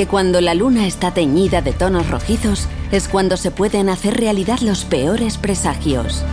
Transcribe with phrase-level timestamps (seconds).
[0.00, 4.60] Que cuando la luna está teñida de tonos rojizos es cuando se pueden hacer realidad
[4.60, 6.24] los peores presagios.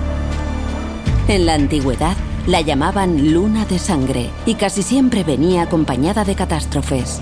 [1.28, 2.16] En la antigüedad
[2.48, 7.20] la llamaban luna de sangre y casi siempre venía acompañada de catástrofes.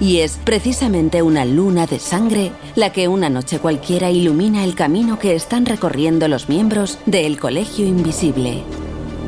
[0.00, 5.20] Y es precisamente una luna de sangre la que una noche cualquiera ilumina el camino
[5.20, 8.64] que están recorriendo los miembros del Colegio Invisible.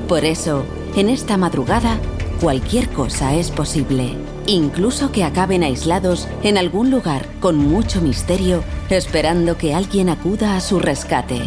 [0.08, 0.64] Por eso,
[0.96, 2.00] en esta madrugada,
[2.40, 4.16] cualquier cosa es posible
[4.50, 10.60] incluso que acaben aislados en algún lugar con mucho misterio, esperando que alguien acuda a
[10.60, 11.40] su rescate.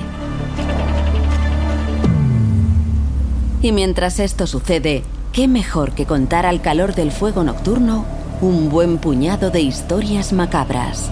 [3.62, 8.06] Y mientras esto sucede, ¿qué mejor que contar al calor del fuego nocturno
[8.42, 11.10] un buen puñado de historias macabras?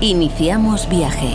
[0.00, 1.34] Iniciamos viaje.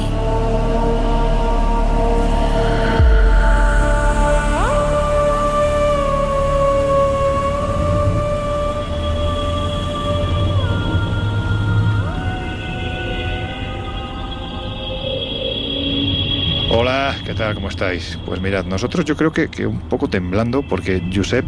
[16.72, 17.56] Hola, ¿qué tal?
[17.56, 18.19] ¿Cómo estáis?
[18.28, 21.44] Pues mirad, nosotros yo creo que, que un poco temblando, porque Josep,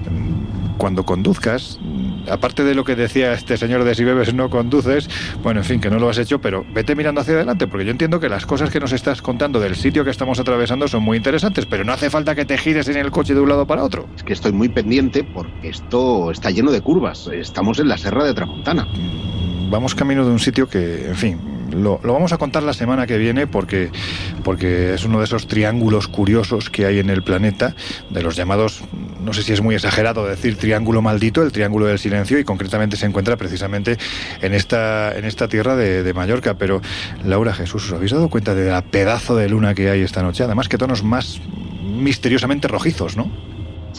[0.80, 1.80] cuando conduzcas,
[2.28, 5.08] aparte de lo que decía este señor de si bebes no conduces,
[5.44, 7.92] bueno, en fin, que no lo has hecho, pero vete mirando hacia adelante, porque yo
[7.92, 11.18] entiendo que las cosas que nos estás contando del sitio que estamos atravesando son muy
[11.18, 13.84] interesantes, pero no hace falta que te gires en el coche de un lado para
[13.84, 14.08] otro.
[14.16, 17.30] Es que estoy muy pendiente porque esto está lleno de curvas.
[17.32, 18.88] Estamos en la Serra de Tramontana.
[19.70, 23.08] Vamos camino de un sitio que, en fin, lo, lo, vamos a contar la semana
[23.08, 23.90] que viene porque,
[24.44, 27.76] porque es uno de esos triángulos curiosos que hay en el planeta,
[28.10, 28.84] de los llamados,
[29.24, 32.98] no sé si es muy exagerado decir triángulo maldito, el triángulo del silencio, y concretamente
[32.98, 33.98] se encuentra precisamente
[34.42, 36.56] en esta, en esta tierra de, de Mallorca.
[36.56, 36.82] Pero,
[37.24, 40.44] Laura Jesús, ¿os habéis dado cuenta de la pedazo de luna que hay esta noche?
[40.44, 41.42] Además, que tonos más
[41.82, 43.51] misteriosamente rojizos, ¿no?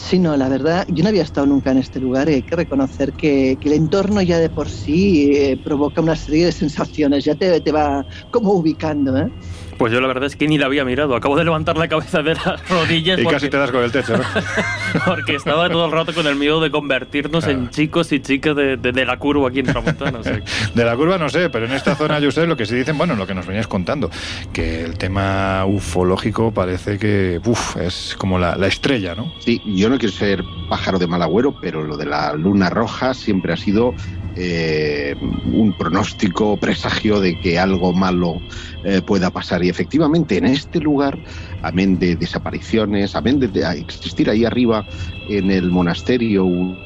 [0.05, 3.13] Sí, no, la verdad, yo no había estado nunca en este lugar hay que reconocer
[3.15, 7.35] que, que el entorno ya de por sí eh, provoca una serie de sensaciones, ya
[7.35, 9.17] te, te va como ubicando.
[9.17, 9.29] ¿eh?
[9.77, 11.15] Pues yo la verdad es que ni la había mirado.
[11.15, 13.19] Acabo de levantar la cabeza de las rodillas.
[13.19, 14.23] Y porque, casi te das con el techo, ¿no?
[15.05, 17.59] porque estaba todo el rato con el miedo de convertirnos Claro.
[17.59, 20.19] en chicos y chicas de, de- de la curva aquí en Tramontana.
[20.19, 20.43] o sea que-
[20.75, 22.97] De la curva no sé, pero en esta zona yo sé lo que se dicen,
[22.97, 24.09] bueno, lo que nos venías contando,
[24.51, 29.33] que el tema ufológico parece que uf, es como la, la estrella, ¿no?
[29.39, 33.13] Sí, yo no quiero ser pájaro de mal agüero, pero lo de la luna roja
[33.13, 33.93] siempre ha sido
[34.35, 38.41] eh, un pronóstico, presagio de que algo malo
[38.83, 39.63] eh, pueda pasar.
[39.63, 41.19] Y efectivamente, en este lugar,
[41.61, 44.85] amén de desapariciones, amén de, de existir ahí arriba
[45.29, 46.77] en el monasterio un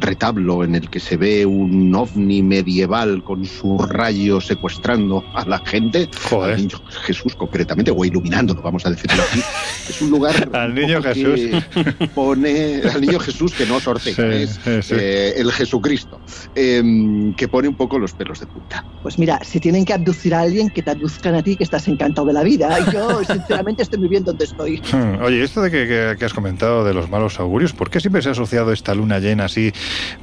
[0.00, 5.58] retablo en el que se ve un ovni medieval con su rayo secuestrando a la
[5.64, 6.54] gente, Joder.
[6.54, 9.40] al niño Jesús concretamente, o iluminándolo, vamos a decirlo así.
[9.88, 14.22] Es un lugar Al niño poco que pone al niño Jesús que no sortea, Sí,
[14.22, 16.18] es sí, eh, el Jesucristo,
[16.54, 18.82] em, que pone un poco los pelos de punta.
[19.02, 21.86] Pues mira, si tienen que abducir a alguien, que te abduzcan a ti, que estás
[21.88, 22.74] encantado de la vida.
[22.90, 24.80] Yo, sinceramente, estoy muy bien donde estoy.
[24.90, 28.00] Hmm, Oye, esto de que, que- que has comentado de los malos augurios, ¿por qué
[28.00, 29.72] siempre se ha asociado esta luna llena así?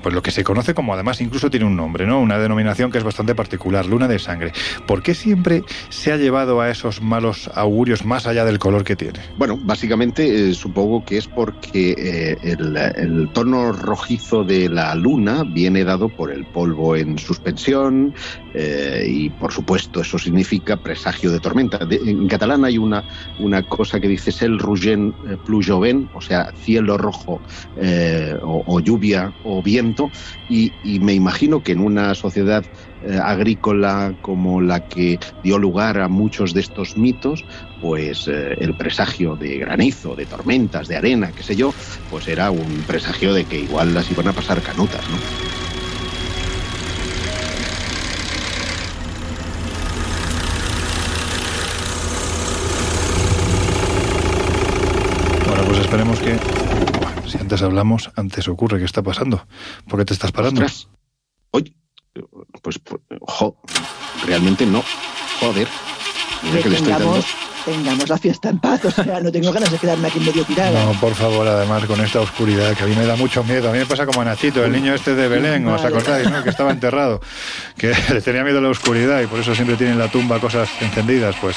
[0.02, 2.20] Pues lo que se conoce como, además, incluso tiene un nombre, ¿no?
[2.20, 4.52] Una denominación que es bastante particular, luna de sangre.
[4.86, 8.96] ¿Por qué siempre se ha llevado a esos malos augurios más allá del color que
[8.96, 9.20] tiene?
[9.38, 15.84] Bueno, básicamente eh, supongo que es porque eh, el, tono rojizo de la luna viene
[15.84, 18.14] dado por el polvo en suspensión
[18.54, 21.80] eh, y por supuesto eso significa presagio de tormenta.
[21.90, 23.04] En catalán hay una,
[23.40, 27.42] una cosa que dice el Rougen eh, plus joven, o sea, cielo rojo
[28.44, 29.11] o, lluvia
[29.44, 30.12] o viento,
[30.50, 32.64] y, me imagino que en una sociedad
[33.04, 37.44] eh, agrícola como la que dio lugar a muchos de estos mitos,
[37.82, 41.74] pues eh, el presagio de granizo, de tormentas, de arena, qué sé yo,
[42.10, 45.52] pues era un presagio de que igual las iban a pasar canutas, ¿no?
[55.72, 56.38] Pues esperemos que
[57.32, 58.80] si antes hablamos, antes ocurre.
[58.80, 59.48] ¿Qué está pasando?
[59.88, 60.62] ¿Por qué te estás parando?
[60.62, 60.90] Ostras.
[61.52, 61.74] Oye,
[62.62, 63.58] pues, pues jo,
[64.26, 64.84] realmente no.
[65.40, 65.68] Joder.
[66.44, 67.22] Mira que le estoy dando
[67.64, 68.86] tengamos la fiesta en paz.
[68.86, 70.84] O sea, no tengo ganas de quedarme aquí medio tirada.
[70.86, 73.70] No, por favor, además, con esta oscuridad, que a mí me da mucho miedo.
[73.70, 75.78] A mí me pasa como a Nachito, el niño este de Belén, vale.
[75.78, 76.30] ¿os acordáis?
[76.30, 76.44] ¿no?
[76.44, 77.22] Que estaba enterrado,
[77.78, 80.40] que le tenía miedo a la oscuridad y por eso siempre tiene en la tumba
[80.40, 81.36] cosas encendidas.
[81.40, 81.56] Pues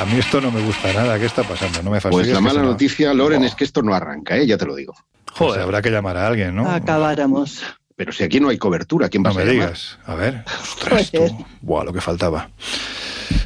[0.00, 1.18] a mí esto no me gusta nada.
[1.18, 1.82] ¿Qué está pasando?
[1.82, 3.46] No me Pues la mala noticia, Loren, oh.
[3.46, 4.46] es que esto no arranca, ¿eh?
[4.46, 4.94] ya te lo digo.
[5.36, 6.70] Pues habrá que llamar a alguien, ¿no?
[6.70, 7.62] Acabáramos.
[7.96, 9.98] Pero si aquí no hay cobertura, ¿quién va no a me digas.
[10.06, 11.44] A ver, ostras, tú.
[11.60, 12.48] Buah, lo que faltaba.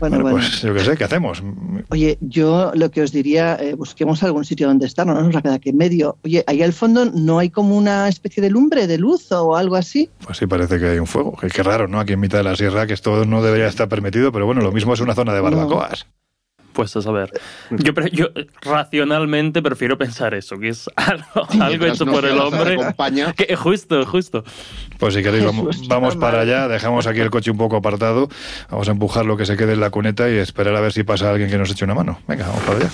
[0.00, 1.42] Bueno, bueno, pues yo qué sé, ¿qué hacemos?
[1.90, 5.36] Oye, yo lo que os diría, eh, busquemos algún sitio donde estar, no nos vamos
[5.36, 6.18] a quedar aquí en medio.
[6.24, 9.76] Oye, ahí al fondo no hay como una especie de lumbre, de luz o algo
[9.76, 10.08] así.
[10.24, 11.36] Pues sí, parece que hay un fuego.
[11.36, 12.00] Qué, qué raro, ¿no?
[12.00, 14.72] Aquí en mitad de la sierra, que esto no debería estar permitido, pero bueno, lo
[14.72, 16.06] mismo es una zona de barbacoas.
[16.06, 16.23] No.
[16.74, 17.30] Pues a saber.
[17.70, 18.28] Yo, yo,
[18.62, 22.76] racionalmente prefiero pensar eso, que es algo, algo hecho no por el hombre.
[23.36, 24.44] Que, justo, justo.
[24.98, 28.28] Pues si queréis, vamos, vamos para allá, dejamos aquí el coche un poco apartado,
[28.70, 31.04] vamos a empujar lo que se quede en la cuneta y esperar a ver si
[31.04, 32.18] pasa alguien que nos eche una mano.
[32.26, 32.90] Venga, vamos para allá.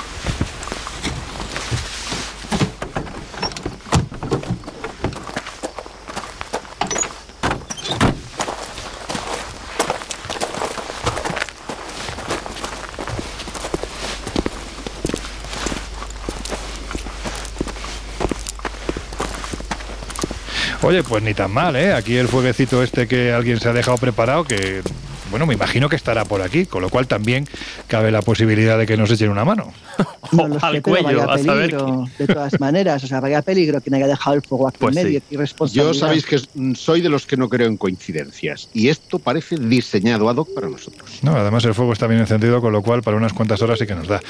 [20.90, 21.92] Oye, pues ni tan mal, ¿eh?
[21.92, 24.82] Aquí el fueguecito este que alguien se ha dejado preparado, que,
[25.30, 27.46] bueno, me imagino que estará por aquí, con lo cual también
[27.86, 29.72] cabe la posibilidad de que nos echen una mano.
[30.32, 34.06] No lo sé, pero vaya peligro, de todas maneras, o sea, vaya peligro quien haya
[34.06, 35.34] dejado el fuego aquí Pues en medio, sí.
[35.34, 35.92] irresponsabilidad.
[35.92, 36.38] Yo sabéis que
[36.74, 40.68] soy de los que no creo en coincidencias y esto parece diseñado ad hoc para
[40.68, 41.18] nosotros.
[41.22, 43.86] No, además el fuego está bien encendido, con lo cual para unas cuantas horas sí
[43.86, 44.20] que nos da.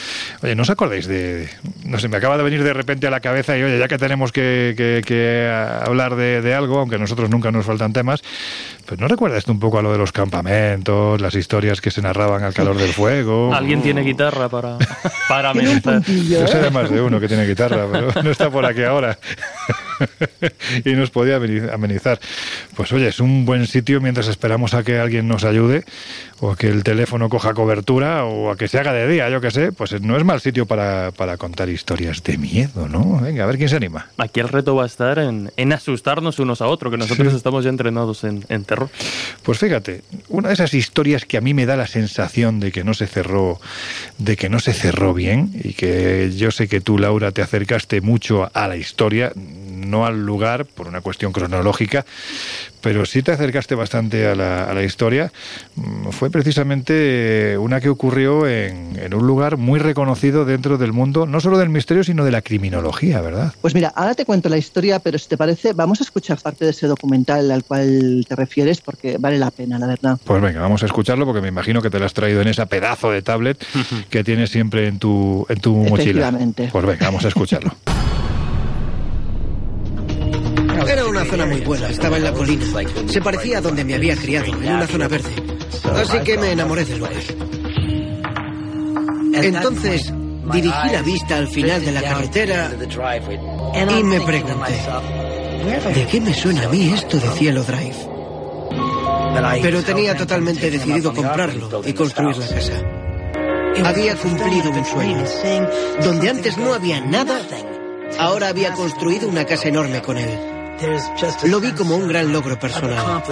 [0.42, 1.48] Oye, ¿no os acordáis de...?
[1.84, 3.98] No sé, me acaba de venir de repente a la cabeza y oye, ya que
[3.98, 5.48] tenemos que, que, que
[5.84, 8.22] hablar de, de, algo, aunque a nosotros nunca nos faltan temas,
[8.90, 12.02] pues ¿no recuerdas tú un poco a lo de los campamentos, las historias que se
[12.02, 13.54] narraban al calor del fuego?
[13.54, 14.78] ¿Alguien tiene guitarra para,
[15.28, 16.02] para amenizar?
[16.02, 19.16] Yo sé de más de uno que tiene guitarra, pero no está por aquí ahora.
[20.84, 22.20] y nos podía amenizar.
[22.76, 25.84] Pues oye, es un buen sitio mientras esperamos a que alguien nos ayude,
[26.40, 29.40] o a que el teléfono coja cobertura, o a que se haga de día, yo
[29.40, 29.72] que sé.
[29.72, 33.20] Pues no es mal sitio para, para contar historias de miedo, ¿no?
[33.20, 34.08] Venga, a ver quién se anima.
[34.18, 37.36] Aquí el reto va a estar en, en asustarnos unos a otros, que nosotros Sí.
[37.36, 38.88] estamos ya entrenados en, en terror.
[39.42, 42.82] Pues fíjate, una de esas historias que a mí me da la sensación de que
[42.84, 43.60] no se cerró,
[44.18, 48.00] de que no se cerró bien, y que yo sé que tú, Laura, te acercaste
[48.00, 49.32] mucho a la historia,
[49.80, 52.04] no al lugar por una cuestión cronológica,
[52.80, 55.32] pero sí te acercaste bastante a la, a la historia.
[55.76, 61.26] Mm, Fue precisamente una que ocurrió en, en un lugar muy reconocido dentro del mundo,
[61.26, 63.52] no solo del misterio, sino de la criminología, ¿verdad?
[63.60, 66.64] Pues mira, ahora te cuento la historia, pero si te parece, vamos a escuchar parte
[66.64, 70.18] de ese documental al cual te refieres porque vale la pena, la verdad.
[70.24, 72.66] Pues venga, vamos a escucharlo porque me imagino que te lo has traído en esa
[72.66, 73.62] pedazo de tablet
[74.10, 76.00] que tienes siempre en tu, en tu mochila.
[76.02, 76.68] Efectivamente.
[76.72, 77.74] Pues venga, vamos a escucharlo.
[81.20, 82.64] Una zona muy buena, estaba en la colina.
[83.06, 85.28] Se parecía a donde me había criado, en una zona verde.
[85.94, 87.12] Así que me enamoré del lugar.
[89.34, 90.14] Entonces,
[90.50, 92.70] dirigí la vista al final de la carretera
[93.98, 94.80] y me pregunté,
[95.94, 98.08] ¿de qué me suena a mí esto de Cielo Drive?
[99.60, 102.80] Pero tenía totalmente decidido comprarlo y construir la casa.
[103.84, 105.24] Había cumplido un sueño.
[106.02, 107.42] Donde antes no había nada,
[108.18, 110.59] ahora había construido una casa enorme con él.
[111.44, 113.22] Lo vi como un gran logro personal.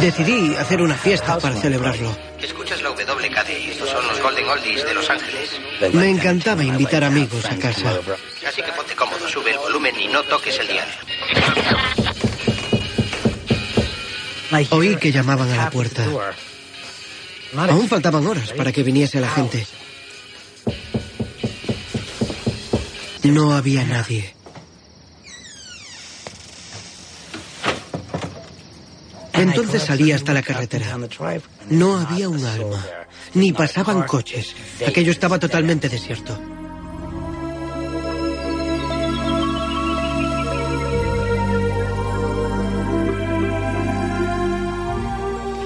[0.00, 2.16] Decidí hacer una fiesta para celebrarlo.
[2.40, 5.60] Escuchas la WKD y estos son los Golden Oldies de Los Ángeles.
[5.92, 7.98] Me encantaba invitar amigos a casa.
[8.46, 10.88] Así que ponte cómodo, sube el volumen y no toques el dial.
[14.70, 16.04] Oí que llamaban a la puerta.
[17.56, 19.66] Aún faltaban horas para que viniese la gente.
[23.24, 24.34] No había nadie.
[29.32, 30.98] Entonces salí hasta la carretera.
[31.70, 32.84] No había un alma.
[33.34, 34.54] ni pasaban coches.
[34.86, 36.38] Aquello estaba totalmente desierto.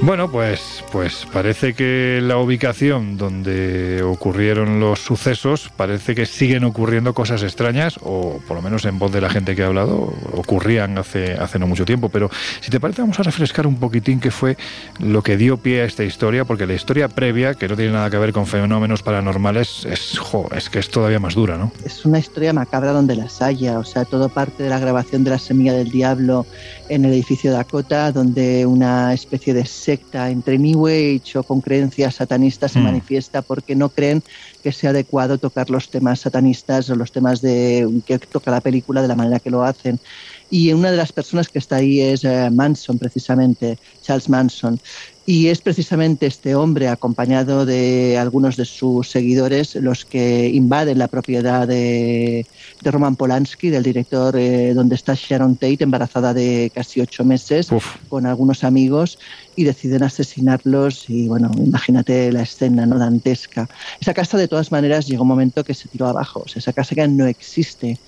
[0.07, 7.13] Bueno, pues, pues parece que la ubicación donde ocurrieron los sucesos, parece que siguen ocurriendo
[7.13, 10.97] cosas extrañas, o por lo menos en voz de la gente que ha hablado, ocurrían
[10.97, 12.09] hace, hace no mucho tiempo.
[12.09, 14.57] Pero si te parece, vamos a refrescar un poquitín qué fue
[15.01, 18.09] lo que dio pie a esta historia, porque la historia previa, que no tiene nada
[18.09, 20.21] que ver con fenómenos paranormales, es,
[20.55, 21.73] es que es todavía más dura, ¿no?
[21.85, 25.31] Es una historia macabra donde las haya, o sea, todo parte de la grabación de
[25.31, 26.47] La Semilla del Diablo
[26.89, 29.65] en el edificio Dakota, donde una especie de
[30.13, 32.85] entre New Age o con creencias satanistas se mm.
[32.85, 34.23] manifiesta porque no creen
[34.63, 39.03] que sea adecuado tocar los temas satanistas o los temas de que toca la película
[39.03, 40.01] de la manera que lo hacen.
[40.51, 44.79] Y una de las personas que está ahí es eh, Manson, precisamente, Charles Manson.
[45.29, 51.09] Y es precisamente este hombre, acompañado de algunos de sus seguidores, los que invaden la
[51.09, 52.47] propiedad de,
[52.83, 57.71] Roman Polanski, del director, eh, donde está Sharon Tate, embarazada de casi ocho meses,
[58.09, 59.19] con algunos amigos,
[59.57, 61.09] y deciden asesinarlos.
[61.09, 62.99] Y bueno, imagínate la escena ¿no?
[62.99, 63.69] dantesca.
[64.01, 66.45] Esa casa, de todas maneras, llegó un momento que se tiró abajo.
[66.55, 67.99] Esa casa ya no existe.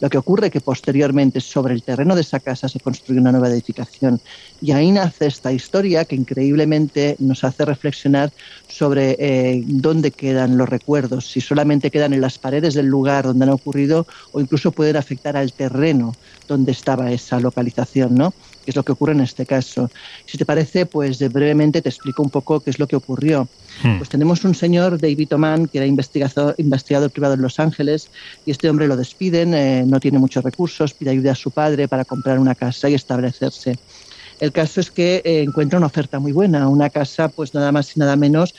[0.00, 3.48] Lo que ocurre que posteriormente, sobre el terreno de esa casa, se construye una nueva
[3.48, 4.20] edificación.
[4.60, 8.32] Y ahí nace esta historia que increíblemente nos hace reflexionar
[8.68, 13.44] sobre eh, dónde quedan los recuerdos, si solamente quedan en las paredes del lugar donde
[13.44, 16.14] han ocurrido o incluso pueden afectar al terreno
[16.46, 18.34] donde estaba esa localización, ¿no?
[18.68, 19.90] Que es lo que ocurre en este caso.
[20.26, 23.48] Si te parece, pues brevemente te explico un poco qué es lo que ocurrió.
[23.82, 23.96] Hmm.
[23.96, 28.10] Pues tenemos un señor, David Oman, que era investigador, investigador privado en Los Ángeles,
[28.44, 31.88] y este hombre lo despiden, eh, no tiene muchos recursos, pide ayuda a su padre
[31.88, 33.78] para comprar una casa y establecerse.
[34.38, 37.96] El caso es que eh, encuentra una oferta muy buena, una casa pues nada más
[37.96, 38.54] y nada menos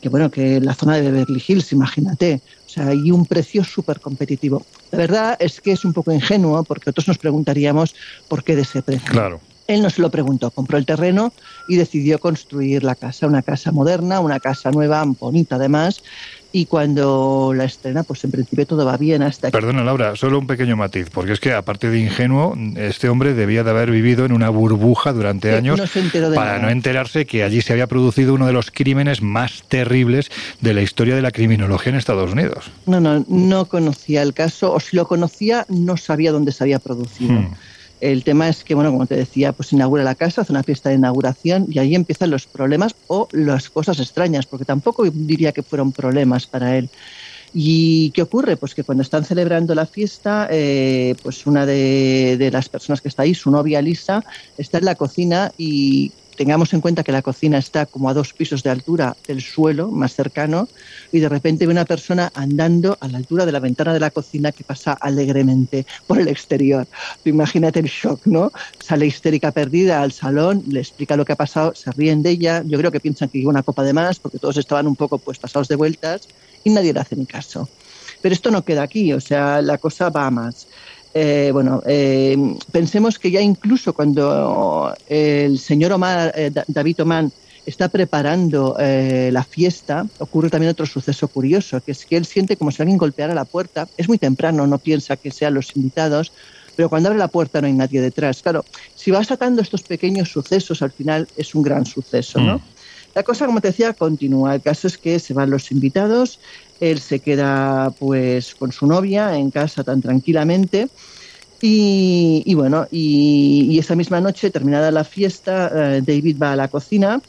[0.00, 2.40] que, bueno, que la zona de Beverly Hills, imagínate.
[2.66, 4.64] O sea, hay un precio súper competitivo.
[4.90, 7.94] La verdad es que es un poco ingenuo porque otros nos preguntaríamos
[8.28, 9.10] por qué de ese precio.
[9.10, 9.40] Claro.
[9.66, 11.32] Él no se lo preguntó, compró el terreno
[11.68, 16.02] y decidió construir la casa, una casa moderna, una casa nueva, bonita además,
[16.50, 19.50] y cuando la estrena, pues en principio todo va bien hasta.
[19.50, 23.64] Perdona, Laura, solo un pequeño matiz, porque es que aparte de ingenuo, este hombre debía
[23.64, 25.80] de haber vivido en una burbuja durante años
[26.34, 30.74] para no enterarse que allí se había producido uno de los crímenes más terribles de
[30.74, 32.70] la historia de la criminología en Estados Unidos.
[32.86, 36.78] No, no, no conocía el caso, o si lo conocía, no sabía dónde se había
[36.78, 37.32] producido.
[37.32, 37.54] Hmm.
[38.00, 40.88] El tema es que, bueno, como te decía, pues inaugura la casa, hace una fiesta
[40.88, 45.62] de inauguración y ahí empiezan los problemas o las cosas extrañas, porque tampoco diría que
[45.62, 46.88] fueron problemas para él.
[47.54, 48.56] ¿Y qué ocurre?
[48.56, 53.08] Pues que cuando están celebrando la fiesta, eh, pues una de, de, las personas que
[53.08, 54.24] está ahí, su novia Lisa,
[54.58, 58.32] está en la cocina y tengamos en cuenta que la cocina está como a dos
[58.32, 60.68] pisos de altura del suelo, más cercano,
[61.10, 64.12] y de repente ve una persona andando a la altura de la ventana de la
[64.12, 66.86] cocina que pasa alegremente por el exterior.
[67.24, 68.52] Imagínate el shock, ¿no?
[68.78, 72.62] Sale histérica perdida al salón, le explica lo que ha pasado, se ríen de ella,
[72.64, 75.18] yo creo que piensan que lleva una copa de más porque todos estaban un poco
[75.18, 76.28] pues pasados de vueltas
[76.62, 77.68] y nadie le hace ni caso.
[78.22, 80.68] Pero esto no queda aquí, o sea, la cosa va más.
[81.14, 82.36] Eh, bueno, eh,
[82.70, 87.32] pensemos que ya incluso cuando el señor Omar, eh, David Oman
[87.64, 92.70] está preparando la fiesta, ocurre también otro suceso curioso, que es que él siente como
[92.70, 93.86] si alguien golpeara la puerta.
[93.98, 96.32] Es muy temprano, no piensa que sean los invitados,
[96.76, 98.40] pero cuando abre la puerta no hay nadie detrás.
[98.40, 102.56] Claro, si vas atando estos pequeños sucesos, al final es un gran suceso, ¿no?
[102.56, 102.62] Mm.
[103.14, 104.54] La cosa, como te decía, continúa.
[104.54, 106.38] El caso es que se van los invitados,
[106.80, 110.88] él se queda pues con su novia en casa tan tranquilamente.
[111.60, 117.20] Y, bueno, y, esa misma noche, terminada la fiesta, eh, David va a la cocina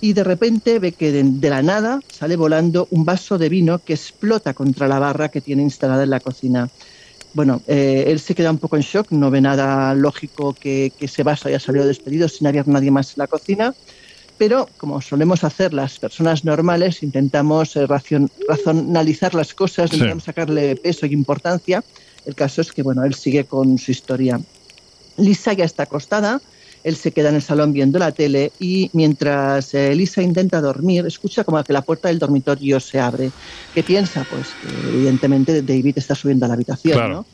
[0.00, 3.94] y de repente ve que de, la nada sale volando un vaso de vino que
[3.94, 6.68] explota contra la barra que tiene instalada en la cocina.
[7.34, 11.06] Bueno, eh, él se queda un poco en shock, no ve nada lógico que, que
[11.06, 13.74] ese vaso haya salido despedido sin haber nadie más en la cocina
[14.38, 21.06] pero como solemos hacer las personas normales, intentamos eh, racionalizar las cosas, intentamos sacarle peso
[21.06, 21.82] y importancia.
[22.24, 24.40] El caso es que, bueno, él sigue con su historia.
[25.16, 26.40] Lisa ya está acostada,
[26.84, 31.04] él se queda en el salón viendo la tele y mientras eh, Lisa intenta dormir,
[31.06, 33.30] escucha como que la puerta del dormitorio se abre.
[33.74, 34.24] ¿Qué piensa?
[34.30, 37.26] Pues que evidentemente David está subiendo a la habitación, ¿no?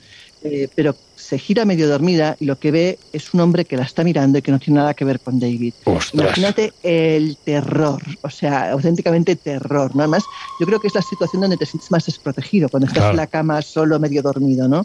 [0.42, 3.84] Eh, pero se gira medio dormida y lo que ve es un hombre que la
[3.84, 5.72] está mirando y que no tiene nada que ver con David.
[6.12, 9.96] Imagínate el terror, o sea, auténticamente terror.
[9.96, 10.24] Nada más,
[10.60, 13.26] yo creo que es la situación donde te sientes más desprotegido, cuando estás en la
[13.26, 14.84] cama solo, medio dormido, ¿no?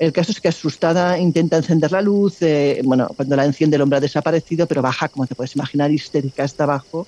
[0.00, 3.82] El caso es que asustada intenta encender la luz, eh, bueno, cuando la enciende el
[3.82, 7.06] hombre ha desaparecido, pero baja, como te puedes imaginar, histérica hasta abajo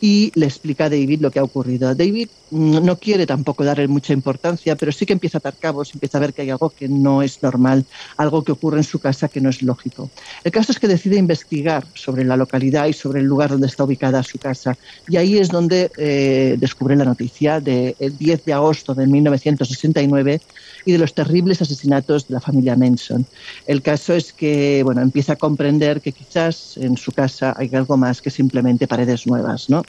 [0.00, 1.94] y le explica a David lo que ha ocurrido.
[1.94, 5.94] David mm, no quiere tampoco darle mucha importancia, pero sí que empieza a atar cabos,
[5.94, 7.84] empieza a ver que hay algo que no es normal,
[8.16, 10.10] algo que ocurre en su casa que no es lógico.
[10.44, 13.84] El caso es que decide investigar sobre la localidad y sobre el lugar donde está
[13.84, 14.76] ubicada su casa.
[15.08, 20.40] Y ahí es donde eh, descubre la noticia del 10 de agosto de 1969
[20.84, 23.26] y de los terribles asesinatos de la familia Manson.
[23.66, 27.96] El caso es que bueno, empieza a comprender que quizás en su casa hay algo
[27.96, 29.82] más que simplemente paredes nuevas, ¿no?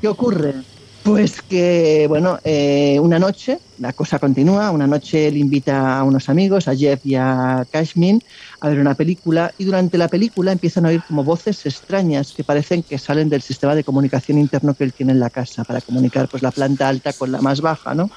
[0.00, 0.54] ¿Qué ocurre?
[1.02, 6.28] Pues que, bueno, eh, una noche, la cosa continúa, una noche le invita a unos
[6.28, 8.22] amigos, a Jeff y a Cashmin,
[8.60, 12.44] a ver una película y durante la película empiezan a oír como voces extrañas que
[12.44, 15.80] parecen que salen del sistema de comunicación interno que él tiene en la casa para
[15.80, 18.10] comunicar pues la planta alta con la más baja, ¿no?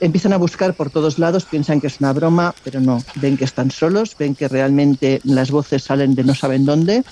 [0.00, 3.44] Empiezan a buscar por todos lados, piensan que es una broma, pero no, ven que
[3.44, 7.04] están solos, ven que realmente las voces salen de no saben dónde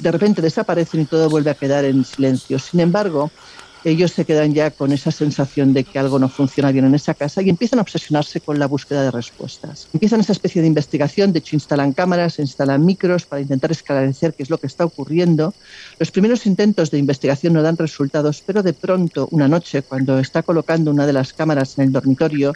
[0.00, 2.58] de repente desaparecen y todo vuelve a quedar en silencio.
[2.58, 3.30] Sin embargo,
[3.84, 7.14] ellos se quedan ya con esa sensación de que algo no funciona bien en esa
[7.14, 9.88] casa y empiezan a obsesionarse con la búsqueda de respuestas.
[9.92, 14.42] Empiezan esa especie de investigación, de hecho instalan cámaras, instalan micros para intentar esclarecer qué
[14.42, 15.54] es lo que está ocurriendo.
[15.98, 20.42] Los primeros intentos de investigación no dan resultados, pero de pronto, una noche, cuando está
[20.42, 22.52] colocando una de las cámaras en el dormitorio,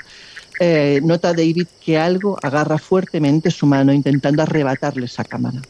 [0.61, 5.61] eh, nota David que algo agarra fuertemente su mano intentando arrebatarle esa cámara.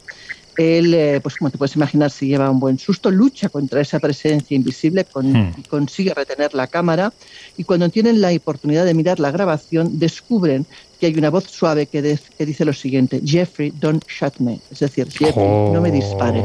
[0.56, 3.98] Él, eh, pues como te puedes imaginar, se lleva un buen susto, lucha contra esa
[3.98, 5.50] presencia invisible hmm.
[5.58, 7.12] y consigue retener la cámara.
[7.56, 10.66] Y cuando tienen la oportunidad de mirar la grabación, descubren
[11.00, 14.60] que hay una voz suave que, dice lo siguiente: Jeffrey, don't shoot me.
[14.70, 16.44] Es decir, Jeffrey, no me dispares.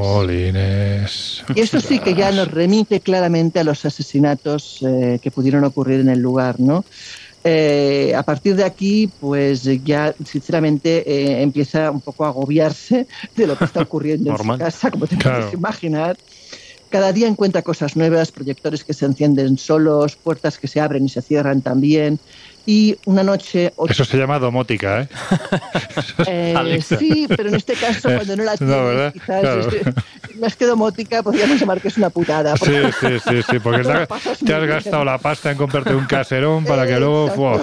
[1.55, 5.99] Y esto sí que ya nos remite claramente a los asesinatos eh, que pudieron ocurrir
[5.99, 6.83] en el lugar, ¿no?
[7.51, 13.47] Eh, a partir de aquí, pues ya sinceramente eh, empieza un poco a agobiarse de
[13.47, 16.15] lo que está ocurriendo en su casa, como te puedes imaginar.
[16.89, 21.09] Cada día encuentra cosas nuevas, proyectores que se encienden solos, puertas que se abren y
[21.09, 22.19] se cierran también
[22.69, 23.73] y una noche...
[23.89, 25.09] Eso se llama domótica, ¿eh?
[26.27, 29.95] eh sí, pero en este caso cuando no la tienes, quizás
[30.39, 32.55] más que domótica podríamos llamar que es una putada.
[32.57, 33.81] Sí, sí, sí, sí, porque
[34.45, 37.59] te, has gastado la pasta en comprarte un caserón para que luego...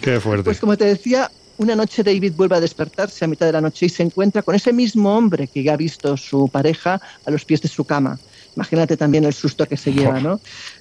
[0.00, 0.42] ¡Qué fuerte!
[0.42, 3.86] Pues como te decía, una noche David vuelve a despertarse a mitad de la noche
[3.86, 7.44] y se encuentra con ese mismo hombre que ya ha visto su pareja a los
[7.44, 8.18] pies de su cama.
[8.56, 10.40] Imagínate también el susto que se lleva, ¿no?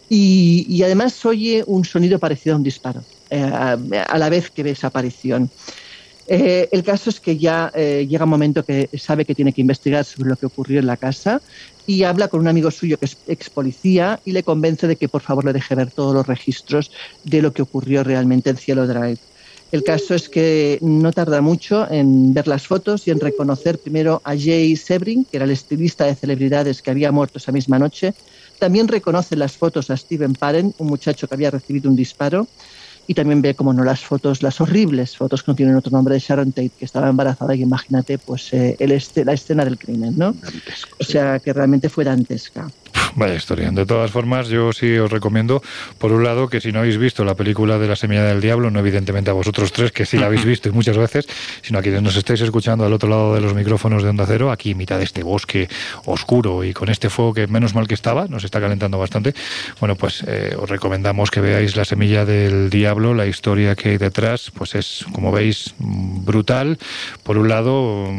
[0.09, 4.71] Y, además oye un sonido parecido a un disparo, eh, a, la vez que ve
[4.71, 5.49] esa aparición.
[6.31, 9.61] Eh, el caso es que ya eh, llega un momento que sabe que tiene que
[9.61, 11.41] investigar sobre lo que ocurrió en la casa
[11.87, 15.09] y habla con un amigo suyo que es ex policía y le convence de que
[15.09, 16.91] por favor le deje ver todos los registros
[17.23, 19.17] de lo que ocurrió realmente en Cielo Drive.
[19.71, 24.19] El caso es que no tarda mucho en ver las fotos y en reconocer primero
[24.23, 28.15] a Jay Sebring, que era el estilista de celebridades que había muerto esa misma noche.
[28.57, 32.47] También reconoce las fotos a Steven Parent, un muchacho que había recibido un disparo.
[33.09, 36.13] Y también ve, como no, las fotos, las horribles fotos que no tienen otro nombre
[36.13, 37.55] de Sharon Tate, que estaba embarazada.
[37.55, 40.35] Y imagínate, pues, eh, el este, la escena del crimen, ¿no?
[40.99, 42.69] O sea, que realmente fue dantesca.
[43.15, 43.71] Vaya historia.
[43.71, 45.61] De todas formas, yo sí os recomiendo,
[45.97, 48.71] por un lado, que si no habéis visto la película de la semilla del diablo,
[48.71, 51.27] no evidentemente a vosotros tres, que sí la habéis visto y muchas veces,
[51.61, 54.51] sino a quienes nos estáis escuchando al otro lado de los micrófonos de Onda Cero,
[54.51, 55.67] aquí en mitad de este bosque
[56.05, 59.33] oscuro y con este fuego que menos mal que estaba, nos está calentando bastante,
[59.79, 63.97] bueno, pues eh, os recomendamos que veáis la semilla del diablo, la historia que hay
[63.97, 66.77] detrás, pues es, como veis, brutal.
[67.23, 68.09] Por un lado,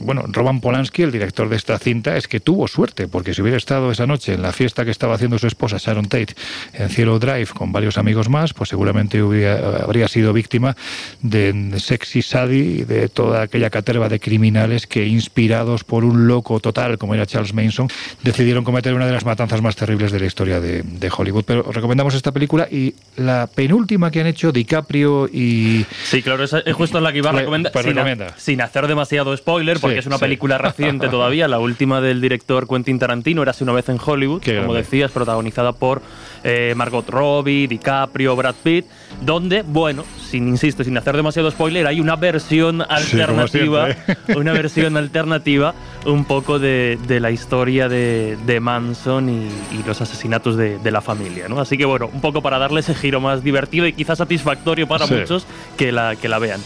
[0.00, 3.56] bueno, Roman Polanski, el director de esta cinta, es que tuvo suerte, porque si hubiera
[3.56, 6.34] estado esa noche en la fiesta que estaba haciendo su esposa Sharon Tate
[6.72, 10.76] en Cielo Drive con varios amigos más, pues seguramente hubiera, habría sido víctima
[11.22, 16.98] de Sexy Sadie, de toda aquella caterva de criminales que, inspirados por un loco total
[16.98, 17.88] como era Charles Manson,
[18.22, 20.84] decidieron cometer una de las matanzas más terribles de la historia de,
[21.16, 21.44] Hollywood.
[21.44, 25.86] Pero recomendamos esta película y la penúltima que han hecho DiCaprio y...
[26.04, 27.72] Sí, claro, es justo la que iba a recomendar.
[27.72, 27.96] Pues sin,
[28.36, 32.98] sin, hacer demasiado spoiler, porque es una película reciente todavía, la última del director Quentin
[32.98, 36.02] Tarantino, era hace una vez en Hollywood como decías, protagonizada por
[36.44, 38.86] eh, Margot Robbie, DiCaprio, Brad Pitt,
[39.20, 43.88] donde, bueno, sin insisto, sin hacer demasiado spoiler, hay una versión alternativa,
[44.36, 45.74] una versión alternativa
[46.04, 51.60] un poco de, la historia de, Manson y, los asesinatos de, la familia, ¿no?
[51.60, 55.06] Así que bueno, un poco para darle ese giro más divertido y quizás satisfactorio para
[55.06, 56.60] muchos que la, que la vean.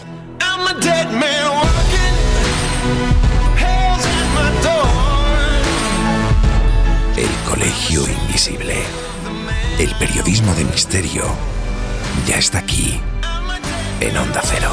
[7.48, 8.82] Colegio Invisible.
[9.78, 11.24] El periodismo de misterio
[12.26, 13.00] ya está aquí.
[14.00, 14.70] en Onda Cero.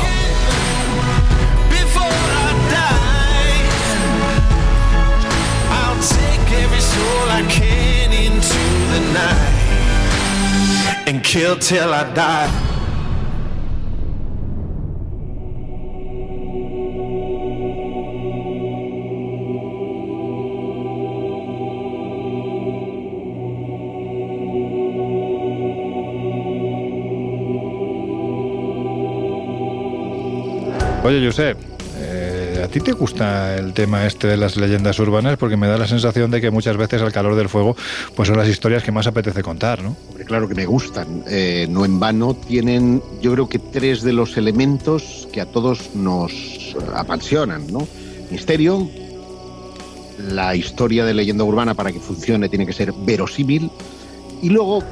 [11.07, 12.76] and kill till I die.
[31.07, 31.57] Oye, Josep,
[32.01, 35.37] eh, ¿a ti te gusta el tema este de las leyendas urbanas?
[35.37, 37.77] Porque me da la sensación de que muchas veces al calor del fuego
[38.13, 39.95] pues son las historias que más apetece contar, ¿no?
[40.09, 41.23] Hombre, claro que me gustan.
[41.29, 45.95] Eh, no en vano tienen, yo creo que tres de los elementos que a todos
[45.95, 47.87] nos apasionan, ¿no?
[48.29, 48.89] Misterio,
[50.29, 53.71] la historia de leyenda urbana para que funcione tiene que ser verosímil
[54.41, 54.83] y luego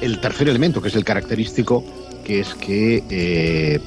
[0.00, 1.82] el tercer elemento, que es el característico,
[2.22, 3.80] que es que eh,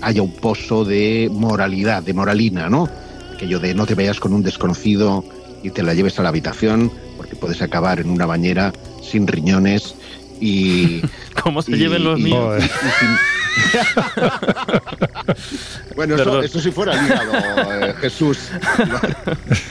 [0.00, 2.88] haya un pozo de moralidad, de moralina, ¿no?
[3.34, 5.24] Aquello de no te vayas con un desconocido
[5.62, 9.94] y te la lleves a la habitación porque puedes acabar en una bañera sin riñones
[10.40, 11.02] y...
[11.42, 12.62] ¿Cómo se lleven los míos?
[15.96, 18.38] bueno, eso, eso, si fuera el hígado, eh, Jesús.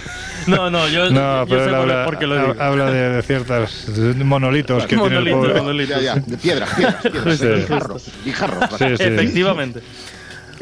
[0.47, 2.55] No, no, yo, no, pero sé habla, por qué lo digo.
[2.61, 5.87] Habla de, ciertos monolitos que tiene el pobre.
[5.87, 8.69] Ya, ya, de piedras, piedras, piedras, sí, guijarros, guijarros.
[8.77, 9.03] Sí, sí.
[9.03, 9.81] Efectivamente.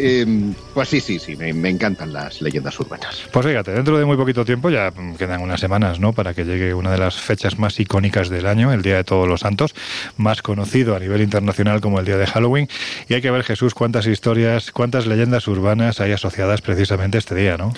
[0.01, 3.21] Eh, pues sí, sí, sí, me, me, encantan las leyendas urbanas.
[3.31, 6.13] Pues fíjate, dentro de muy poquito tiempo, ya quedan unas semanas, ¿no?
[6.13, 9.27] Para que llegue una de las fechas más icónicas del año, el Día de Todos
[9.27, 9.75] los Santos,
[10.15, 12.69] más conocido a nivel internacional como el Día de Halloween.
[13.09, 17.35] Y hay que ver, Jesús, cuántas historias, cuántas leyendas urbanas hay asociadas precisamente a este
[17.35, 17.73] día, ¿no?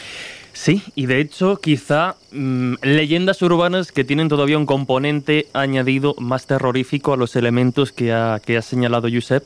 [0.53, 6.45] Sí, y de hecho quizá mm, leyendas urbanas que tienen todavía un componente añadido más
[6.45, 9.43] terrorífico a los elementos que ha, que ha señalado Josep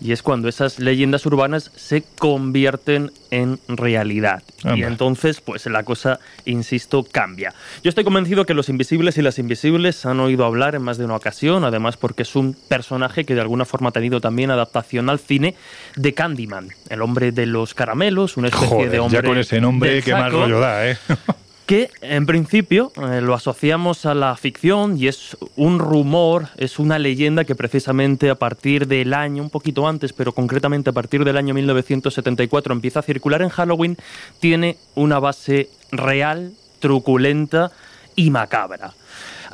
[0.00, 4.42] y es cuando esas leyendas urbanas se convierten en realidad.
[4.74, 7.52] Y entonces, pues la cosa, insisto, cambia.
[7.82, 11.04] Yo estoy convencido que los invisibles y las invisibles han oído hablar en más de
[11.04, 15.10] una ocasión, además porque es un personaje que de alguna forma ha tenido también adaptación
[15.10, 15.54] al cine
[15.96, 19.20] de Candyman, el hombre de los caramelos, una especie de hombre.
[19.20, 20.96] Ya con ese nombre, qué mal rollo da, ¿eh?
[21.66, 26.98] que en principio eh, lo asociamos a la ficción y es un rumor, es una
[26.98, 31.36] leyenda que precisamente a partir del año, un poquito antes, pero concretamente a partir del
[31.36, 33.96] año 1974 empieza a circular en Halloween,
[34.40, 37.72] tiene una base real, truculenta
[38.14, 38.92] y macabra.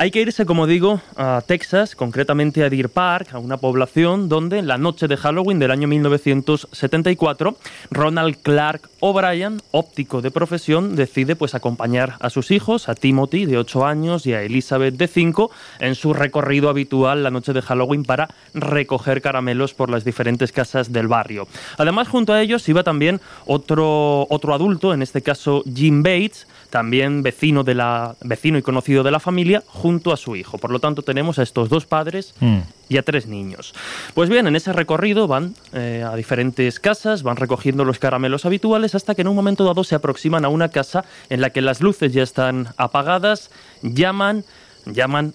[0.01, 4.57] Hay que irse, como digo, a Texas, concretamente a Deer Park, a una población donde
[4.57, 7.59] en la noche de Halloween del año 1974,
[7.91, 13.59] Ronald Clark O'Brien, óptico de profesión, decide pues acompañar a sus hijos, a Timothy de
[13.59, 18.05] 8 años y a Elizabeth de 5, en su recorrido habitual la noche de Halloween
[18.05, 21.47] para recoger caramelos por las diferentes casas del barrio.
[21.77, 27.23] Además, junto a ellos iba también otro, otro adulto, en este caso Jim Bates, también
[27.23, 30.59] vecino, de la, vecino y conocido de la familia, junto a su hijo.
[30.59, 32.59] Por lo tanto, tenemos a estos dos padres mm.
[32.89, 33.75] y a tres niños.
[34.15, 38.95] Pues bien, en ese recorrido van eh, a diferentes casas, van recogiendo los caramelos habituales
[38.95, 41.81] hasta que en un momento dado se aproximan a una casa en la que las
[41.81, 43.51] luces ya están apagadas,
[43.83, 44.45] llaman,
[44.87, 45.35] llaman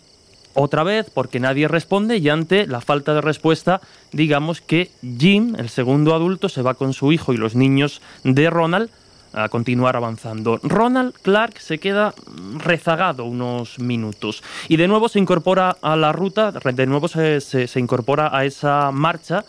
[0.55, 5.69] otra vez porque nadie responde y ante la falta de respuesta, digamos que Jim, el
[5.69, 8.89] segundo adulto, se va con su hijo y los niños de Ronald
[9.35, 10.59] a continuar avanzando.
[10.63, 12.13] Ronald Clark se queda
[12.57, 17.79] rezagado unos minutos y de nuevo se incorpora a la ruta, de nuevo se, se,
[17.79, 19.43] incorpora a esa marcha.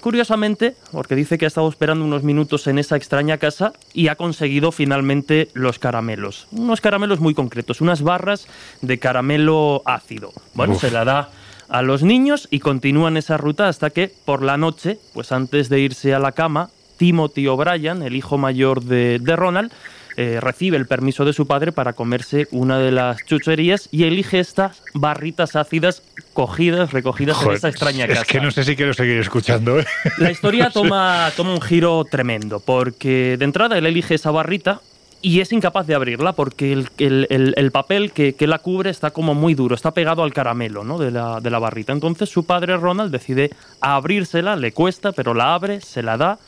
[0.00, 4.16] Curiosamente, porque dice que ha estado esperando unos minutos en esa extraña casa y ha
[4.16, 6.46] conseguido finalmente los caramelos.
[6.52, 8.46] Unos caramelos muy concretos, unas barras
[8.82, 10.32] de caramelo ácido.
[10.52, 11.30] Bueno, se la da
[11.70, 15.80] a los niños y continúan esa ruta hasta que por la noche, pues antes de
[15.80, 16.68] irse a la cama,
[17.04, 19.70] Timothy O'Brien, el hijo mayor de, Ronald,
[20.16, 24.40] eh, recibe el permiso de su padre para comerse una de las chucherías y elige
[24.40, 28.22] estas barritas ácidas cogidas, recogidas en esa extraña casa.
[28.22, 29.78] Es que no sé si quiero seguir escuchando.
[29.78, 29.86] ¿eh?
[30.16, 34.80] La historia toma, toma un giro tremendo, porque de entrada él elige esa barrita
[35.20, 39.74] y es incapaz de abrirla porque el, papel que, la cubre está como muy duro,
[39.74, 40.96] está pegado al caramelo ¿no?
[40.96, 41.92] de, la, de la barrita.
[41.92, 43.50] Entonces su padre Ronald decide
[43.82, 46.38] abrírsela, le cuesta, pero la abre, se la da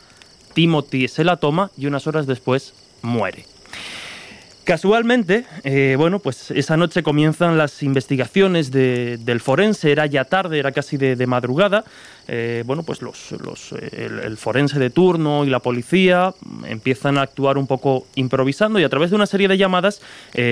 [0.57, 3.45] Timothy se la toma y unas horas después muere.
[4.67, 10.73] Casualmente, eh, bueno, pues esa noche comienzan las investigaciones del forense, era ya tarde, era
[10.73, 11.85] casi de, madrugada.
[12.27, 13.31] Eh, bueno, pues los,
[13.71, 16.33] eh, el, forense de turno y la policía
[16.65, 20.01] empiezan a actuar un poco improvisando y a través de una serie de llamadas,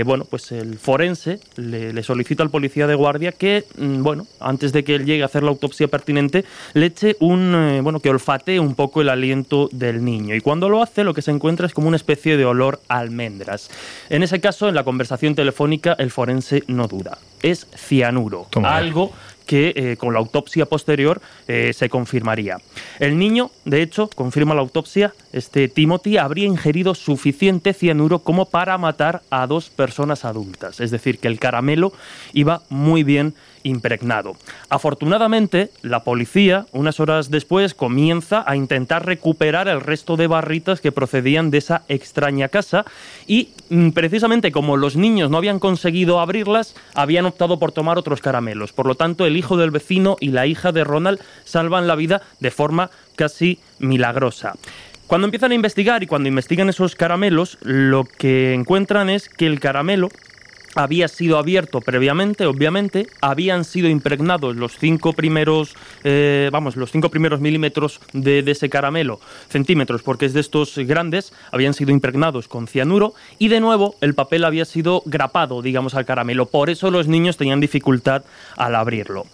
[0.06, 4.86] bueno, pues el forense le, solicita al policía de guardia que, mm, bueno, antes de
[4.86, 8.75] que él llegue a hacer la autopsia pertinente, le eche un, bueno, que olfatee un
[8.75, 10.36] poco el aliento del niño.
[10.36, 12.99] Y cuando lo hace, lo que se encuentra es como una especie de olor a
[12.99, 13.69] almendras.
[14.10, 17.18] En ese caso, en la conversación telefónica, el forense no duda.
[17.41, 19.12] Es cianuro, algo
[19.46, 22.58] que eh, con la autopsia posterior eh, se confirmaría.
[23.00, 28.78] El niño, de hecho, confirma la autopsia, este Timothy habría ingerido suficiente cianuro como para
[28.78, 30.80] matar a dos personas adultas.
[30.80, 31.94] Es decir, que el caramelo
[32.34, 34.38] iba muy bien impregnado.
[34.69, 40.91] Afortunadamente, la policía, unas horas después, comienza a intentar recuperar el resto de barritas que
[40.91, 42.86] procedían de esa extraña casa
[43.28, 48.21] y mm, precisamente como los niños no habían conseguido abrirlas, habían optado por tomar otros
[48.21, 48.71] caramelos.
[48.71, 52.21] Por lo tanto, el hijo del vecino y la hija de Ronald salvan la vida
[52.39, 54.54] de forma casi milagrosa.
[55.08, 59.60] Cuando empiezan a investigar y cuando investigan esos caramelos, lo que encuentran es que el
[59.60, 60.10] caramelo
[60.75, 67.09] había sido abierto previamente, obviamente, habían sido impregnados los cinco primeros, eh, vamos, los cinco
[67.09, 72.67] primeros milímetros de, ese caramelo, centímetros, porque es de estos grandes, habían sido impregnados con
[72.67, 76.45] cianuro y de nuevo el papel había sido grapado, digamos, al caramelo.
[76.45, 78.23] Por eso los niños tenían dificultad
[78.57, 79.25] al abrirlo.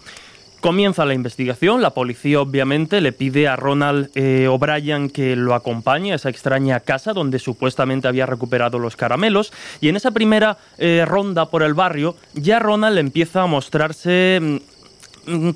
[0.62, 6.12] Comienza la investigación, la policía obviamente le pide a Ronald eh, O'Brien que lo acompañe
[6.12, 9.52] a esa extraña casa donde supuestamente había recuperado los caramelos.
[9.80, 14.56] Y en esa primera eh, ronda por el barrio ya Ronald empieza a mostrarse mm,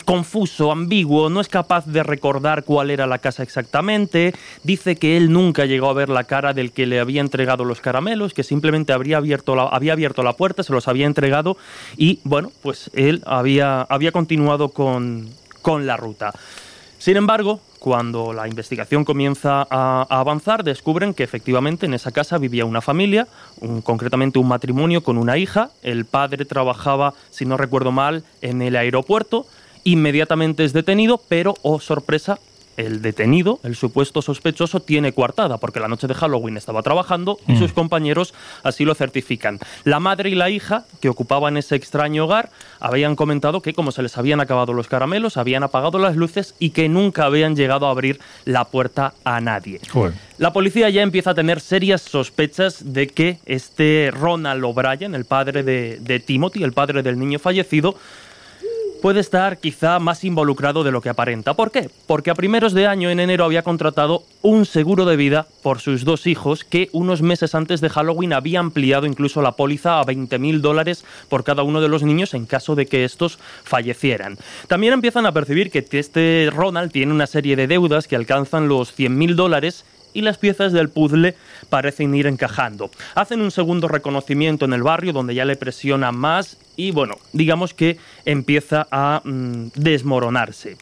[0.04, 5.32] confuso, ambiguo, no es capaz de recordar cuál era la casa exactamente, dice que él
[5.32, 8.92] nunca llegó a ver la cara del que le había entregado los caramelos, que simplemente
[8.92, 11.56] habría abierto la, había abierto la puerta, se los había entregado
[11.96, 15.28] y bueno, pues él había, había continuado con,
[15.62, 16.32] con la ruta.
[16.98, 22.64] Sin embargo, cuando la investigación comienza a, avanzar, descubren que efectivamente en esa casa vivía
[22.64, 23.28] una familia,
[23.84, 25.70] concretamente un matrimonio con una hija.
[25.84, 29.46] El padre trabajaba, si no recuerdo mal, en el aeropuerto.
[29.86, 32.40] Inmediatamente es detenido, pero, oh sorpresa,
[32.76, 37.52] el detenido, el supuesto sospechoso, tiene coartada, porque la noche de Halloween estaba trabajando y
[37.52, 37.58] mm.
[37.58, 39.60] sus compañeros así lo certifican.
[39.84, 44.02] La madre y la hija, que ocupaban ese extraño hogar, habían comentado que como se
[44.02, 47.90] les habían acabado los caramelos, habían apagado las luces y que nunca habían llegado a
[47.90, 49.80] abrir la puerta a nadie.
[50.38, 55.62] La policía ya empieza a tener serias sospechas de que este Ronald O'Brien, el padre
[55.62, 57.94] de, de Timothy, el padre del niño fallecido,
[59.06, 61.54] puede estar quizá más involucrado de lo que aparenta.
[61.54, 61.88] ¿Por qué?
[62.08, 66.04] Porque a primeros de año, en enero, había contratado un seguro de vida por sus
[66.04, 70.60] dos hijos que unos meses antes de Halloween había ampliado incluso la póliza a 20.000
[70.60, 74.38] dólares por cada uno de los niños en caso de que estos fallecieran.
[74.66, 78.92] También empiezan a percibir que este Ronald tiene una serie de deudas que alcanzan los
[78.98, 81.36] 100.000 dólares y las piezas del puzzle
[81.68, 82.90] parecen ir encajando.
[83.14, 87.74] Hacen un segundo reconocimiento en el barrio donde ya le presiona más y bueno, digamos
[87.74, 90.76] que empieza a mm, desmoronarse.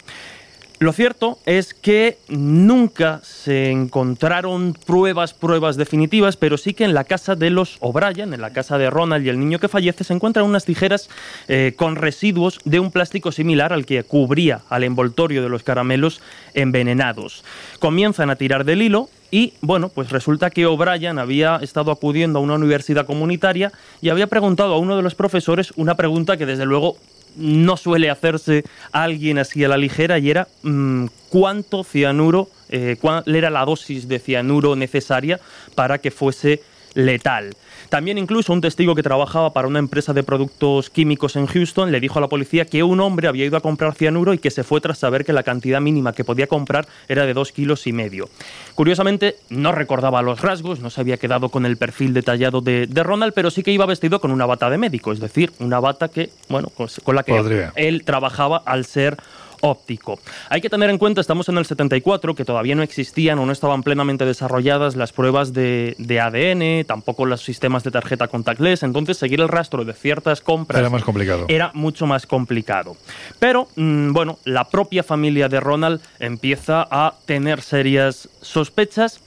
[0.81, 7.05] Lo cierto es que nunca se encontraron pruebas, pruebas definitivas, pero sí que en la
[7.05, 10.13] casa de los O'Brien, en la casa de Ronald y el niño que fallece, se
[10.13, 11.09] encuentran unas tijeras
[11.47, 16.21] eh, con residuos de un plástico similar al que cubría al envoltorio de los caramelos
[16.55, 17.45] envenenados.
[17.79, 22.43] Comienzan a tirar del hilo y bueno, pues resulta que O'Brien había estado acudiendo a
[22.43, 26.65] una universidad comunitaria y había preguntado a uno de los profesores una pregunta que desde
[26.65, 26.99] luego
[27.35, 33.25] no suele hacerse alguien así a la ligera y era mm, cuánto cianuro, eh, cuál
[33.27, 35.41] era la dosis de cianuro necesaria
[35.75, 36.63] para que fuese
[36.95, 37.57] letal.
[37.95, 42.01] También incluso un testigo que trabajaba para una empresa de productos químicos en Houston le
[42.01, 44.65] dijo a la policía que un hombre había ido a comprar cianuro y que se
[44.65, 47.93] fue tras saber que la cantidad mínima que podía comprar era de dos kilos y
[47.93, 48.29] medio.
[48.75, 53.33] Curiosamente, no recordaba los rasgos, no se había quedado con el perfil detallado de, Ronald,
[53.33, 56.31] pero sí que iba vestido con una bata de médico, es decir, una bata que,
[56.49, 56.73] bueno,
[57.05, 59.19] con la que él trabajaba al ser
[59.65, 60.19] óptico.
[60.51, 63.53] Hay que tener en cuenta, estamos en el 74, que todavía no existían o no
[63.53, 69.41] estaban plenamente desarrolladas las pruebas de, ADN, tampoco los sistemas de tarjeta contactless, entonces seguir
[69.41, 71.47] el rastro de ciertas compras era más complicado.
[71.49, 72.97] Era mucho más complicado.
[73.39, 79.21] Pero, mm, bueno, la propia familia de Ronald empieza a tener serias sospechas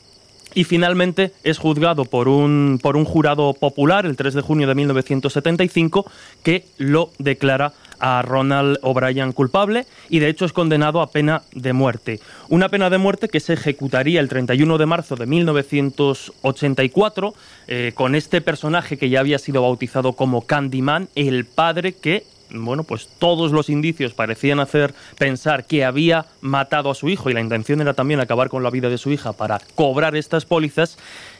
[0.54, 4.76] y finalmente es juzgado por un, por un jurado popular el 3 de junio de
[4.76, 6.10] 1975
[6.44, 11.74] que lo declara a Ronald O'Brien culpable y de hecho es condenado a pena de
[11.74, 12.20] muerte.
[12.50, 17.34] Una pena de muerte que se ejecutaría el 31 de marzo de 1984
[17.68, 22.84] eh, con este personaje que ya había sido bautizado como Candyman, el padre que bueno,
[22.84, 27.42] pues todos los indicios parecían hacer pensar que había matado a su hijo y la
[27.42, 30.98] intención era también acabar con la vida de su hija para cobrar estas pólizas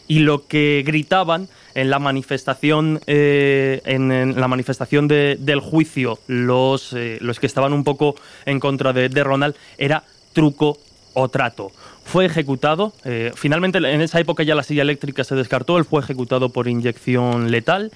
[0.08, 7.18] y lo que gritaban en la manifestación eh, en, la manifestación del juicio los, eh,
[7.22, 8.16] los que estaban un poco
[8.46, 10.78] en contra de, Ronald era truco
[11.14, 11.72] o trato.
[12.04, 16.02] Fue ejecutado, eh, finalmente en esa época ya la silla eléctrica se descartó, él fue
[16.02, 17.92] ejecutado por inyección letal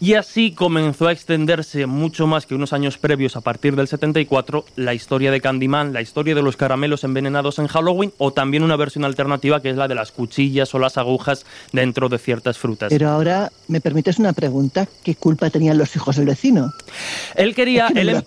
[0.00, 4.64] y así comenzó a extenderse mucho más que unos años previos, a partir del 74,
[4.76, 8.76] la historia de Candyman, la historia de los caramelos envenenados en Halloween, o también una
[8.76, 12.90] versión alternativa que es la de las cuchillas o las agujas dentro de ciertas frutas.
[12.90, 14.86] Pero ahora, ¿me permites una pregunta?
[15.02, 16.72] ¿Qué culpa tenían los hijos del vecino?
[17.34, 17.88] Él quería.
[17.88, 18.22] él, en,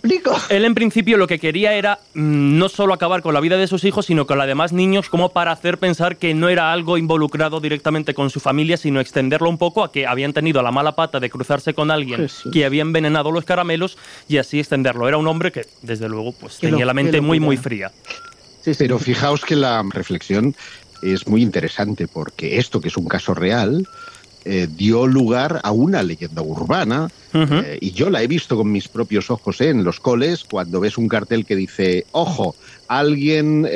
[0.50, 3.66] él, en principio lo que quería era mm, no solo acabar con la vida de
[3.66, 6.70] sus hijos, sino con la de más niños, como para hacer pensar que no era
[6.70, 10.70] algo involucrado directamente con su familia, sino extenderlo un poco a que habían tenido la
[10.70, 13.96] mala pata de cruzar con alguien que había envenenado los caramelos
[14.28, 15.08] y así extenderlo.
[15.08, 17.92] Era un hombre que, desde luego, pues tenía la mente muy, muy fría.
[18.78, 20.54] Pero fijaos que la reflexión
[21.02, 23.86] es muy interesante porque esto, que es un caso real,
[24.44, 28.88] eh, dio lugar a una leyenda urbana eh, y yo la he visto con mis
[28.88, 32.56] propios ojos eh, en los coles cuando ves un cartel que dice, ojo,
[32.88, 33.68] alguien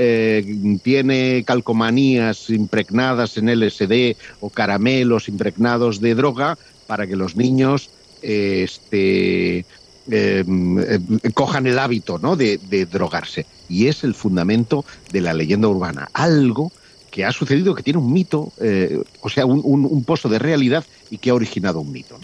[0.83, 7.91] tiene calcomanías impregnadas en LSD o caramelos impregnados de droga para que los niños
[8.23, 9.65] este,
[10.11, 12.37] em, em, cojan el hábito ¿no?
[12.37, 12.59] de,
[12.91, 13.47] drogarse.
[13.69, 16.09] Y es el fundamento de la leyenda urbana.
[16.13, 16.73] Algo
[17.11, 20.85] que ha sucedido, que tiene un mito, eh, o sea, un, un, pozo de realidad
[21.11, 22.19] y que ha originado un mito.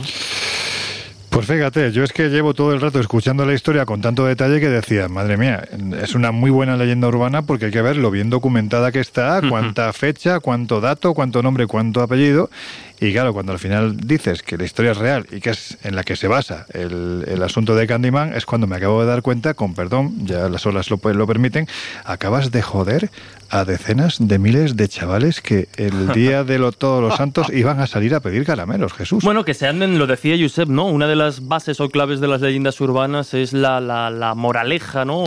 [1.32, 4.60] Pues fíjate, yo es que llevo todo el rato escuchando la historia con tanto detalle
[4.60, 5.66] que decía, madre mía,
[6.02, 9.40] es una muy buena leyenda urbana porque hay que ver lo bien documentada que está,
[9.48, 12.50] cuánta fecha, cuánto dato, cuánto nombre, cuánto apellido.
[13.02, 15.96] Y claro, cuando al final dices que la historia es real y que es en
[15.96, 19.22] la que se basa el, el asunto de Candyman, es cuando me acabo de dar
[19.22, 21.66] cuenta, con perdón, ya las olas lo, lo permiten,
[22.04, 23.10] acabas de joder
[23.50, 27.80] a decenas de miles de chavales que el día de lo, todos los santos iban
[27.80, 29.24] a salir a pedir caramelos, Jesús.
[29.24, 30.86] Bueno, que se anden, lo decía Josep, ¿no?
[30.86, 35.24] Una de las bases o claves de las leyendas urbanas es la, la, moraleja, ¿no?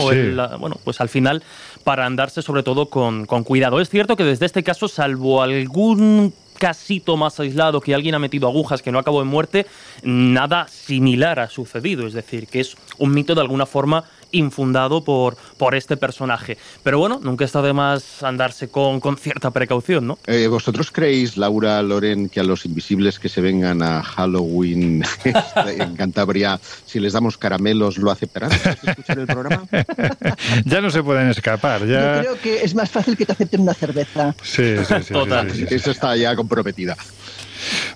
[0.58, 1.42] bueno, pues al final
[1.84, 3.82] para andarse sobre todo con, con cuidado.
[3.82, 8.48] Es cierto que desde este caso, salvo algún casito más aislado que alguien ha metido
[8.48, 9.66] agujas que no acabó en muerte,
[10.02, 12.06] nada similar ha sucedido.
[12.06, 14.04] Es decir, que es un mito de alguna forma
[14.36, 16.58] infundado por, por este personaje.
[16.82, 20.18] Pero bueno, nunca está de más andarse con, con cierta precaución, ¿no?
[20.26, 25.96] Eh, ¿Vosotros creéis, Laura, Loren, que a los invisibles que se vengan a Halloween en
[25.96, 28.50] Cantabria, si les damos caramelos, lo aceptarán?
[28.52, 29.66] escuchar el programa?
[30.64, 31.86] ya no se pueden escapar.
[31.86, 32.16] Ya...
[32.16, 34.34] Yo creo que es más fácil que te acepten una cerveza.
[34.42, 35.12] Sí, sí, sí.
[35.12, 35.50] Total.
[35.70, 36.96] Eso está ya comprometida.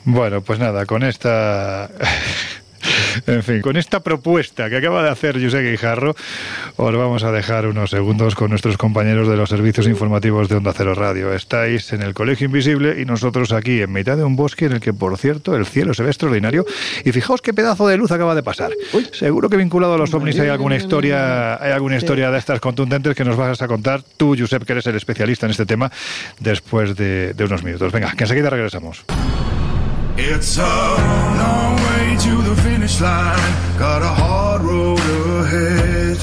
[0.05, 1.91] Bueno, pues nada, con esta
[3.27, 6.15] en fin, con esta propuesta que acaba de hacer José Guijarro,
[6.77, 10.73] os vamos a dejar unos segundos con nuestros compañeros de los servicios informativos de Onda
[10.77, 11.35] Cero Radio.
[11.35, 14.81] Estáis en el Colegio Invisible y nosotros aquí en mitad de un bosque en el
[14.81, 16.65] que, por cierto, el cielo se ve extraordinario.
[17.05, 18.71] Y fijaos qué pedazo de luz acaba de pasar.
[19.13, 23.15] Seguro que vinculado a los ovnis hay alguna historia, hay alguna historia de estas contundentes
[23.15, 25.91] que nos vas a contar tú, Josep, que eres el especialista en este tema,
[26.39, 27.93] después de, de unos minutos.
[27.93, 29.05] Venga, que enseguida regresamos.
[30.17, 33.79] It's a long way to the finish line.
[33.79, 35.01] Got a hard road
[35.43, 36.17] ahead.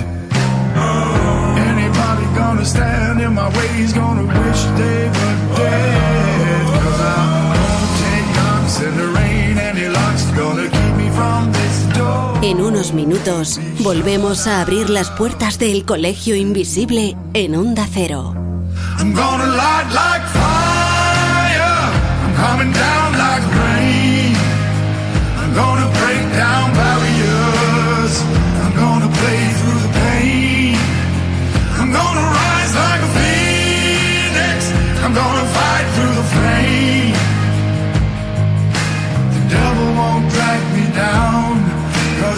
[1.72, 6.65] Anybody gonna stand in my way is gonna wish they were dead.
[6.84, 9.58] Cause I'm gonna take knocks in the rain.
[9.58, 12.39] Any luck's gonna keep me from this door.
[12.41, 18.34] En unos minutos volvemos a abrir las puertas del colegio invisible en Onda Cero.
[19.00, 21.78] I'm gonna light like fire.
[22.24, 23.58] I'm coming down like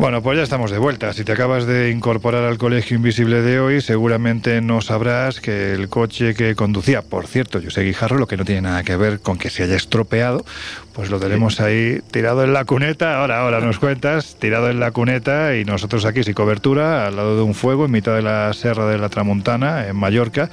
[0.00, 0.09] Voilà.
[0.20, 1.14] Bueno, pues ya estamos de vuelta.
[1.14, 5.88] Si te acabas de incorporar al Colegio Invisible de hoy, seguramente no sabrás que el
[5.88, 9.38] coche que conducía, por cierto, José Guijarro, lo que no tiene nada que ver con
[9.38, 10.44] que se haya estropeado,
[10.92, 13.18] pues lo tenemos ahí tirado en la cuneta.
[13.18, 17.36] Ahora, ahora nos cuentas, tirado en la cuneta y nosotros aquí sin cobertura, al lado
[17.36, 20.50] de un fuego, en mitad de la Serra de la Tramontana, en Mallorca,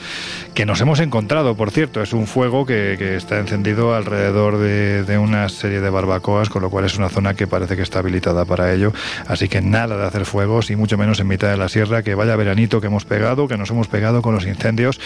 [0.53, 2.01] que nos hemos encontrado, por cierto.
[2.01, 6.69] Es un fuego que, está encendido alrededor de, de, una serie de barbacoas, con lo
[6.69, 8.93] cual es una zona que parece que está habilitada para ello.
[9.27, 12.15] Así que nada de hacer fuegos y mucho menos en mitad de la sierra, que
[12.15, 14.99] vaya veranito que hemos pegado, que nos hemos pegado con los incendios,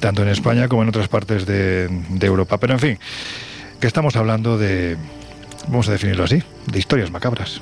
[0.00, 1.88] tanto en España como en otras partes de,
[2.20, 2.58] Europa.
[2.58, 2.98] Pero en fin,
[3.80, 4.96] que estamos hablando de,
[5.68, 7.60] vamos a definirlo así, de historias macabras.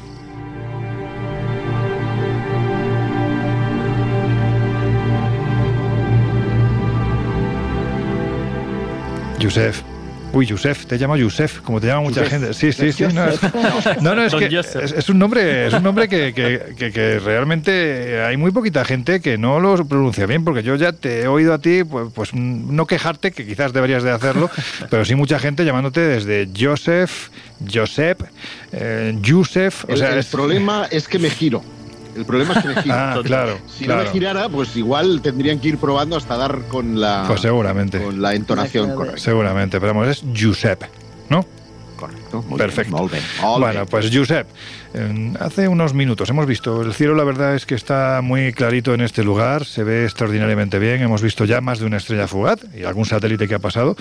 [9.38, 9.82] Yusef,
[10.36, 12.52] Uy, Yusef, te llamo Yusef, como te llama mucha gente.
[12.52, 13.04] Sí, sí, sí.
[14.02, 14.62] No, es, que
[14.98, 19.60] es, un nombre, es un nombre que, que, realmente hay muy poquita gente que no
[19.60, 23.32] lo pronuncia bien, porque yo ya te he oído a ti, pues, pues no quejarte,
[23.32, 24.50] que quizás deberías de hacerlo,
[24.90, 27.30] pero sí mucha gente llamándote desde Joseph,
[27.72, 28.20] Josep,
[28.72, 29.86] eh, Yusef.
[29.88, 31.62] O sea, el problema es que me giro.
[32.16, 33.12] El problema es que me gira.
[33.12, 33.58] Ah, claro.
[33.68, 37.40] Si no me girara, pues igual tendrían que ir probando hasta dar con la, pues
[37.40, 38.02] seguramente.
[38.02, 39.18] Con la entonación correcta.
[39.18, 40.88] Seguramente, pero vamos, es Giuseppe,
[41.28, 41.44] ¿no?
[41.96, 42.44] Correcto.
[42.56, 43.08] Perfecto.
[43.58, 44.46] bueno, pues Josep,
[45.40, 49.00] hace unos minutos hemos visto el cielo, la verdad es que está muy clarito en
[49.00, 52.84] este lugar, se ve extraordinariamente bien, hemos visto ya más de una estrella fugaz y
[52.84, 53.96] algún satélite que ha pasado,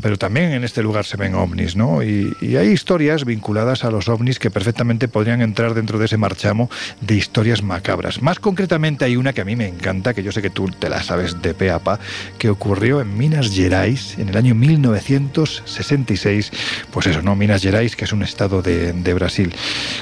[0.00, 2.02] pero también en este lugar se ven ovnis, ¿no?
[2.02, 6.68] Y, hay historias vinculadas a los ovnis que perfectamente podrían entrar dentro de ese marchamo
[7.00, 8.20] de historias macabras.
[8.20, 10.88] Más concretamente hay una que a mí me encanta, que yo sé que tú te
[10.88, 12.00] la sabes de pe a pa,
[12.38, 16.50] que ocurrió en Minas Gerais en el año 1966,
[16.90, 17.36] pues eso, ¿no?
[17.36, 19.54] Minas Gerais, que es un estado de, Brasil,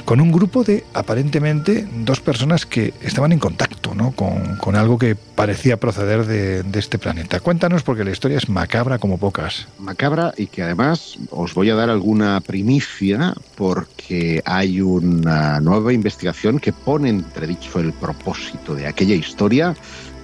[0.05, 4.11] con un grupo de aparentemente dos personas que estaban en contacto ¿no?
[4.13, 7.41] con, algo que parecía proceder de, de, este planeta.
[7.41, 9.67] Cuéntanos porque la historia es macabra como pocas.
[9.79, 16.59] Macabra y que además os voy a dar alguna primicia porque hay una nueva investigación
[16.59, 19.75] que pone entredicho el propósito de aquella historia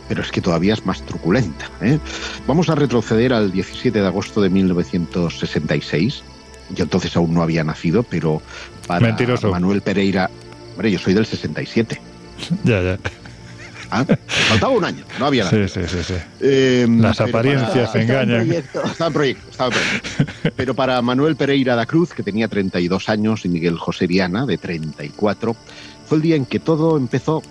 [0.07, 1.67] pero es que todavía es más truculenta.
[1.81, 1.99] ¿eh?
[2.47, 6.23] Vamos a retroceder al 17 de agosto de 1966
[6.71, 8.41] yo entonces aún no había nacido, pero
[8.87, 9.15] para
[9.49, 10.29] Manuel Pereira,
[10.71, 11.99] hombre, yo soy del 67.
[12.63, 12.97] ya, ya.
[13.91, 14.05] ¿Ah?
[14.27, 15.67] Faltaba un año, no había nada.
[15.67, 16.13] Sí, sí, sí.
[16.41, 18.51] Em, Las apariencias engañan.
[18.51, 20.51] Estaba en proyecto, estaba en proyecto.
[20.55, 24.57] Pero para Manuel Pereira da Cruz, que tenía 32 años, y Miguel José Viana, de
[24.57, 25.55] 34,
[26.07, 27.43] fue el día en que todo empezó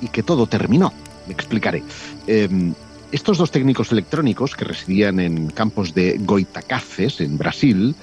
[0.00, 0.92] y que todo terminó.
[1.26, 1.82] Me explicaré.
[2.26, 2.74] Em,
[3.10, 7.94] estos dos técnicos electrónicos que residían en campos de Goitacazes, en Brasil,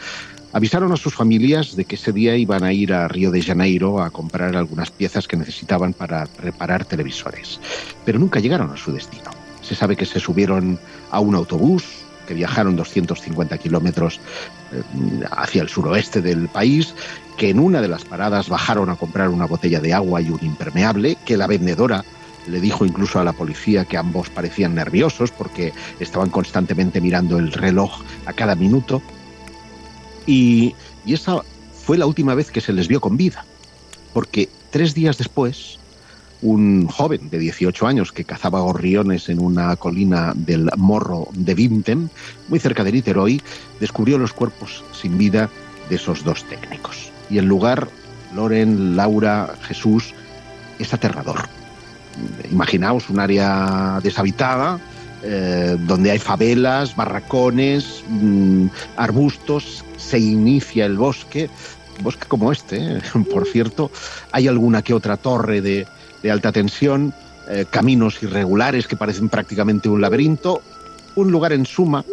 [0.55, 4.01] avisaron a sus familias de que ese día iban a ir a Río de Janeiro
[4.01, 7.59] a comprar algunas piezas que necesitaban para reparar televisores,
[8.05, 9.31] pero nunca llegaron a su destino.
[9.61, 10.79] Se sabe que se subieron
[11.11, 11.83] a un autobús,
[12.25, 14.21] que viajaron 250 kilómetros
[14.71, 14.81] eh,
[15.29, 16.95] hacia el suroeste del país,
[17.35, 20.39] que en una de las paradas bajaron a comprar una botella de agua y un
[20.41, 22.05] impermeable, que la vendedora
[22.47, 27.51] le dijo incluso a la policía que ambos parecían nerviosos porque estaban constantemente mirando el
[27.51, 29.01] reloj a cada minuto
[30.25, 31.41] y, esa
[31.85, 33.45] fue la última vez que se les vio con vida,
[34.13, 35.77] porque tres días después,
[36.41, 42.09] un joven de 18 años que cazaba gorriones en una colina del Morro de Vintem,
[42.47, 43.41] muy cerca de Niterói,
[43.79, 45.49] descubrió los cuerpos sin vida
[45.89, 47.11] de esos dos técnicos.
[47.29, 47.87] Y el lugar,
[48.35, 50.13] Loren, Laura, Jesús,
[50.79, 51.47] es aterrador.
[52.51, 54.79] Imaginaos un área deshabitada,
[55.27, 61.49] eh, donde hay favelas, barracones, mm, arbustos, se inicia el bosque,
[62.03, 63.01] bosque como este, ¿eh?
[63.33, 63.89] por cierto,
[64.31, 65.87] hay alguna que otra torre de,
[66.29, 67.11] alta tensión,
[67.49, 70.61] eh, caminos irregulares que parecen prácticamente un laberinto,
[71.15, 72.05] un lugar en suma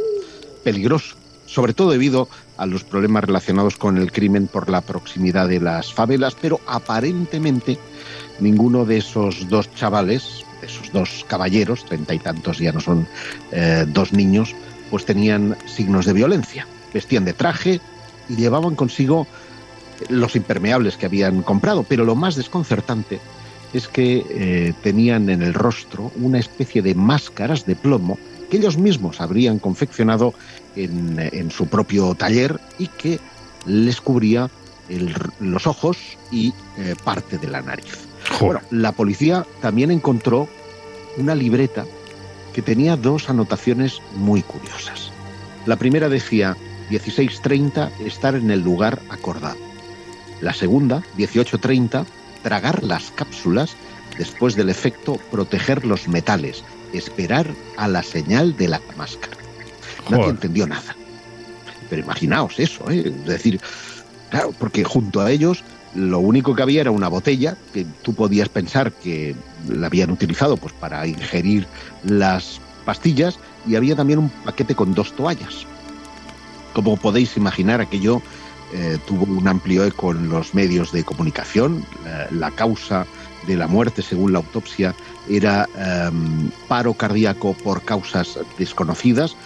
[0.65, 5.61] peligroso, sobre todo debido a los problemas relacionados con el crimen por la proximidad de
[5.61, 7.79] las favelas, pero aparentemente
[8.41, 13.07] ninguno de esos dos chavales esos dos caballeros, treinta y tantos ya no son
[13.51, 14.55] eh, dos niños,
[14.91, 16.67] pues tenían signos de violencia.
[16.93, 17.81] Vestían de traje
[18.29, 19.27] y llevaban consigo
[20.09, 23.21] los impermeables que habían comprado, pero lo más desconcertante
[23.73, 28.19] es que eh, tenían en el rostro una especie de máscaras de plomo
[28.51, 30.35] que ellos mismos habrían confeccionado
[30.77, 33.19] en, su propio taller y que
[33.65, 34.51] les cubría
[35.41, 35.97] los ojos
[36.31, 38.12] y eh, parte de la nariz.
[38.41, 40.49] Bueno, la policía también encontró
[41.16, 41.85] una libreta
[42.53, 45.11] que tenía dos anotaciones muy curiosas.
[45.66, 46.57] La primera decía
[46.91, 49.59] 16.30 estar en el lugar acordado.
[50.41, 52.05] La segunda, 18.30,
[52.43, 53.77] tragar las cápsulas,
[54.18, 57.47] después del efecto proteger los metales, esperar
[57.77, 59.37] a la señal de la máscara.
[60.11, 60.97] Nadie entendió nada.
[61.89, 63.05] Pero imaginaos eso, ¿eh?
[63.07, 63.61] es decir,
[64.31, 65.62] claro, porque junto a ellos
[65.95, 69.34] lo único que había era una botella que tú podías pensar que
[69.68, 71.66] la habían utilizado pues para ingerir
[72.05, 75.66] las pastillas y había también un paquete con dos toallas.
[76.72, 78.22] Como podéis imaginar, aquello
[78.72, 81.84] eh, tuvo un amplio eco en los medios de comunicación.
[82.30, 83.07] La, causa
[83.47, 84.95] de la muerte, según la autopsia,
[85.28, 89.36] era em, paro cardíaco por causas desconocidas.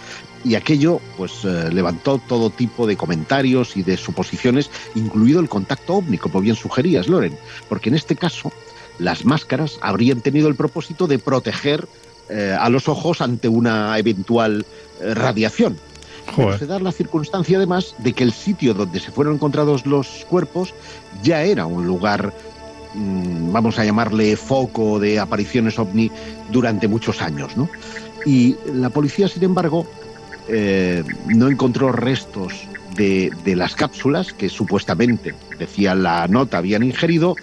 [0.43, 5.95] Y aquello pues eh, levantó todo tipo de comentarios y de suposiciones, incluido el contacto
[5.95, 8.51] ovni, como bien sugerías, Loren, porque en este caso
[8.99, 11.87] las máscaras habrían tenido el propósito de proteger
[12.29, 14.65] eh, a los ojos ante una eventual
[15.01, 15.77] radiación.
[16.35, 20.25] Pero se da la circunstancia además de que el sitio donde se fueron encontrados los
[20.29, 20.73] cuerpos
[21.23, 22.33] ya era un lugar,
[22.93, 26.11] mm, vamos a llamarle foco de apariciones ovni
[26.51, 27.55] durante muchos años.
[27.55, 27.69] ¿no?
[28.25, 29.87] Y la policía, sin embargo,
[30.49, 32.53] eh, no encontró restos
[32.95, 37.35] de, de las cápsulas que supuestamente, decía la nota, habían ingerido,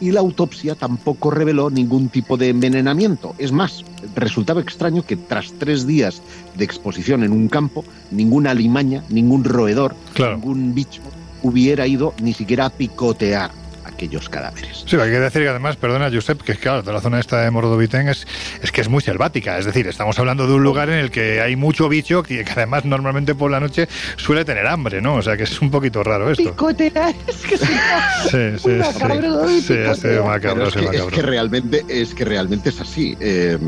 [0.00, 3.34] y la autopsia tampoco reveló ningún tipo de envenenamiento.
[3.38, 3.84] Es más,
[4.14, 6.20] resultaba extraño que tras tres días
[6.56, 11.02] de exposición en un campo, ninguna alimaña, ningún roedor, ningún bicho
[11.42, 13.50] hubiera ido ni siquiera a picotear
[13.96, 14.84] aquellos cadáveres.
[14.86, 17.50] Sí, hay que decir que además, perdona Josep, que claro, toda la zona esta de
[17.50, 18.26] Mordovitén es,
[18.62, 21.40] es que es muy selvática, es decir, estamos hablando de un lugar en el que
[21.40, 25.14] hay mucho bicho que, además normalmente por la noche suele tener hambre, ¿no?
[25.14, 26.44] O sea que es un poquito raro esto.
[26.44, 27.66] Picotear, es que sí,
[28.30, 32.80] sí, sí, macabro, sí, sí, macabro, es, que, es, que, realmente, es que realmente es
[32.80, 33.16] así.
[33.20, 33.58] Eh,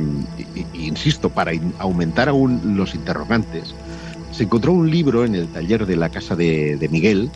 [0.74, 3.74] insisto, para aumentar aún los interrogantes,
[4.33, 7.31] se encontró un libro en el taller de la casa de, de Miguel,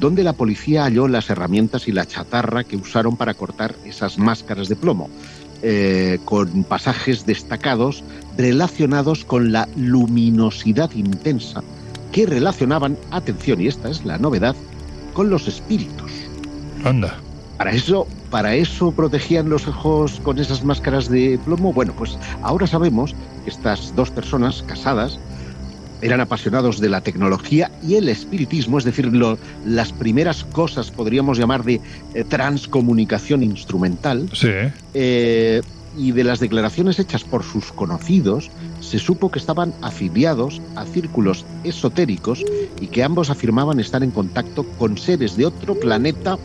[0.00, 4.68] donde la policía halló las herramientas y la chatarra que usaron para cortar esas máscaras
[4.68, 5.08] de plomo,
[5.62, 8.04] eh, con pasajes destacados
[8.36, 11.62] relacionados con la luminosidad intensa
[12.12, 14.56] que relacionaban, atención, y esta es la novedad,
[15.12, 16.10] con los espíritus.
[16.84, 17.18] Anda.
[17.58, 21.72] Para eso, para eso protegían los ojos con esas máscaras de plomo.
[21.72, 25.18] Bueno, pues ahora sabemos que estas dos personas casadas
[26.02, 29.10] eran apasionados de la tecnología y el espiritismo, es decir,
[29.64, 31.80] las primeras cosas podríamos llamar de
[32.14, 34.28] eh, transcomunicación instrumental.
[34.32, 34.48] Sí.
[34.94, 35.62] Eh,
[35.96, 41.44] y de las declaraciones hechas por sus conocidos, se supo que estaban afiliados a círculos
[41.64, 42.44] esotéricos
[42.80, 46.38] y que ambos afirmaban estar en contacto con seres de otro planeta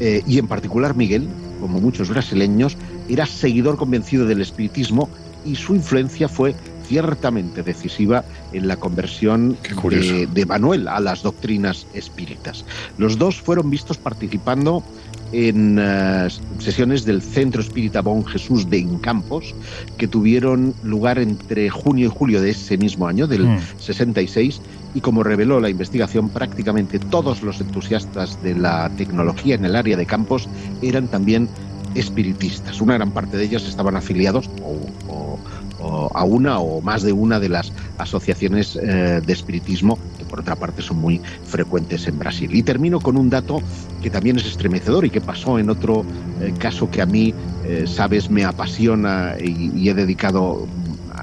[0.00, 1.28] eh, y en particular Miguel,
[1.60, 2.76] como muchos brasileños,
[3.08, 5.08] era seguidor convencido del espiritismo
[5.44, 6.54] y su influencia fue
[6.90, 12.64] ciertamente decisiva en la conversión de, Manuel a las doctrinas espíritas.
[12.98, 14.82] Los dos fueron vistos participando
[15.30, 16.26] en eh,
[16.58, 19.54] sesiones del Centro Espírita Bon Jesús de Incampos,
[19.98, 23.46] que tuvieron lugar entre junio y julio de ese mismo año, del
[23.78, 24.98] 66, mm.
[24.98, 29.96] y como reveló la investigación, prácticamente todos los entusiastas de la tecnología en el área
[29.96, 30.48] de campos
[30.82, 31.48] eran también
[31.94, 32.80] espiritistas.
[32.80, 35.38] Una gran parte de ellos estaban afiliados o,
[35.82, 40.56] a una o más de una de las asociaciones eh, de espiritismo que por otra
[40.56, 42.54] parte son muy frecuentes en Brasil.
[42.54, 43.62] Y termino con un dato
[44.02, 46.04] que también es estremecedor y que pasó en otro
[46.40, 50.68] eh, caso que a mí, eh, sabes, me apasiona y, he dedicado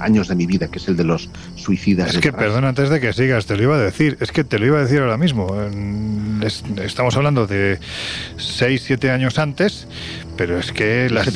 [0.04, 2.14] años de mi vida, que es el de los suicidas.
[2.14, 4.60] Es que, perdona, antes de que sigas, te lo iba a decir, es que te
[4.60, 5.48] lo iba a decir ahora mismo.
[6.82, 7.80] Estamos hablando de
[8.38, 9.88] 6, 7 años antes,
[10.36, 11.32] pero es que las,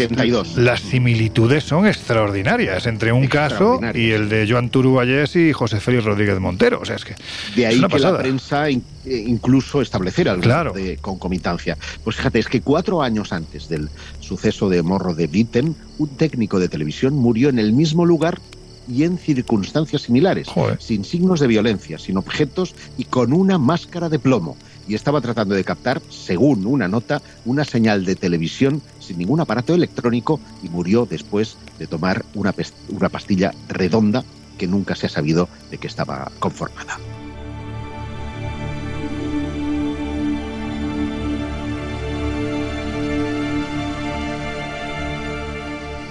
[0.57, 6.05] las similitudes son extraordinarias entre un caso y el de Joan Turuballés y José Félix
[6.05, 6.80] Rodríguez Montero.
[6.82, 7.16] O sea, es que
[7.55, 8.70] de ahí que la prensa
[9.06, 11.78] incluso establecer algo de concomitancia.
[12.04, 13.89] Pues fíjate, es que cuatro años antes del
[14.20, 18.39] suceso de Morro de Witten, un técnico de televisión murió en el mismo lugar
[18.88, 20.47] y en circunstancias similares,
[20.80, 24.58] sin signos de violencia, sin objetos y con una máscara de plomo.
[24.88, 29.74] y estaba tratando de captar, según una nota, una señal de televisión sin ningún aparato
[29.74, 32.54] electrónico y murió después de tomar una,
[32.89, 34.26] una pastilla redonda
[34.58, 36.97] que nunca se ha sabido de qué estaba conformada.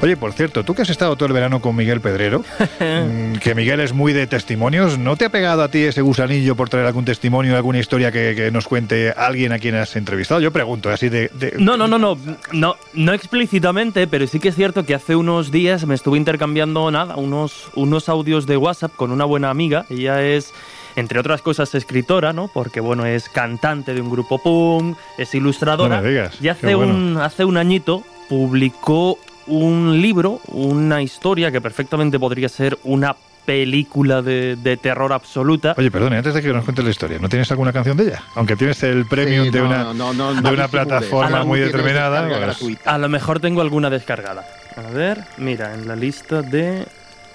[0.02, 2.40] Oye, por cierto, tú que has estado todo el verano con Miguel Pedrero,
[2.80, 6.56] mm, que Miguel es muy de testimonios, ¿no te ha pegado a ti ese gusanillo
[6.56, 10.40] por traer algún testimonio, alguna historia que, nos cuente alguien a quien has entrevistado?
[10.40, 12.16] Yo pregunto, así de, No, no, no, no,
[12.52, 16.90] no, no explícitamente, pero sí que es cierto que hace unos días me estuve intercambiando
[16.90, 19.84] nada, unos, unos audios de WhatsApp con una buena amiga.
[19.90, 20.54] Ella es
[20.96, 22.48] entre otras cosas escritora, ¿no?
[22.52, 26.02] Porque bueno, es cantante de un grupo punk, es ilustradora.
[26.40, 29.18] y hace un hace un añito publicó
[29.50, 35.74] un libro, una historia que perfectamente podría ser una película de, terror absoluta.
[35.76, 38.22] Oye, perdón, antes de que nos cuentes la historia, ¿no tienes alguna canción de ella?
[38.36, 42.54] Aunque tienes el premium de una, de una plataforma muy determinada.
[42.60, 44.44] Pues, a lo mejor tengo alguna descargada.
[44.76, 46.86] A ver, mira, en la lista de...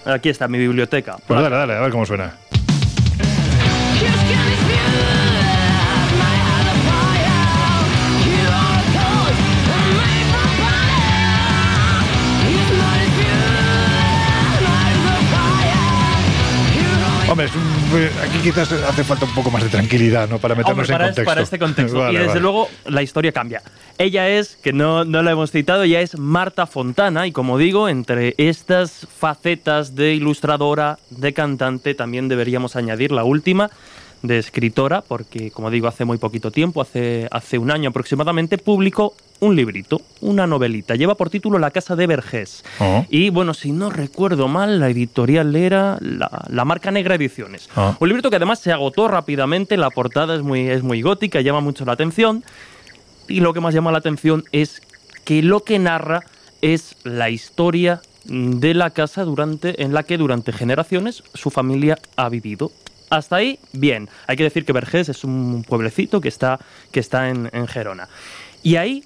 [0.06, 1.18] Aquí está mi biblioteca.
[1.26, 2.34] Pues dale, dale, a ver cómo suena.
[17.28, 17.48] Hombre,
[18.24, 20.38] aquí quizás hace falta un poco más de tranquilidad, ¿no?
[20.38, 21.24] Para meternos en contexto.
[21.26, 22.12] para este contexto.
[22.12, 23.64] y desde luego la historia cambia.
[23.98, 27.90] Ella es, que no, no la hemos citado, ella es Marta Fontana y como digo,
[27.90, 33.72] entre estas facetas de ilustradora, de cantante, también deberíamos añadir la última,
[34.22, 39.16] de escritora, porque como digo, hace muy poquito tiempo, hace, hace un año aproximadamente, publicó
[39.40, 40.96] un librito, una novelita.
[40.96, 42.64] Lleva por título La Casa de Vergés.
[42.80, 43.06] Oh.
[43.10, 47.70] Y bueno, si no recuerdo mal, la editorial era la, marca Negra Ediciones.
[47.76, 47.96] Oh.
[48.00, 51.62] Un librito que además se agotó rápidamente, la portada es muy, es muy gótica, llama
[51.62, 52.44] mucho la atención.
[53.28, 54.82] Y lo que más llama la atención es
[55.24, 56.24] que lo que narra
[56.62, 62.30] es la historia de la casa durante, en la que durante generaciones su familia ha
[62.30, 62.72] vivido.
[63.10, 64.10] Hasta ahí, bien.
[64.28, 66.60] Hay que decir que Vergés es un pueblecito que está,
[66.92, 68.10] que está en, Gerona.
[68.64, 69.04] Y ahí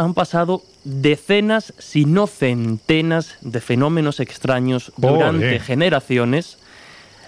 [0.00, 6.56] han pasado decenas, si no centenas, de fenómenos extraños durante generaciones.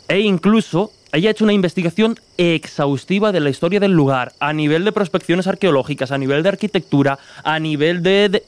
[0.08, 4.84] E incluso ella ha hecho una investigación exhaustiva de la historia del lugar, a nivel
[4.86, 8.42] de prospecciones arqueológicas, a nivel de arquitectura, a nivel de...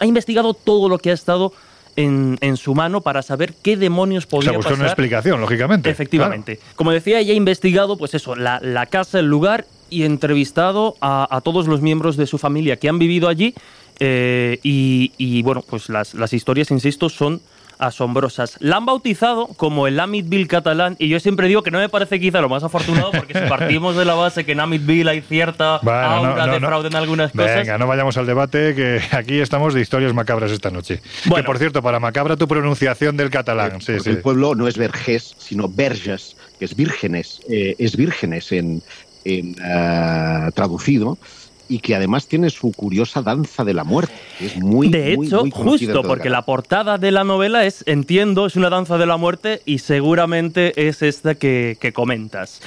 [0.00, 1.52] Ha investigado todo lo que ha estado
[1.96, 5.90] en, su mano para saber qué demonios podía o sea, una explicación, lógicamente.
[5.90, 6.60] Efectivamente.
[6.76, 11.66] Como decía, ella ha investigado, pues eso, la, casa, el lugar y entrevistado a, todos
[11.66, 13.54] los miembros de su familia que han vivido allí.
[14.00, 17.40] Eh, y, bueno, pues las, las historias, insisto, son
[17.78, 18.56] asombrosas.
[18.60, 22.20] La han bautizado como el Amitville catalán y yo siempre digo que no me parece
[22.20, 25.76] quizá lo más afortunado porque si partimos de la base que en Amitville hay cierta
[25.76, 27.56] aura de fraude en algunas cosas.
[27.56, 31.00] Venga, no vayamos al debate que aquí estamos de historias macabras esta noche.
[31.26, 33.80] Bueno, que por cierto, para macabra tu pronunciación del catalán.
[33.80, 38.82] Sí, El pueblo no es Vergés, sino Verges, que es vírgenes, eh, es vírgenes en,
[39.28, 41.18] en uh, traducido
[41.68, 44.12] y que además tiene su curiosa danza de la muerte.
[44.40, 48.70] es muy, de hecho, justo porque la portada de la novela es, entiendo, es una
[48.70, 52.60] danza de la muerte y seguramente es esta que, que comentas.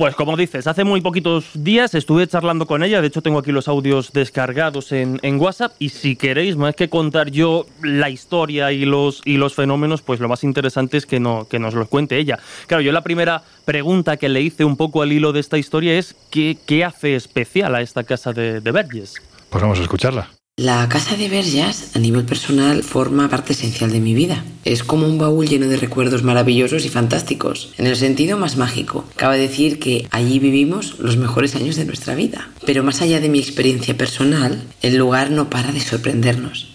[0.00, 3.52] Pues como dices, hace muy poquitos días estuve charlando con ella, de hecho tengo aquí
[3.52, 8.86] los audios descargados en, WhatsApp y si queréis más que contar yo la historia y
[8.86, 12.16] los, y los fenómenos, pues lo más interesante es que, no, que nos los cuente
[12.16, 12.38] ella.
[12.66, 15.98] Claro, yo la primera pregunta que le hice un poco al hilo de esta historia
[15.98, 19.16] es ¿qué, qué hace especial a esta casa de, de Verges?
[19.50, 20.30] Pues vamos a escucharla.
[20.62, 24.44] La casa de Verjas, a nivel personal, forma parte esencial de mi vida.
[24.66, 29.06] Es como un baúl lleno de recuerdos maravillosos y fantásticos, en el sentido más mágico.
[29.16, 32.50] Cabe decir que allí vivimos los mejores años de nuestra vida.
[32.66, 36.74] Pero más allá de mi experiencia personal, el lugar no para de sorprendernos.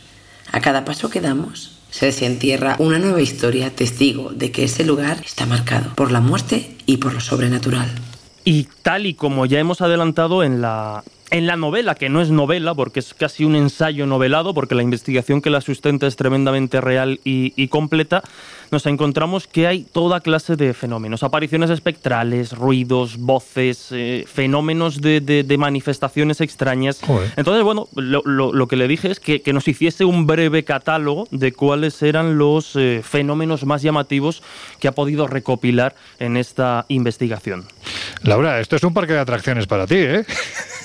[0.52, 5.22] A cada paso que damos, se desentierra una nueva historia testigo de que ese lugar
[5.24, 7.92] está marcado por la muerte y por lo sobrenatural.
[8.44, 12.30] Y tal y como ya hemos adelantado en la en la novela, que no es
[12.30, 16.82] novela, porque es casi un ensayo novelado, porque la investigación que la sustenta es tremendamente
[16.82, 18.24] real y, completa,
[18.72, 25.56] nos encontramos que hay toda clase de fenómenos, apariciones espectrales, ruidos, voces, eh, fenómenos de,
[25.58, 27.02] manifestaciones extrañas.
[27.38, 32.02] Entonces, bueno, lo, que le dije es que, nos hiciese un breve catálogo de cuáles
[32.04, 34.44] eran los eh, fenómenos más llamativos
[34.80, 37.66] que ha podido recopilar en esta investigación.
[38.22, 40.26] Laura, esto es un parque de atracciones para ti, ¿eh?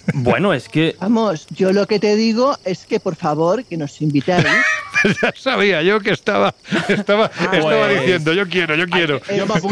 [0.13, 0.95] Bueno, es que...
[0.99, 4.45] Vamos, yo lo que te digo es que por favor que nos invitéis
[5.21, 6.53] ya sabía yo que estaba,
[6.87, 9.21] estaba, ah, estaba pues, diciendo, yo quiero, yo quiero.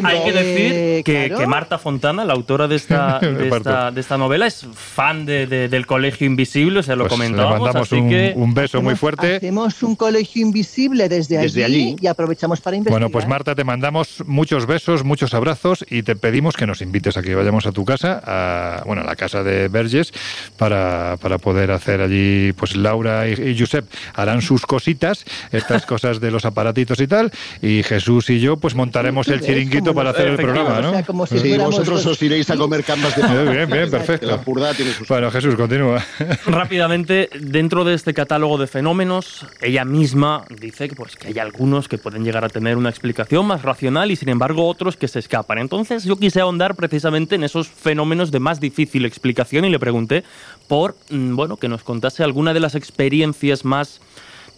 [0.04, 3.20] Hay, que decir eh, que, Marta Fontana, la autora de esta,
[3.92, 7.60] de esta, novela, es fan de, del Colegio Invisible, se lo pues comentábamos.
[7.60, 9.38] Le mandamos un, un, beso muy fuerte.
[9.38, 13.00] Hacemos un Colegio Invisible desde, desde allí, y aprovechamos para investigar.
[13.00, 17.18] Bueno, pues Marta, te mandamos muchos besos, muchos abrazos y te pedimos que nos invites
[17.18, 20.14] a que vayamos a tu casa, a, bueno, a la casa de Verges,
[20.58, 26.20] para, para poder hacer allí, pues Laura y, y Josep harán sus cositas, estas cosas
[26.20, 30.28] de los aparatitos y tal, y Jesús y yo pues montaremos el chiringuito para hacer
[30.28, 31.28] el programa, ¿no?
[31.28, 34.42] sí, vosotros os iréis a comer cambas de Bien, bien, perfecto.
[35.08, 36.04] Bueno, Jesús, continúa.
[36.46, 41.88] Rápidamente, dentro de este catálogo de fenómenos, ella misma dice que, pues, que hay algunos
[41.88, 45.20] que pueden llegar a tener una explicación más racional y sin embargo otros que se
[45.20, 45.60] escapan.
[45.60, 50.19] Entonces yo quise ahondar precisamente en esos fenómenos de más difícil explicación y le pregunté
[50.68, 54.02] por, mm, bueno, que nos contase alguna de las experiencias más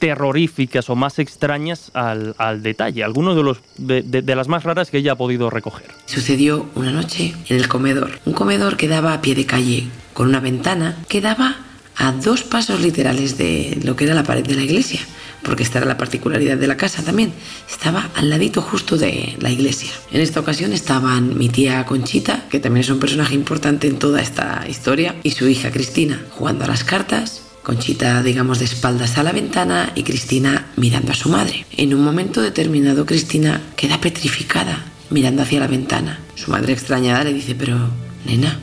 [0.01, 5.11] terroríficas o más extrañas al, detalle, algunos de, los, de, las más raras que ella
[5.11, 5.91] ha podido recoger.
[6.07, 10.27] Sucedió una noche en el comedor, un comedor que daba a pie de calle, con
[10.27, 11.55] una ventana que daba
[11.97, 15.01] a dos pasos literales de lo que era la pared de la iglesia,
[15.43, 17.33] porque esta era la particularidad de la casa también,
[17.69, 19.91] estaba al ladito justo de la iglesia.
[20.11, 24.21] En esta ocasión estaban mi tía Conchita, que también es un personaje importante en toda
[24.21, 29.23] esta historia, y su hija Cristina, jugando a las cartas Conchita, digamos, de espaldas a
[29.23, 31.65] la ventana y Cristina mirando a su madre.
[31.77, 36.19] En un momento determinado, Cristina queda petrificada, mirando hacia la ventana.
[36.33, 37.77] Su madre extrañada le dice, pero,
[38.25, 38.57] nena,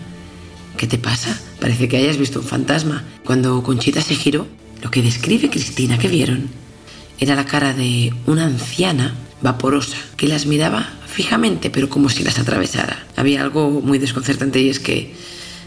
[0.76, 1.38] ¿qué te pasa?
[1.60, 3.04] Parece que hayas visto un fantasma.
[3.24, 4.48] Cuando Conchita se giró,
[4.82, 6.48] lo que describe Cristina que vieron
[7.18, 12.38] era la cara de una anciana vaporosa que las miraba fijamente, pero como si las
[12.38, 13.04] atravesara.
[13.16, 15.14] Había algo muy desconcertante y es que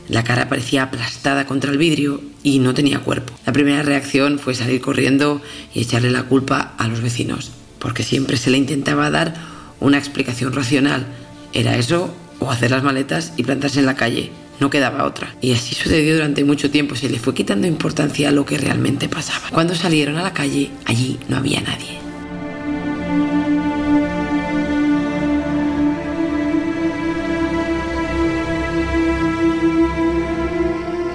[0.07, 3.33] la cara parecía aplastada contra el vidrio y no tenía cuerpo.
[3.45, 5.41] La primera reacción fue salir corriendo
[5.73, 9.35] y echarle la culpa a los vecinos, porque siempre se le intentaba dar
[9.79, 11.07] una explicación racional.
[11.53, 14.31] Era eso o hacer las maletas y plantarse en la calle.
[14.61, 15.35] No quedaba otra.
[15.41, 16.95] Y así sucedió durante mucho tiempo.
[16.95, 19.49] Se le fue quitando importancia a lo que realmente pasaba.
[19.51, 21.99] Cuando salieron a la calle, allí no había nadie.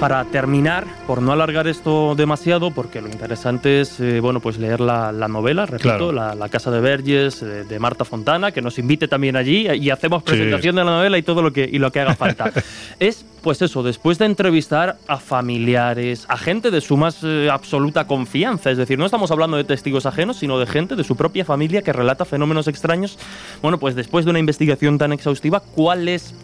[0.00, 4.78] Para terminar, por no alargar esto demasiado, porque lo interesante es eh, bueno, pues leer
[4.78, 9.36] la, novela, repito, la, Casa de Verges eh, de Marta Fontana, que nos invite también
[9.36, 12.14] allí y hacemos presentación de la novela y todo lo que, y lo que haga
[12.14, 12.52] falta.
[13.00, 18.06] es, pues eso, después de entrevistar a familiares, a gente de su más eh, absoluta
[18.06, 21.46] confianza, es decir, no estamos hablando de testigos ajenos, sino de gente de su propia
[21.46, 23.18] familia que relata fenómenos extraños,
[23.62, 26.34] bueno, pues después de una investigación tan exhaustiva, ¿cuál es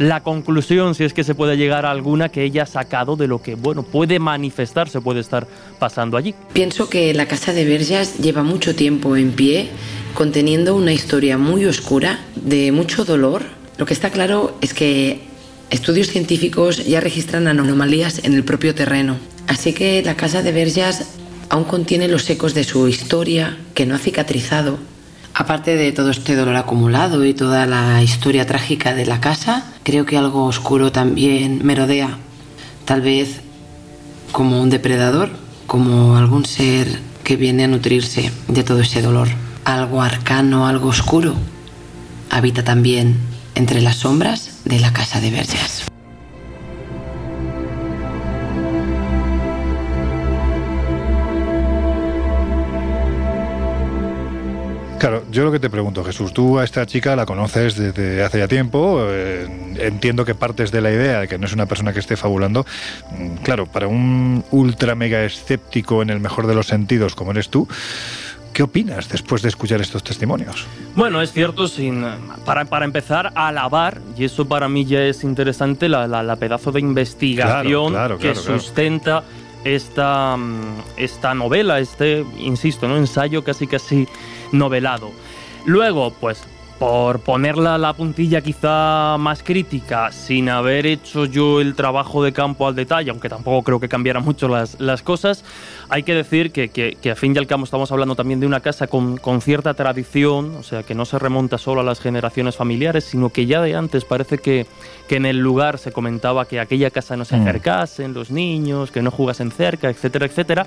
[0.00, 3.26] la conclusión, si es que se puede llegar a alguna, que ella ha sacado de
[3.26, 5.46] lo que, bueno, puede manifestarse, puede estar
[5.78, 6.34] pasando allí.
[6.54, 9.68] Pienso que la Casa de Verjas lleva mucho tiempo en pie,
[10.14, 13.42] conteniendo una historia muy oscura, de mucho dolor.
[13.76, 15.20] Lo que está claro es que
[15.68, 19.18] estudios científicos ya registran anomalías en el propio terreno.
[19.48, 21.18] Así que la Casa de Verjas
[21.50, 24.78] aún contiene los ecos de su historia, que no ha cicatrizado,
[25.40, 30.04] Aparte de todo este dolor acumulado y toda la historia trágica de la casa, creo
[30.04, 32.18] que algo oscuro también merodea.
[32.84, 33.40] Tal vez
[34.32, 35.30] como un depredador,
[35.66, 39.28] como algún ser que viene a nutrirse de todo ese dolor.
[39.64, 41.36] Algo arcano, algo oscuro,
[42.28, 43.16] habita también
[43.54, 45.79] entre las sombras de la casa de Verges.
[55.00, 58.38] Claro, yo lo que te pregunto, Jesús, tú a esta chica la conoces desde hace
[58.38, 59.48] ya tiempo, eh,
[59.78, 62.66] entiendo que partes de la idea de que no es una persona que esté fabulando.
[63.18, 67.48] Mm, claro, para un ultra mega escéptico en el mejor de los sentidos como eres
[67.48, 67.66] tú,
[68.52, 70.66] ¿Qué opinas después de escuchar estos testimonios?
[70.96, 72.04] Bueno, es cierto, sin,
[72.44, 76.72] para, para empezar a alabar, y eso para mí ya es interesante, la, la, pedazo
[76.72, 79.22] de investigación que sustenta
[79.64, 82.96] esta, mm, esta novela, este, insisto, ¿no?
[82.96, 84.08] ensayo casi casi
[84.52, 85.12] novelado.
[85.66, 86.42] Luego, pues
[86.80, 92.66] por ponerla la puntilla quizá más crítica, sin haber hecho yo el trabajo de campo
[92.66, 95.44] al detalle, aunque tampoco creo que cambiaran mucho las, las cosas,
[95.90, 98.60] hay que decir que, que, a fin y al cabo estamos hablando también de una
[98.60, 102.56] casa con, con, cierta tradición, o sea, que no se remonta solo a las generaciones
[102.56, 104.66] familiares, sino que ya de antes parece que,
[105.08, 107.40] que en el lugar se comentaba que aquella casa no se mm.
[107.42, 110.66] acercasen los niños, que no jugasen cerca, etcétera, etcétera.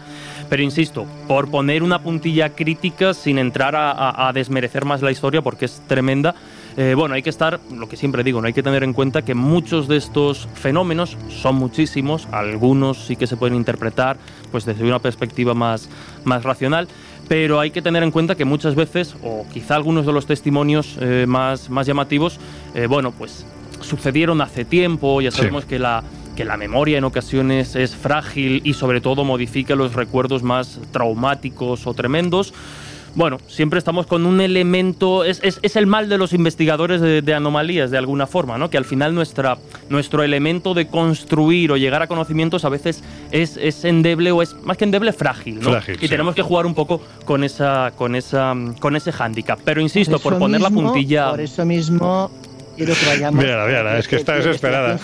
[0.50, 5.42] Pero insisto, por poner una puntilla crítica sin entrar a, a desmerecer más la historia,
[5.42, 6.34] porque es tremendo
[6.76, 9.22] eh, bueno, hay que estar, lo que siempre digo, no hay que tener en cuenta
[9.22, 14.18] que muchos de estos fenómenos son muchísimos, algunos sí que se pueden interpretar
[14.52, 15.90] pues desde una perspectiva más,
[16.24, 16.88] más racional,
[17.28, 20.98] pero hay que tener en cuenta que muchas veces, o quizá algunos de los testimonios
[21.00, 22.40] eh, más, más llamativos,
[22.74, 23.46] eh, bueno, pues
[23.82, 26.04] sucedieron hace tiempo, ya sabemos que la
[26.36, 31.86] que la memoria en ocasiones es frágil y sobre todo modifica los recuerdos más traumáticos
[31.86, 32.56] o tremendos
[33.16, 37.92] bueno, siempre estamos con un elemento, es, es, el mal de los investigadores de, anomalías
[37.92, 38.70] de alguna forma, ¿no?
[38.70, 39.58] Que al final nuestra,
[39.90, 44.56] nuestro elemento de construir o llegar a conocimientos a veces es, es endeble o es
[44.64, 45.72] más que endeble frágil, ¿no?
[46.00, 49.60] y tenemos que jugar un poco con esa, con esa, con ese hándicap.
[49.64, 51.30] Pero insisto, por, poner la puntilla.
[51.32, 52.32] Por eso mismo
[52.76, 53.44] quiero que vayamos.
[53.44, 55.00] Mira, es que está desesperada.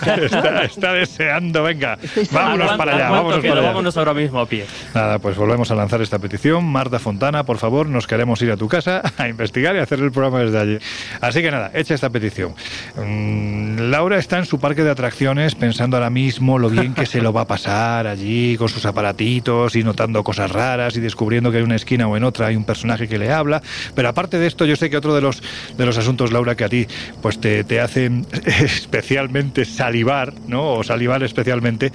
[0.70, 1.98] Está, deseando, venga,
[2.32, 3.10] vámonos para allá.
[3.10, 3.62] Vámonos, para allá.
[3.62, 4.66] vámonos ahora mismo a pie.
[4.94, 6.64] Nada, pues volvemos a lanzar esta petición.
[6.64, 10.12] Marta Fontana, por favor, nos queremos ir a tu casa a investigar y hacer el
[10.12, 10.78] programa desde allí.
[11.20, 12.54] Así que nada, echa esta petición.
[12.96, 17.20] Mm, Laura está en su parque de atracciones pensando ahora mismo lo bien que se
[17.20, 21.58] lo va a pasar allí con sus aparatitos y notando cosas raras y descubriendo que
[21.58, 23.62] hay una esquina o en otra hay un personaje que le habla.
[23.94, 25.42] Pero aparte de esto, yo sé que otro de los,
[25.76, 26.86] de los asuntos, Laura, que a ti
[27.22, 30.74] pues te te hacen especialmente salivar, ¿no?
[30.74, 31.92] O salivar especialmente,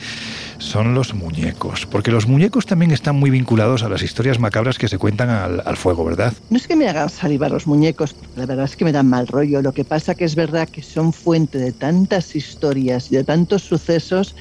[0.58, 1.86] son los muñecos.
[1.86, 5.78] Porque los muñecos también están muy vinculados a las historias macabras que se cuentan al,
[5.78, 6.34] fuego, ¿verdad?
[6.50, 9.28] No es que me hagan salivar los muñecos, la verdad es que me dan mal
[9.28, 9.62] rollo.
[9.62, 13.64] Lo que pasa que es verdad que son fuente de tantas historias y de tantos
[13.64, 14.36] sucesos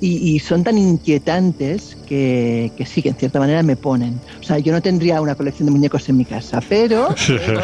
[0.00, 4.20] y, son tan inquietantes que, que, sí, que en cierta manera me ponen.
[4.40, 7.14] O sea, yo no tendría una colección de muñecos en mi casa, pero,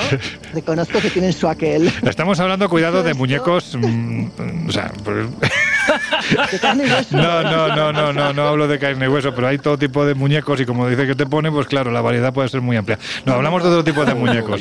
[0.55, 1.93] reconozco que tienen su aquel.
[2.03, 3.77] Estamos hablando, cuidado, de muñecos...
[3.77, 4.93] Mm, o sea,
[6.53, 7.17] ¿De carne y hueso?
[7.17, 10.05] No, no, no, no, no, no hablo de carne y hueso, pero hay todo tipo
[10.05, 12.77] de muñecos y como dice que te pone, pues claro, la variedad puede ser muy
[12.77, 12.99] amplia.
[13.25, 14.61] No, hablamos de otro tipo de muñecos.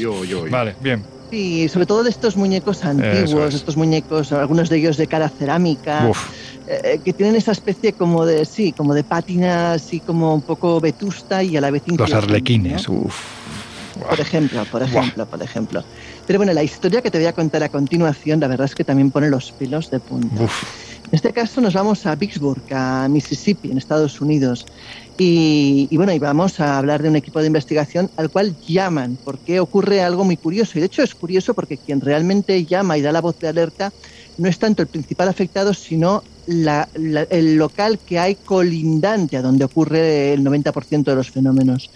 [0.50, 1.04] Vale, bien.
[1.30, 6.08] Sí, sobre todo de estos muñecos antiguos, estos muñecos, algunos de ellos de cara cerámica.
[6.10, 6.30] Uf
[6.70, 10.82] eh, que tienen esa especie como de, sí, como de pátina así como un poco
[10.82, 15.84] vetusta y a la vez Los arlequines, Por ejemplo, por ejemplo, por ejemplo.
[16.28, 18.84] Pero bueno, la historia que te voy a contar a continuación, la verdad es que
[18.84, 20.44] también pone los pelos de punta.
[20.44, 24.66] En este caso nos vamos a Vicksburg, a Mississippi, en Estados Unidos.
[25.18, 29.18] Y, y, bueno, y vamos a hablar de un equipo de investigación al cual llaman,
[29.24, 30.74] porque ocurre algo muy curioso.
[30.76, 33.94] Y de hecho es curioso porque quien realmente llama y da la voz de alerta
[34.38, 40.34] no es tanto el principal afectado, sino el local que hay colindante a donde ocurre
[40.34, 41.90] el 90% de los fenómenos.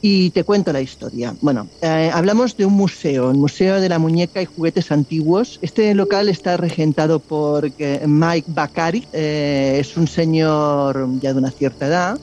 [0.00, 1.34] Y te cuento la historia.
[1.40, 5.58] Bueno, eh, hablamos de un museo, el Museo de la Muñeca y Juguetes Antiguos.
[5.60, 11.50] Este local está regentado por eh, Mike Bakari, eh, es un señor ya de una
[11.50, 12.20] cierta edad.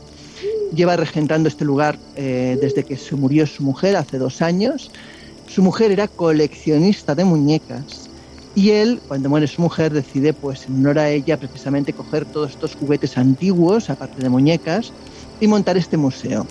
[0.74, 4.92] Lleva regentando este lugar desde que se murió su mujer hace dos años.
[5.48, 8.10] Su mujer era coleccionista de muñecas
[8.56, 12.52] y él, cuando muere su mujer, decide, pues en honor a ella, precisamente coger todos
[12.52, 14.94] estos juguetes antiguos, aparte de muñecas,
[15.42, 16.48] y montar este museo.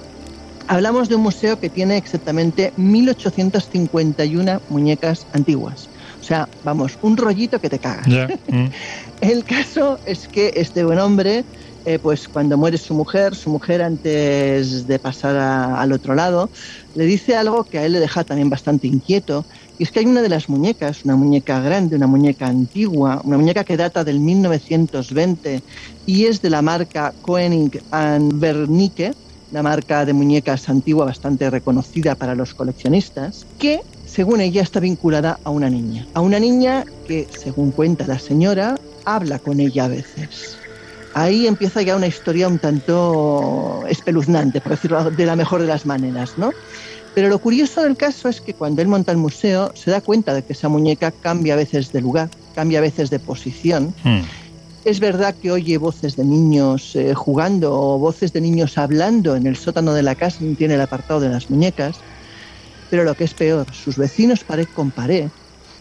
[0.66, 5.88] Hablamos de un museo que tiene exactamente 1851 muñecas antiguas.
[6.20, 8.06] O sea, vamos, un rollito que te cagas.
[8.48, 8.66] Mm.
[9.20, 11.44] El caso es que este buen hombre,
[11.86, 16.50] eh, pues cuando muere su mujer, su mujer antes de pasar al otro lado,
[16.94, 19.44] le dice algo que a él le deja también bastante inquieto,
[19.78, 23.38] y es que hay una de las muñecas, una muñeca grande, una muñeca antigua, una
[23.38, 25.62] muñeca que data del 1920
[26.06, 29.14] y es de la marca Koenig and Wernicke,
[29.54, 35.38] la marca de muñecas antigua bastante reconocida para los coleccionistas, que según ella está vinculada
[35.44, 36.08] a una niña.
[36.12, 38.74] A una niña que, según cuenta la señora,
[39.04, 40.56] habla con ella a veces.
[41.14, 45.86] Ahí empieza ya una historia un tanto espeluznante, por decirlo de la mejor de las
[45.86, 46.50] maneras, ¿no?
[47.14, 50.34] Pero lo curioso del caso es que cuando él monta el museo se da cuenta
[50.34, 53.94] de que esa muñeca cambia a veces de lugar, cambia a veces de posición.
[54.02, 54.22] Hmm.
[54.84, 59.46] Es verdad que oye voces de niños eh, jugando o voces de niños hablando en
[59.46, 61.96] el sótano de la casa, tiene el apartado de las muñecas.
[62.90, 65.28] Pero lo que es peor, sus vecinos pared con pared.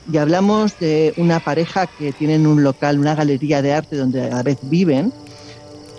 [0.10, 4.36] Y hablamos de una pareja que tienen un local, una galería de arte donde a
[4.36, 5.12] la vez viven.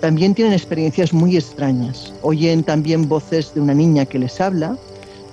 [0.00, 2.10] También tienen experiencias muy extrañas.
[2.22, 4.78] Oyen también voces de una niña que les habla,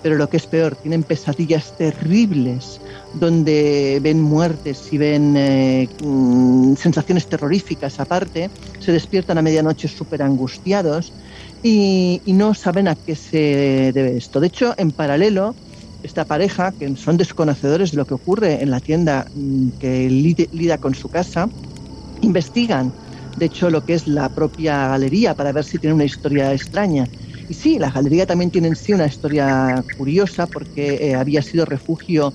[0.01, 2.79] pero lo que es peor, tienen pesadillas terribles
[3.13, 8.49] donde ven muertes y ven eh, mm, sensaciones terroríficas aparte,
[8.79, 11.11] se despiertan a medianoche súper angustiados
[11.63, 14.39] y, no saben a qué se debe esto.
[14.39, 15.53] De hecho, en paralelo,
[16.01, 20.77] esta pareja, que son desconocedores de lo que ocurre en la tienda mm, que lida
[20.77, 21.49] con su casa,
[22.21, 22.91] investigan,
[23.37, 27.07] de hecho, lo que es la propia galería para ver si tiene una historia extraña
[27.51, 31.65] y sí, la galería también tiene en sí una historia curiosa porque eh, había sido
[31.65, 32.31] refugio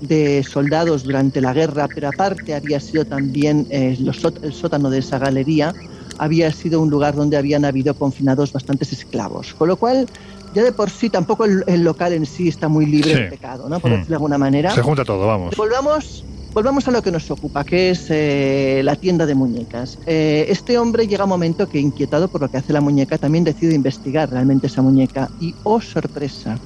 [0.00, 5.18] de soldados durante la guerra, pero aparte había sido también eh, el sótano de esa
[5.18, 5.74] galería,
[6.18, 9.54] había sido un lugar donde habían habido confinados bastantes esclavos.
[9.54, 10.06] Con lo cual,
[10.54, 13.80] ya de por sí tampoco el, local en sí está muy libre de pecado, ¿no?
[13.80, 13.94] Por hmm.
[13.94, 14.70] decirlo de alguna manera.
[14.72, 15.56] Se junta todo, vamos.
[15.56, 19.98] Volvamos, volvamos a lo que nos ocupa, que es eh, la tienda de muñecas.
[20.06, 23.44] Eh, este hombre llega un momento que, inquietado por lo que hace la muñeca, también
[23.44, 25.30] decide investigar realmente esa muñeca.
[25.40, 26.58] Y, oh sorpresa,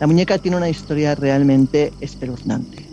[0.00, 2.86] la muñeca tiene una historia realmente espeluznante.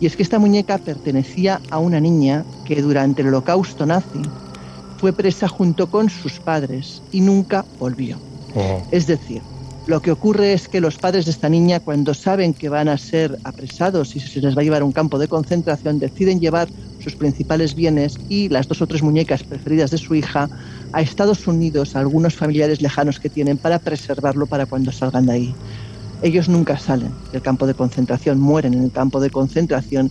[0.00, 4.22] Y es que esta muñeca pertenecía a una niña que durante el holocausto nazi
[4.98, 8.18] fue presa junto con sus padres y nunca volvió.
[8.54, 8.82] Oh.
[8.90, 9.42] Es decir,
[9.88, 12.98] lo que ocurre es que los padres de esta niña, cuando saben que van a
[12.98, 16.68] ser apresados y se les va a llevar a un campo de concentración, deciden llevar
[17.02, 20.50] sus principales bienes y las dos o tres muñecas preferidas de su hija
[20.92, 25.32] a Estados Unidos, a algunos familiares lejanos que tienen, para preservarlo para cuando salgan de
[25.32, 25.54] ahí.
[26.20, 30.10] Ellos nunca salen del campo de concentración, mueren en el campo de concentración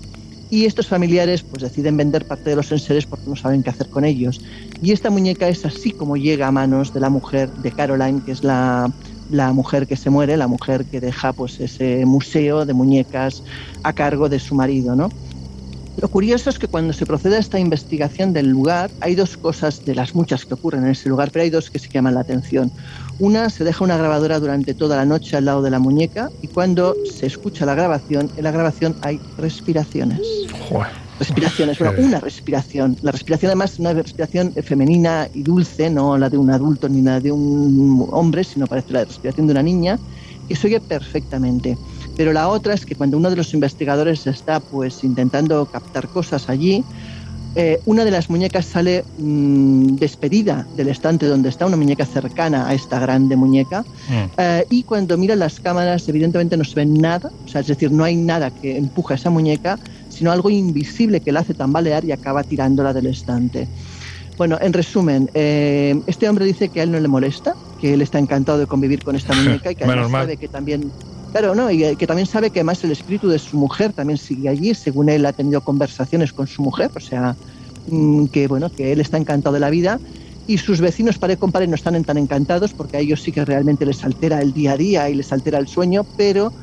[0.49, 3.89] y estos familiares pues deciden vender parte de los enseres porque no saben qué hacer
[3.89, 4.41] con ellos.
[4.81, 8.31] Y esta muñeca es así como llega a manos de la mujer de Caroline, que
[8.31, 8.91] es la
[9.29, 13.43] la mujer que se muere, la mujer que deja pues ese museo de muñecas
[13.83, 15.09] a cargo de su marido, ¿no?
[15.99, 19.83] Lo curioso es que cuando se procede a esta investigación del lugar, hay dos cosas
[19.83, 22.19] de las muchas que ocurren en ese lugar, pero hay dos que se llaman la
[22.19, 22.71] atención.
[23.17, 26.49] Una, se deja una grabadora durante toda la noche al lado de la muñeca y
[26.49, 30.21] cuando se escucha la grabación, en la grabación hay respiraciones
[31.19, 32.97] respiraciones, bueno, una respiración.
[33.01, 37.01] La respiración además es una respiración femenina y dulce, no la de un adulto ni
[37.01, 39.99] la de un hombre, sino parece la respiración de una niña,
[40.47, 41.77] que se oye perfectamente.
[42.15, 46.49] Pero la otra es que cuando uno de los investigadores está pues intentando captar cosas
[46.49, 46.83] allí,
[47.59, 52.67] eh, una de las muñecas sale mm, despedida del estante donde está, una muñeca cercana
[52.67, 54.13] a esta grande muñeca, mm.
[54.37, 57.91] eh, y cuando mira las cámaras evidentemente no se ve nada, o sea, es decir,
[57.91, 59.79] no hay nada que empuja a esa muñeca,
[60.17, 63.67] sino algo invisible que la hace tambalear y acaba tirándola del estante.
[64.37, 68.01] Bueno, en resumen, eh, este hombre dice que a él no le molesta, que él
[68.01, 70.91] está encantado de convivir con esta muñeca y que además sabe que también
[71.31, 74.49] Claro, no, y que también sabe que además el espíritu de su mujer también sigue
[74.49, 77.35] allí, según él ha tenido conversaciones con su mujer, o sea,
[77.89, 79.99] mm, que bueno, que él está encantado de la vida
[80.47, 83.43] y sus vecinos pared con pared no están tan encantados porque a ellos sí que
[83.43, 86.53] realmente les altera el día a día y les altera el sueño, pero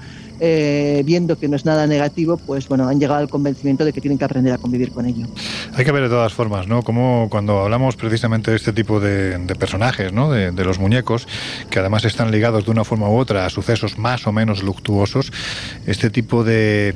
[0.40, 4.00] eh, viendo que no es nada negativo, pues bueno, han llegado al convencimiento de que
[4.00, 5.26] tienen que aprender a convivir con ello.
[5.74, 6.82] Hay que ver de todas formas, ¿no?
[6.82, 10.30] Como cuando hablamos precisamente de este tipo de, personajes, ¿no?
[10.30, 11.28] De, de, los muñecos,
[11.70, 15.32] que además están ligados de una forma u otra a sucesos más o menos luctuosos,
[15.86, 16.94] este tipo de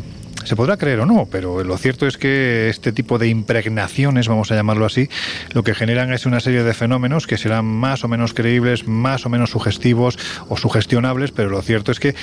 [0.49, 4.51] se podrá creer o no, pero lo cierto es que este tipo de impregnaciones, vamos
[4.51, 5.09] a llamarlo así,
[5.53, 9.27] lo que generan es una serie de fenómenos que serán más o menos creíbles, más
[9.27, 10.19] o menos sugestivos
[10.49, 12.15] o sugestionables, pero lo cierto es que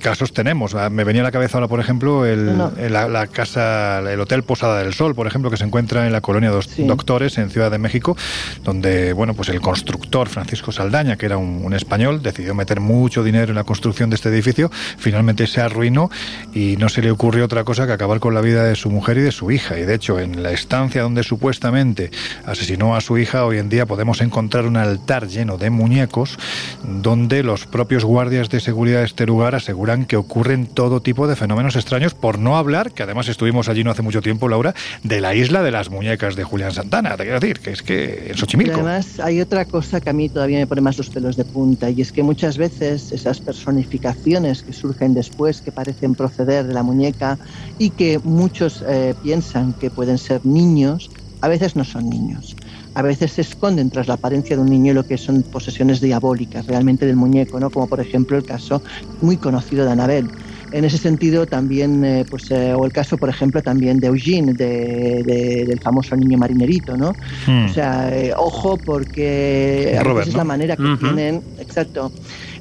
[0.00, 0.74] casos tenemos.
[0.74, 4.82] Ah, me venía a la cabeza ahora, por ejemplo, el, la, casa, el Hotel Posada
[4.82, 7.78] del Sol, por ejemplo, que se encuentra en la colonia Dos Doctores, en Ciudad de
[7.78, 8.16] México,
[8.64, 13.22] donde, bueno, pues el constructor Francisco Saldaña, que era un, un español, decidió meter mucho
[13.22, 16.10] dinero en la construcción de este edificio, finalmente se arruinó
[16.54, 19.18] y no se le ocurrió otra cosa que acabar con la vida de su mujer
[19.18, 19.78] y de su hija.
[19.78, 22.10] Y de hecho, en la estancia donde supuestamente
[22.46, 26.38] asesinó a su hija, hoy en día podemos encontrar un altar lleno de muñecos
[26.82, 31.36] donde los propios guardias de seguridad de este lugar aseguran que ocurren todo tipo de
[31.36, 35.20] fenómenos extraños, por no hablar, que además estuvimos allí no hace mucho tiempo, Laura, de
[35.20, 37.16] la isla de las muñecas de Julián Santana.
[37.16, 38.74] Te quiero decir, que es que en Xochimilco.
[38.80, 41.90] además, hay otra cosa que a mí todavía me pone más los pelos de punta,
[41.90, 46.84] y es que muchas veces esas personificaciones que surgen después, que parecen proceder de la
[46.84, 47.38] muñeca,
[47.78, 52.56] y que muchos eh, piensan que pueden ser niños, a veces no son niños.
[52.94, 56.66] A veces se esconden tras la apariencia de un niño lo que son posesiones diabólicas
[56.66, 57.68] realmente del muñeco, ¿no?
[57.68, 58.82] como por ejemplo el caso
[59.20, 60.30] muy conocido de Anabel.
[60.72, 64.52] En ese sentido también, eh, pues, eh, o el caso, por ejemplo, también de Eugene,
[64.52, 67.12] del famoso niño marinerito, ¿no?
[67.46, 67.66] Hmm.
[67.66, 72.10] O sea, ojo porque a veces es la manera que tienen, exacto,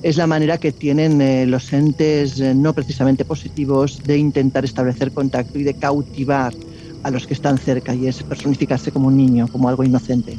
[0.05, 5.11] es la manera que tienen eh, los entes eh, no precisamente positivos de intentar establecer
[5.11, 6.53] contacto y de cautivar
[7.01, 10.37] a los que están cerca y es personificarse como un niño, como algo inocente.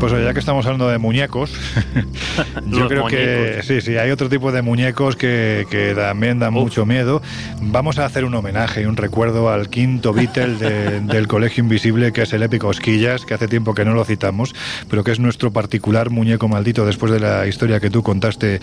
[0.00, 1.52] Pues ya que estamos hablando de muñecos,
[2.66, 7.20] yo creo que sí, sí, hay otro tipo de muñecos que, también dan mucho miedo.
[7.60, 12.22] Vamos a hacer un homenaje y un recuerdo al quinto Beatle del Colegio Invisible, que
[12.22, 14.54] es el épico Osquillas, que hace tiempo que no lo citamos,
[14.88, 18.60] pero que es nuestro particular muñeco maldito después de la historia que tú contaste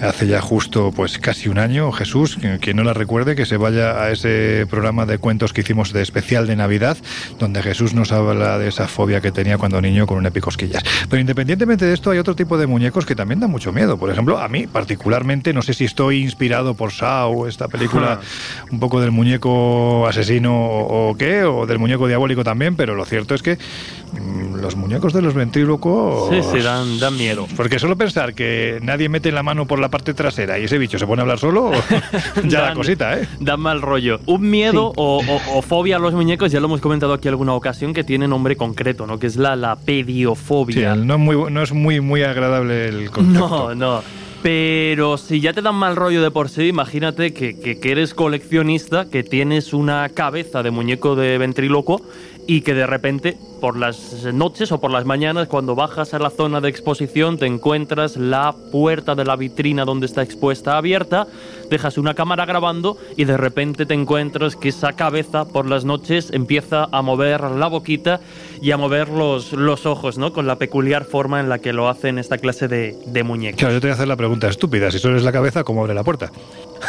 [0.00, 1.92] hace ya justo pues casi un año.
[1.92, 5.92] Jesús, quien no la recuerde, que se vaya a ese programa de cuentos que hicimos
[5.92, 6.96] de especial de Navidad,
[7.38, 10.77] donde Jesús nos habla de esa fobia que tenía cuando niño con un épico Osquillas.
[11.08, 13.98] Pero independientemente de esto, hay otro tipo de muñecos que también dan mucho miedo.
[13.98, 18.20] Por ejemplo, a mí particularmente, no sé si estoy inspirado por Saw, esta película
[18.70, 23.34] un poco del muñeco asesino o, qué, o del muñeco diabólico también, pero lo cierto
[23.34, 26.30] es que mm, los muñecos de los ventrílocos...
[26.30, 27.46] Sí, sí, dan, dan miedo.
[27.56, 30.98] Porque solo pensar que nadie mete la mano por la parte trasera y ese bicho
[30.98, 31.70] se pone a hablar solo,
[32.44, 33.28] ya la cosita, ¿eh?
[33.40, 34.20] Da mal rollo.
[34.26, 38.04] Un miedo o, fobia a los muñecos, ya lo hemos comentado aquí alguna ocasión, que
[38.04, 39.18] tiene nombre concreto, ¿no?
[39.18, 40.67] Que es la, la pediofobia.
[40.74, 43.48] Sí, no es, muy, no es muy, muy agradable el concepto.
[43.48, 44.02] No, no.
[44.42, 48.14] Pero si ya te dan mal rollo de por sí, imagínate que, que, que, eres
[48.14, 52.02] coleccionista, que tienes una cabeza de muñeco de ventríloco
[52.46, 56.30] y que de repente por las noches o por las mañanas cuando bajas a la
[56.30, 61.26] zona de exposición te encuentras la puerta de la vitrina donde está expuesta abierta,
[61.70, 66.30] dejas una cámara grabando y de repente te encuentras que esa cabeza por las noches
[66.32, 68.20] empieza a mover la boquita
[68.60, 70.32] y a mover los, los ojos, ¿no?
[70.32, 73.58] Con la peculiar forma en la que lo hacen esta clase de, de muñecos.
[73.58, 75.82] Claro, yo te voy a hacer la pregunta estúpida, si solo es la cabeza, ¿cómo
[75.82, 76.30] abre la puerta?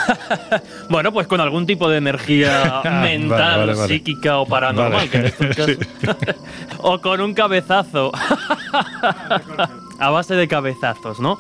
[0.90, 5.10] bueno, pues con algún tipo de energía mental, psíquica o paranormal,
[6.80, 8.12] o con un cabezazo.
[10.00, 11.38] a base de cabezazos, ¿no?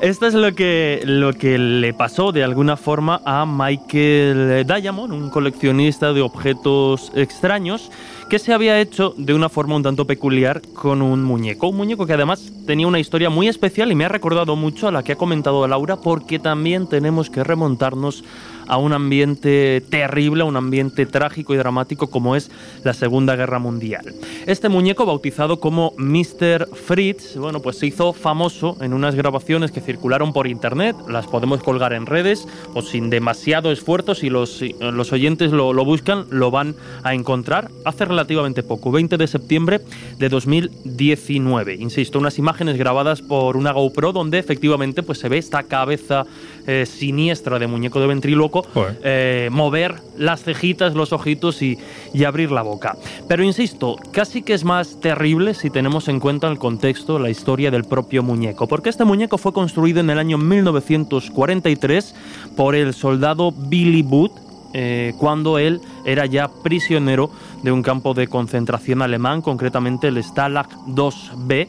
[0.00, 5.30] Esto es lo que, lo que le pasó de alguna forma a Michael Diamond, un
[5.30, 7.90] coleccionista de objetos extraños
[8.32, 11.68] que se había hecho de una forma un tanto peculiar con un muñeco.
[11.68, 14.90] Un muñeco que además tenía una historia muy especial y me ha recordado mucho a
[14.90, 18.24] la que ha comentado Laura porque también tenemos que remontarnos
[18.72, 22.50] a un ambiente terrible, a un ambiente trágico y dramático como es
[22.84, 24.14] la Segunda Guerra Mundial.
[24.46, 26.68] Este muñeco, bautizado como Mr.
[26.74, 31.62] Fritz, bueno, pues se hizo famoso en unas grabaciones que circularon por internet, las podemos
[31.62, 36.74] colgar en redes o sin demasiado esfuerzo, si los, los oyentes lo, buscan, lo van
[37.02, 39.80] a encontrar hace relativamente poco, 20 de septiembre
[40.18, 41.74] de 2019.
[41.74, 46.24] Insisto, unas imágenes grabadas por una GoPro donde efectivamente pues se ve esta cabeza
[46.66, 48.64] eh, siniestra de muñeco de ventríloco
[49.02, 51.78] eh, mover las cejitas, los ojitos y,
[52.14, 52.96] y abrir la boca.
[53.26, 57.72] Pero insisto, casi que es más terrible si tenemos en cuenta el contexto, la historia
[57.72, 62.14] del propio muñeco, porque este muñeco fue construido en el año 1943
[62.56, 64.32] por el soldado Billy Booth,
[64.74, 67.30] eh, cuando él era ya prisionero
[67.62, 71.68] de un campo de concentración alemán, concretamente el Stalag 2B,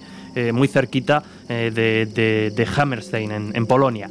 [0.51, 4.09] muy cerquita de, de, Hammerstein, en Polonia.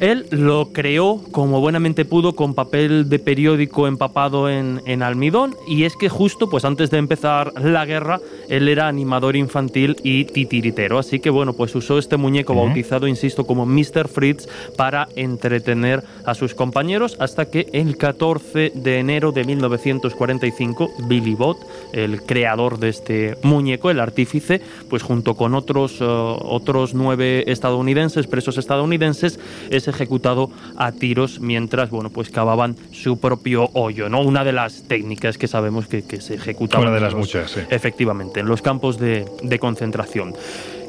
[0.00, 5.94] Él lo creó como buenamente pudo con papel de periódico empapado en, almidón y es
[5.94, 8.18] que justo pues antes de empezar la guerra
[8.48, 13.46] él era animador infantil y titiritero, así que bueno pues usó este muñeco bautizado, insisto,
[13.46, 14.08] como Mr.
[14.08, 21.34] Fritz para entretener a sus compañeros hasta que el 14 de enero de 1945 Billy
[21.34, 21.58] Bott,
[21.92, 28.26] el creador de este muñeco, el artífice, pues junto con otros, eh, otros nueve estadounidenses,
[28.26, 29.38] presos estadounidenses,
[29.70, 34.20] es ejecutado a tiros mientras, bueno, pues cavaban su propio hoyo, ¿no?
[34.22, 36.88] Una de las técnicas que sabemos que, se ejecutaban.
[36.88, 37.60] Una de las muchas, sí.
[37.70, 40.34] Efectivamente, en los campos de, de concentración.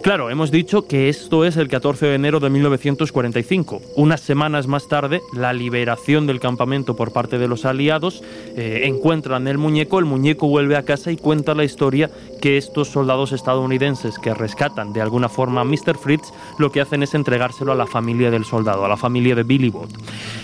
[0.08, 3.82] Claro, hemos dicho que esto es el 14 de enero de 1945.
[3.98, 8.24] Unas semanas más tarde, la liberación del campamento por parte de los aliados
[8.56, 12.10] eh, encuentran el muñeco, el muñeco vuelve a casa y cuenta la historia
[12.42, 15.98] que estos soldados estadounidenses que rescatan de alguna forma a Mr.
[16.02, 19.44] Fritz lo que hacen es entregárselo a la familia del soldado, a la familia de
[19.44, 19.90] Billy Bott.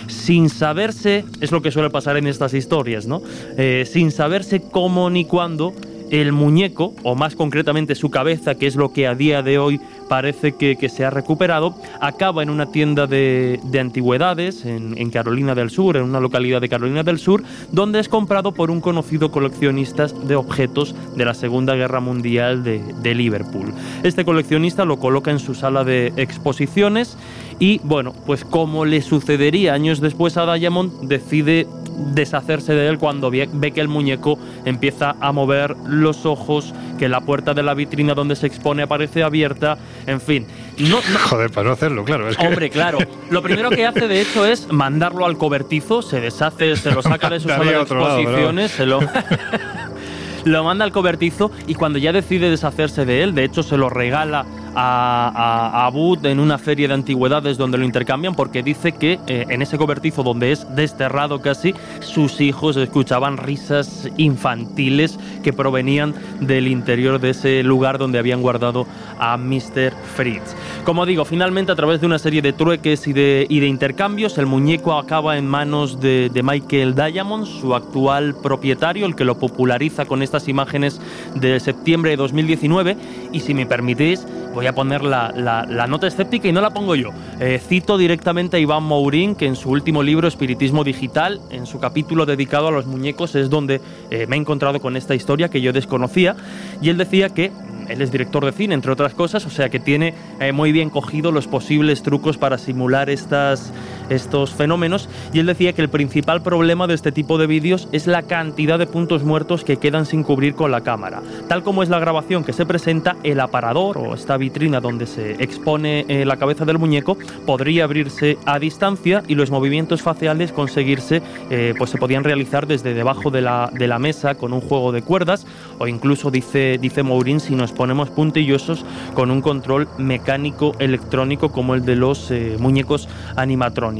[0.08, 3.22] Sin saberse, es lo que suele pasar en estas historias, ¿no?
[3.56, 5.72] Eh, sin saberse cómo ni cuándo
[6.20, 9.80] el muñeco, o más concretamente su cabeza, que es lo que a día de hoy
[10.08, 15.96] parece que, se ha recuperado, acaba en una tienda de, antigüedades en, Carolina del Sur,
[15.96, 17.42] en una localidad de Carolina del Sur,
[17.72, 22.80] donde es comprado por un conocido coleccionista de objetos de la Segunda Guerra Mundial de,
[23.02, 23.72] de Liverpool.
[24.02, 27.16] Este coleccionista lo coloca en su sala de exposiciones
[27.58, 31.66] y, bueno, pues como le sucedería años después a Diamond, decide
[31.96, 37.20] deshacerse de él cuando ve, que el muñeco empieza a mover los ojos, que la
[37.20, 40.46] puerta de la vitrina donde se expone aparece abierta, en fin.
[40.78, 40.98] No,
[41.28, 42.28] Joder, para no hacerlo, claro.
[42.38, 42.98] Hombre, claro.
[43.30, 47.30] Lo primero que hace, de hecho, es mandarlo al cobertizo, se deshace, se lo saca
[47.30, 49.00] de sus exposiciones, se lo...
[50.44, 53.88] lo manda al cobertizo y cuando ya decide deshacerse de él, de hecho se lo
[53.88, 54.44] regala
[54.74, 59.62] a, a, en una feria de antigüedades donde lo intercambian porque dice que eh, en
[59.62, 67.20] ese cobertizo donde es desterrado casi, sus hijos escuchaban risas infantiles que provenían del interior
[67.20, 68.86] de ese lugar donde habían guardado
[69.18, 69.92] a Mr.
[70.16, 70.54] Fritz.
[70.84, 74.38] Como digo, finalmente a través de una serie de trueques y de, y de intercambios,
[74.38, 80.04] el muñeco acaba en manos de, Michael Diamond, su actual propietario, el que lo populariza
[80.04, 81.00] con estas imágenes
[81.34, 82.96] de septiembre de 2019.
[83.34, 84.24] Y si me permitís,
[84.54, 87.10] voy a poner la, nota escéptica y no la pongo yo.
[87.40, 91.80] Eh, cito directamente a Iván Mourin, que en su último libro, Espiritismo Digital, en su
[91.80, 93.80] capítulo dedicado a los muñecos, es donde
[94.12, 96.36] eh, me he encontrado con esta historia que yo desconocía.
[96.80, 97.50] Y él decía que
[97.88, 100.90] él es director de cine, entre otras cosas, o sea que tiene eh, muy bien
[100.90, 103.72] cogido los posibles trucos para simular estas,
[104.08, 105.08] estos fenómenos.
[105.32, 108.78] Y él decía que el principal problema de este tipo de vídeos es la cantidad
[108.78, 111.22] de puntos muertos que quedan sin cubrir con la cámara.
[111.48, 115.42] Tal como es la grabación que se presenta, el aparador o esta vitrina donde se
[115.42, 117.16] expone eh, la cabeza del muñeco
[117.46, 122.94] podría abrirse a distancia y los movimientos faciales conseguirse, eh, pues se podían realizar desde
[122.94, 125.46] debajo de la, de la mesa con un juego de cuerdas
[125.78, 131.74] o incluso dice, dice Mourin si nos ponemos puntillosos con un control mecánico electrónico como
[131.74, 133.93] el de los eh, muñecos animatrónicos.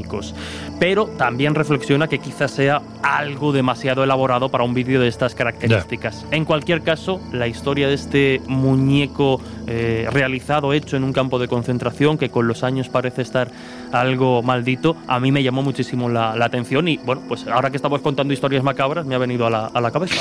[0.79, 6.25] Pero también reflexiona que quizás sea algo demasiado elaborado para un vídeo de estas características.
[6.31, 11.47] En cualquier caso, la historia de este muñeco eh, realizado, hecho en un campo de
[11.47, 13.49] concentración, que con los años parece estar
[13.91, 18.01] algo maldito, a mí me llamó muchísimo la, atención y bueno, pues ahora que estamos
[18.01, 20.15] contando historias macabras me ha venido a la, a la cabeza.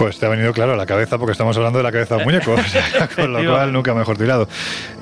[0.00, 2.22] Pues te ha venido claro a la cabeza porque estamos hablando de la cabeza de
[2.22, 2.56] un muñeco,
[3.16, 4.48] con lo cual nunca mejor tirado.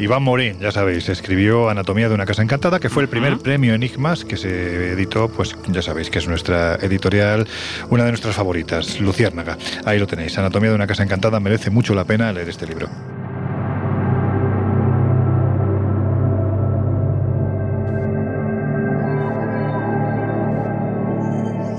[0.01, 3.75] Iván Morín, ya sabéis, escribió Anatomía de una casa encantada, que fue el primer premio
[3.75, 7.47] Enigmas que se editó, pues ya sabéis que es nuestra editorial,
[7.91, 9.57] una de nuestras favoritas, Luciérnaga.
[9.85, 12.89] Ahí lo tenéis, Anatomía de una casa encantada, merece mucho la pena leer este libro.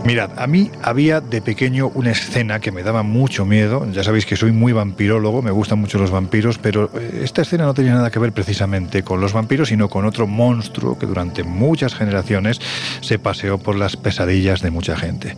[0.10, 3.86] Mirad, a mí había de pequeño una escena que me daba mucho miedo.
[3.92, 7.66] Ya sabéis que soy muy vampirólogo, me gustan mucho los vampiros, pero eh, esta escena
[7.66, 11.44] no tenía nada que ver precisamente con los vampiros, sino con otro monstruo que durante
[11.44, 12.60] muchas generaciones
[13.02, 15.36] se paseó por las pesadillas de mucha gente.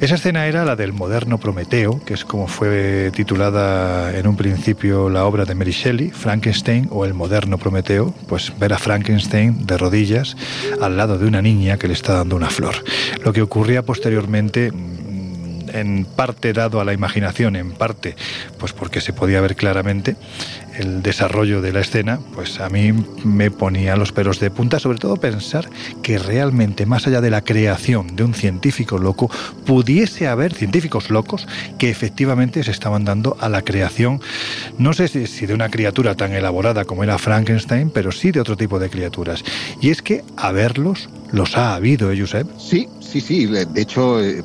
[0.00, 5.10] Esa escena era la del moderno Prometeo, que es como fue titulada en un principio
[5.10, 9.76] la obra de Mary Shelley, Frankenstein o el moderno Prometeo, pues ver a Frankenstein de
[9.76, 10.38] rodillas
[10.80, 12.76] al lado de una niña que le está dando una flor.
[13.22, 14.72] Lo que ocurría posteriormente
[15.72, 18.16] en parte dado a la imaginación, en parte
[18.58, 20.16] pues porque se podía ver claramente
[20.80, 22.92] el desarrollo de la escena, pues a mí
[23.22, 25.68] me ponía los pelos de punta, sobre todo pensar
[26.02, 29.30] que realmente más allá de la creación de un científico loco,
[29.66, 31.46] pudiese haber científicos locos
[31.78, 34.20] que efectivamente se estaban dando a la creación,
[34.78, 38.56] no sé si de una criatura tan elaborada como era Frankenstein, pero sí de otro
[38.56, 39.44] tipo de criaturas.
[39.82, 42.48] Y es que a verlos los ha habido, ¿eh, Josep?
[42.58, 43.46] Sí, sí, sí.
[43.46, 44.42] De hecho, eh,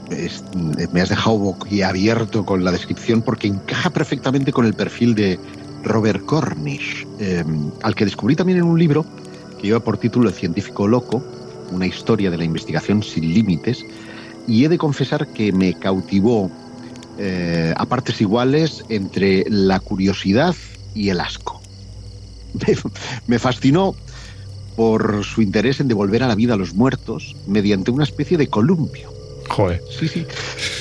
[0.92, 5.40] me has dejado abierto con la descripción porque encaja perfectamente con el perfil de
[5.86, 9.06] Robert Cornish, em, al que descubrí también en un libro
[9.60, 11.24] que lleva por título El científico loco,
[11.72, 13.86] una historia de la investigación sin límites,
[14.48, 16.52] y he de confesar que me cautivó
[17.18, 20.56] eh, a partes iguales entre la curiosidad
[20.94, 21.62] y el asco.
[23.28, 23.96] me fascinó
[24.76, 28.48] por su interés en devolver a la vida a los muertos mediante una especie de
[28.48, 29.14] columpio.
[29.48, 29.82] Joder.
[29.98, 30.26] Sí, sí.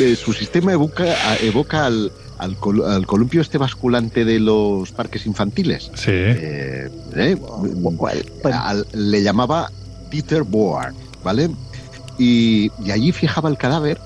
[0.00, 1.04] Eh, su sistema evoca,
[1.40, 2.10] evoca al,
[2.44, 5.90] al, columpio este basculante de los parques infantiles.
[5.94, 6.10] Sí.
[6.10, 7.36] Eh, eh,
[8.92, 9.70] le llamaba
[10.10, 11.50] Peter Board, ¿vale?
[12.18, 13.98] Y, y allí fijaba el cadáver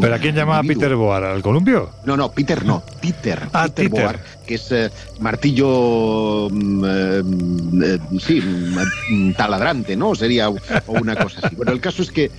[0.00, 1.24] ¿Pero a quién llamaba Peter Boar?
[1.24, 1.90] ¿Al columpio?
[2.04, 3.40] No, no, Peter no, Peter.
[3.52, 4.90] Ah, Peter, Boar, que es eh,
[5.20, 10.14] martillo, mm, sí, mm, taladrante, ¿no?
[10.14, 11.56] Sería una cosa así.
[11.56, 12.30] Bueno, el caso es que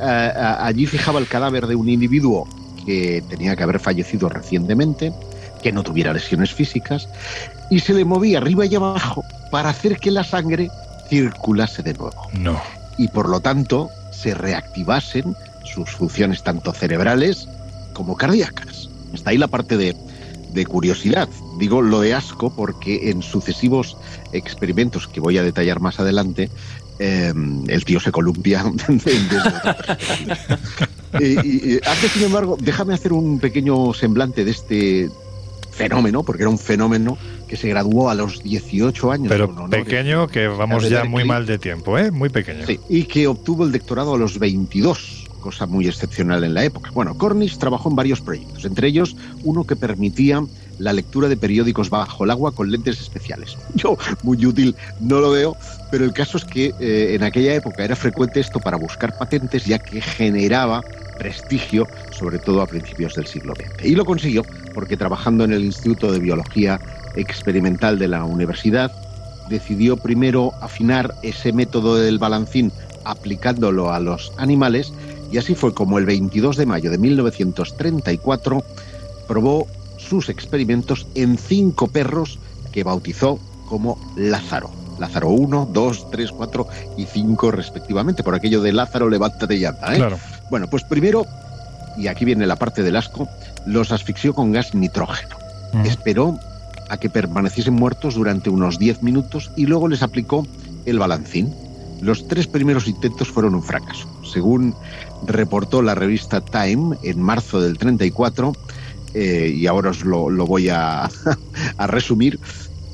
[0.00, 2.48] allí fijaba el cadáver de un individuo
[2.90, 5.12] que tenía que haber fallecido recientemente,
[5.62, 7.08] que no tuviera lesiones físicas,
[7.70, 10.70] y se le movía arriba y abajo para hacer que la sangre
[11.08, 12.28] circulase de nuevo.
[12.32, 12.60] No.
[12.98, 17.48] Y por lo tanto se reactivasen sus funciones tanto cerebrales
[17.92, 18.88] como cardíacas.
[19.14, 19.94] Está ahí la parte de,
[20.66, 21.28] curiosidad.
[21.60, 23.96] Digo lo de asco porque en sucesivos
[24.32, 26.50] experimentos que voy a detallar más adelante,
[26.98, 27.32] eh,
[27.68, 28.64] el tío se columpia.
[31.18, 35.10] y, antes, sin embargo, déjame hacer un pequeño semblante de este
[35.70, 37.16] fenómeno, porque era un fenómeno
[37.48, 39.28] que se graduó a los 18 años.
[39.28, 42.10] Pero pequeño, que vamos ya muy mal de tiempo, ¿eh?
[42.10, 42.66] Muy pequeño.
[42.66, 46.90] Sí, y que obtuvo el doctorado a los 22 cosa muy excepcional en la época.
[46.92, 50.42] Bueno, Cornish trabajó en varios proyectos, entre ellos uno que permitía
[50.78, 53.56] la lectura de periódicos bajo el agua con lentes especiales.
[53.74, 55.56] Yo, muy útil, no lo veo,
[55.90, 59.66] pero el caso es que eh, en aquella época era frecuente esto para buscar patentes,
[59.66, 60.82] ya que generaba
[61.18, 63.84] prestigio, sobre todo a principios del siglo XX.
[63.84, 64.42] Y lo consiguió
[64.72, 66.80] porque trabajando en el Instituto de Biología
[67.14, 68.90] Experimental de la Universidad,
[69.50, 72.72] decidió primero afinar ese método del balancín
[73.04, 74.92] aplicándolo a los animales
[75.30, 78.64] y así fue como el 22 de mayo de 1934
[79.28, 79.66] probó
[79.96, 82.38] sus experimentos en cinco perros
[82.72, 83.38] que bautizó
[83.68, 84.70] como Lázaro.
[84.98, 89.96] Lázaro 1, 2, 3, 4 y 5 respectivamente, por aquello de Lázaro, levántate y anda.
[89.96, 90.16] ¿eh?
[90.50, 91.26] Bueno, pues primero,
[91.96, 93.28] y aquí viene la parte del asco,
[93.66, 95.36] los asfixió con gas nitrógeno.
[95.84, 96.38] Esperó
[96.88, 100.46] a que permaneciesen muertos durante unos 10 minutos y luego les aplicó
[100.84, 101.54] el balancín.
[102.00, 104.08] Los tres primeros intentos fueron un fracaso.
[104.32, 104.74] Según
[105.26, 108.52] reportó la revista Time en marzo del 34,
[109.14, 111.04] eh, y ahora os lo, voy a,
[111.76, 112.38] a resumir,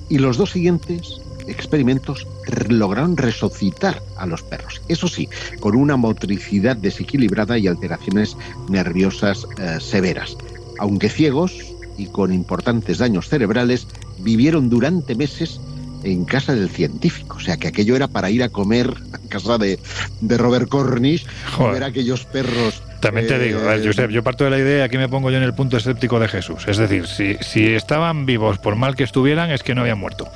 [0.09, 2.27] y los dos siguientes experimentos
[2.69, 4.82] lograron resucitar a los perros.
[4.89, 5.28] Eso sí,
[5.61, 8.36] con una motricidad desequilibrada y alteraciones
[8.69, 10.36] nerviosas eh, severas.
[10.78, 13.86] Aunque ciegos y con importantes daños cerebrales,
[14.19, 15.61] vivieron durante meses
[16.07, 17.37] en casa del científico.
[17.37, 19.78] O sea, que aquello era para ir a comer a casa de,
[20.20, 21.27] de Robert Cornish,
[21.73, 25.09] ver aquellos perros también te digo, eh, Josep, yo parto de la idea, aquí me
[25.09, 26.65] pongo yo en el punto escéptico de Jesús.
[26.66, 30.28] Es decir, si, si estaban vivos por mal que estuvieran, es que no habían muerto.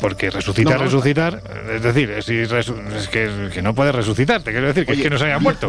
[0.00, 1.42] Porque resucitar, resucitar,
[1.72, 2.26] es decir, es
[3.08, 5.66] que, no puedes resucitar, te quiero decir que es que no se habían muerto.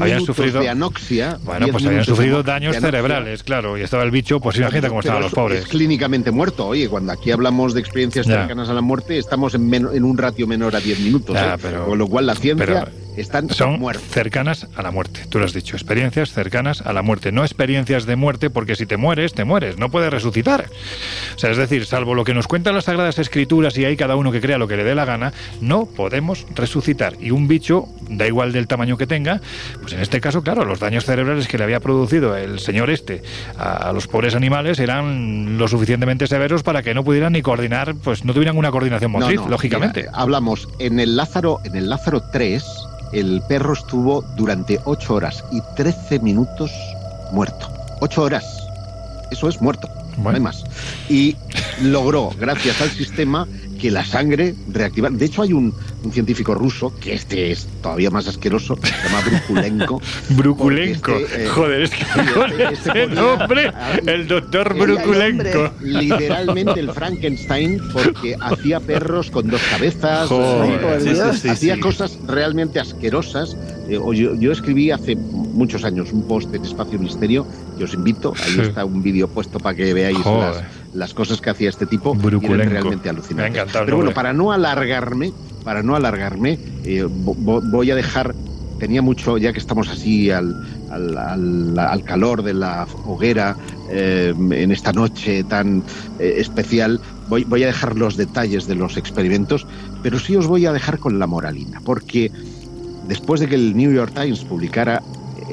[0.00, 1.38] habían sufrido de anoxia.
[1.42, 5.22] Bueno, pues habían sufrido daños cerebrales, claro, y estaba el bicho, pues imagínate cómo estaban
[5.22, 5.64] los pobres.
[5.64, 6.66] Es clínicamente muerto.
[6.66, 10.46] Oye, cuando aquí hablamos de experiencias cercanas a la muerte, estamos en, en un ratio
[10.46, 11.36] menor a 10 minutos.
[11.36, 11.56] ¿eh?
[11.84, 15.20] Con lo cual la ciencia están son cercanas a la muerte.
[15.28, 18.86] Tú lo has dicho, experiencias cercanas a la muerte, no experiencias de muerte, porque si
[18.86, 20.66] te mueres, te mueres, no puedes resucitar.
[21.34, 24.16] O sea, es decir, salvo lo que nos cuentan las Sagradas Escrituras y hay cada
[24.16, 27.14] uno que crea lo que le dé la gana, no podemos resucitar.
[27.20, 29.40] Y un bicho, da igual del tamaño que tenga,
[29.80, 33.22] pues en este caso, claro, los daños cerebrales que le había producido el señor este
[33.56, 38.24] a, los pobres animales eran lo suficientemente severos para que no pudieran ni coordinar, pues
[38.24, 40.06] no tuvieran una coordinación motriz, lógicamente.
[40.12, 42.64] hablamos en el Lázaro, en el Lázaro 3
[43.14, 46.70] el perro estuvo durante 8 horas y 13 minutos
[47.32, 47.70] muerto.
[48.00, 48.44] 8 horas.
[49.30, 49.88] Eso es muerto.
[50.18, 50.64] No hay más.
[51.08, 51.36] Y
[51.82, 53.48] logró, gracias al sistema,
[53.80, 55.10] que la sangre reactiva.
[55.10, 55.74] De hecho, hay un,
[56.12, 60.02] científico ruso, que este es todavía más asqueroso, se llama Brukulenko.
[60.30, 61.12] Brukulenko.
[61.12, 63.72] Este, eh, Joder, es que este, este nombre,
[64.06, 65.72] el doctor Brukulenko.
[65.80, 70.30] literalmente el Frankenstein, porque hacía perros con dos cabezas,
[71.48, 73.56] hacía cosas realmente asquerosas.
[73.88, 73.98] Eh,
[74.38, 77.46] yo, escribí hace muchos años un post en Espacio Misterio,
[77.78, 80.62] que os invito, ahí está un vídeo puesto para que veáis las
[80.94, 83.64] las cosas que hacía este tipo eran realmente alucinantes.
[83.72, 85.32] Pero bueno, para no alargarme,
[85.64, 88.34] para no alargarme, eh, voy a dejar
[88.78, 90.54] tenía mucho, ya que estamos así al,
[90.90, 93.56] al, calor de la hoguera,
[93.90, 95.82] eh, en esta noche tan
[96.18, 99.66] eh, especial, voy, voy, a dejar los detalles de los experimentos,
[100.02, 102.30] pero sí os voy a dejar con la moralina, porque
[103.08, 105.02] después de que el New York Times publicara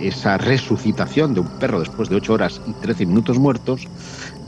[0.02, 3.88] esa resucitación de un perro después de 8 horas y 13 minutos muertos,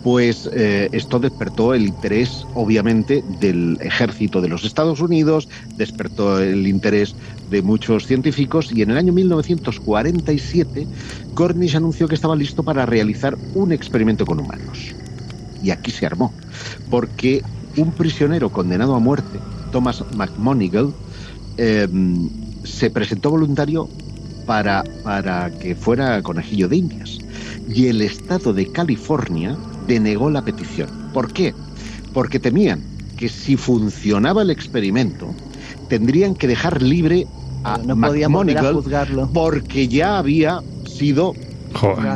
[0.04, 5.48] pues eh, esto despertó el interés, obviamente, del ejército de los Estados Unidos,
[5.78, 7.16] despertó el interés
[7.50, 10.88] de muchos científicos y en el año 1947
[11.34, 14.94] Cornish anunció que estaba listo para realizar un experimento con humanos.
[15.64, 16.34] Y aquí se armó,
[16.90, 17.42] porque
[17.78, 19.40] un prisionero condenado a muerte,
[19.72, 20.94] Thomas McMonigal,
[21.56, 22.30] em,
[22.66, 23.88] se presentó voluntario
[24.46, 27.20] para, para que fuera conejillo de indias.
[27.74, 29.58] Y el estado de California
[29.88, 30.90] denegó la petición.
[31.14, 31.54] ¿Por qué?
[32.14, 32.82] Porque temían
[33.18, 35.34] que si funcionaba el experimento,
[35.88, 37.28] tendrían que dejar libre
[37.64, 37.96] a no
[38.74, 39.30] juzgarlo.
[39.34, 41.34] porque ya había sido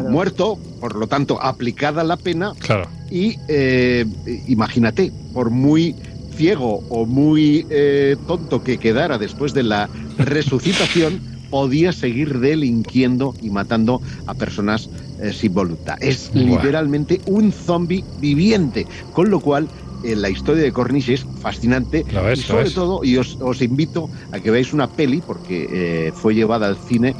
[0.10, 2.54] muerto, por lo tanto aplicada la pena.
[2.60, 2.88] Claro.
[3.10, 4.06] Y eh,
[4.48, 5.96] imagínate, por muy
[6.36, 13.50] ciego o muy eh, tonto que quedara después de la resucitación, podía seguir delinquiendo y
[13.50, 14.90] matando a personas
[15.22, 15.98] eh, sin voluntad.
[16.00, 19.68] Es literalmente un zombie viviente, con lo cual
[20.04, 22.06] eh, la historia de Cornish es fascinante.
[22.34, 26.68] Y sobre todo, y os, invito a que veáis una peli, porque eh, fue llevada
[26.68, 27.16] al cine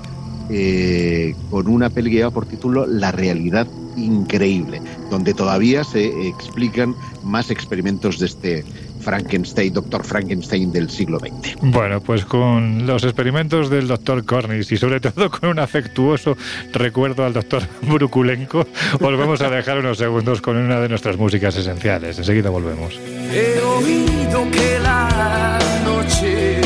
[1.50, 3.68] con una peli que lleva por título La realidad
[3.98, 8.66] increíble, donde todavía se explican más experimentos de este,
[9.08, 11.56] Frankenstein, doctor Frankenstein del siglo XX.
[11.62, 16.36] Bueno, pues con los experimentos del doctor Cornish y sobre todo con un afectuoso
[16.74, 18.68] recuerdo al doctor Brukulenko,
[19.00, 22.18] os vamos a dejar unos segundos con una de nuestras músicas esenciales.
[22.18, 23.00] Enseguida volvemos.
[23.32, 26.60] He oído que la noche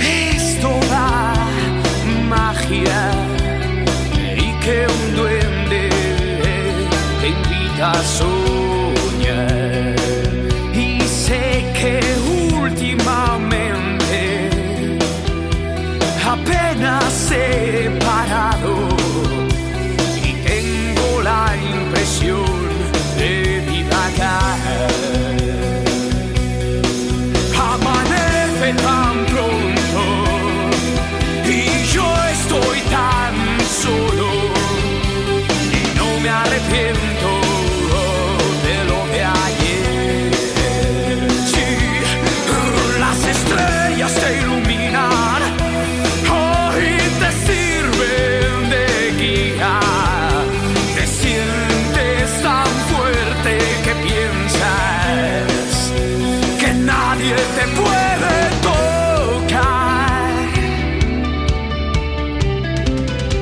[0.00, 1.34] es toda
[2.28, 3.12] magia
[4.36, 5.88] y que un duende
[7.20, 8.71] te invita a soñar
[17.10, 18.74] separado
[20.24, 22.51] y tengo la impresión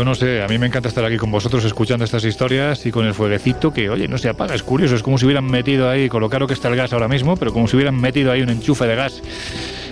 [0.00, 2.90] Yo no sé, a mí me encanta estar aquí con vosotros escuchando estas historias y
[2.90, 5.90] con el fueguecito que, oye, no se apaga, es curioso, es como si hubieran metido
[5.90, 8.40] ahí, con lo que está el gas ahora mismo, pero como si hubieran metido ahí
[8.40, 9.20] un enchufe de gas,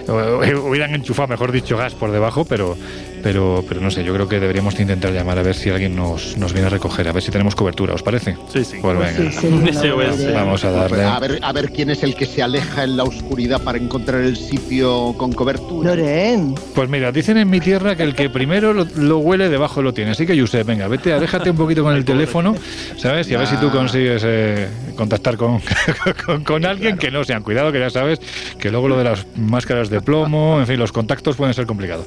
[0.08, 2.74] hubieran enchufado, mejor dicho, gas por debajo, pero,
[3.22, 5.94] pero, pero no sé, yo creo que deberíamos de intentar llamar a ver si alguien
[5.96, 8.36] nos, nos viene a recoger, a ver si tenemos cobertura, ¿os parece?
[8.52, 8.76] Sí, sí.
[8.80, 9.46] Pues venga, Sí,
[9.86, 10.32] idea.
[10.34, 11.04] vamos a darle.
[11.04, 14.20] A ver, a ver quién es el que se aleja en la oscuridad para encontrar
[14.22, 15.94] el sitio con cobertura.
[15.94, 19.82] Loren, Pues mira, dicen en mi tierra que el que primero lo, lo huele, debajo
[19.82, 20.12] lo tiene.
[20.12, 22.54] Así que, Josep, venga, vete, a- déjate un poquito con el teléfono,
[22.96, 23.28] ¿sabes?
[23.30, 25.60] Y a ver si tú consigues eh, contactar con,
[26.26, 27.42] con, con alguien que no sean.
[27.42, 28.20] Cuidado, que ya sabes
[28.58, 32.06] que luego lo de las máscaras de plomo, en fin, los contactos pueden ser complicados.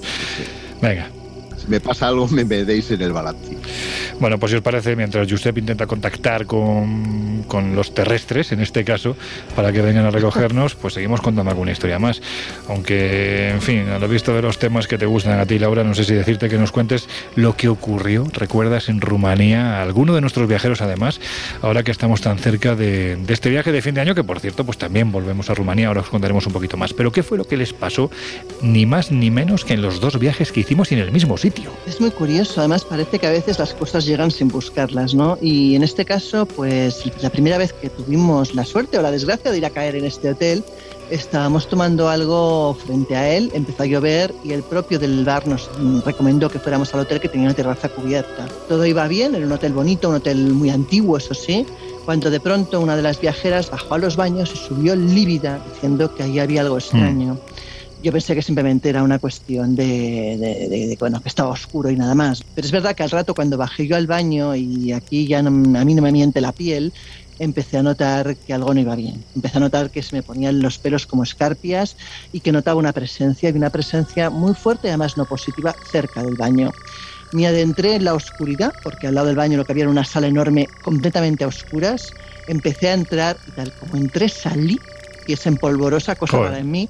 [0.81, 1.09] Venga.
[1.57, 3.57] Si me pasa algo, me veréis en el balance.
[4.21, 8.83] Bueno, pues si os parece, mientras Josep intenta contactar con, con los terrestres, en este
[8.83, 9.17] caso,
[9.55, 12.21] para que vengan a recogernos, pues seguimos contando alguna historia más.
[12.69, 15.83] Aunque, en fin, a lo visto de los temas que te gustan a ti, Laura,
[15.83, 20.21] no sé si decirte que nos cuentes lo que ocurrió, recuerdas, en Rumanía, alguno de
[20.21, 21.19] nuestros viajeros además,
[21.63, 24.39] ahora que estamos tan cerca de, de este viaje de fin de año, que por
[24.39, 26.93] cierto, pues también volvemos a Rumanía, ahora os contaremos un poquito más.
[26.93, 28.11] Pero ¿qué fue lo que les pasó?
[28.61, 31.71] Ni más ni menos que en los dos viajes que hicimos en el mismo sitio.
[31.87, 35.37] Es muy curioso, además parece que a veces las cosas llegan sin buscarlas, ¿no?
[35.41, 39.51] Y en este caso, pues la primera vez que tuvimos la suerte o la desgracia
[39.51, 40.63] de ir a caer en este hotel,
[41.09, 45.69] estábamos tomando algo frente a él, empezó a llover y el propio del bar nos
[46.05, 48.47] recomendó que fuéramos al hotel que tenía una terraza cubierta.
[48.67, 51.65] Todo iba bien, era un hotel bonito, un hotel muy antiguo, eso sí,
[52.05, 56.13] cuando de pronto una de las viajeras bajó a los baños y subió lívida diciendo
[56.15, 57.37] que ahí había algo extraño.
[58.03, 62.43] Yo pensé que simplemente era una cuestión de, bueno, que estaba oscuro y nada más.
[62.55, 65.43] Pero es verdad que al rato cuando bajé yo al baño y aquí ya a
[65.43, 66.93] mí no me miente la piel,
[67.37, 69.23] empecé a notar que algo no iba bien.
[69.35, 71.95] Empecé a notar que se me ponían los pelos como escarpias
[72.33, 76.35] y que notaba una presencia, y una presencia muy fuerte, además no positiva, cerca del
[76.35, 76.71] baño.
[77.33, 80.05] Me adentré en la oscuridad, porque al lado del baño lo que había era una
[80.05, 82.13] sala enorme, completamente a oscuras.
[82.47, 84.79] Empecé a entrar y tal como entré salí,
[85.27, 86.89] y es empolvorosa, cosa para mí,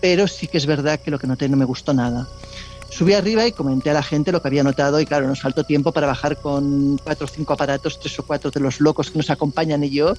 [0.00, 2.28] pero sí que es verdad que lo que noté no me gustó nada.
[2.90, 5.62] Subí arriba y comenté a la gente lo que había notado y claro, nos faltó
[5.62, 9.18] tiempo para bajar con cuatro o cinco aparatos, tres o cuatro de los locos que
[9.18, 10.14] nos acompañan y yo,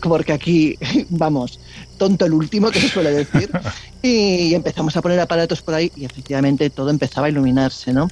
[0.00, 0.76] porque aquí,
[1.10, 1.60] vamos,
[1.96, 3.50] tonto el último, que se suele decir,
[4.02, 8.08] y empezamos a poner aparatos por ahí y efectivamente todo empezaba a iluminarse, ¿no?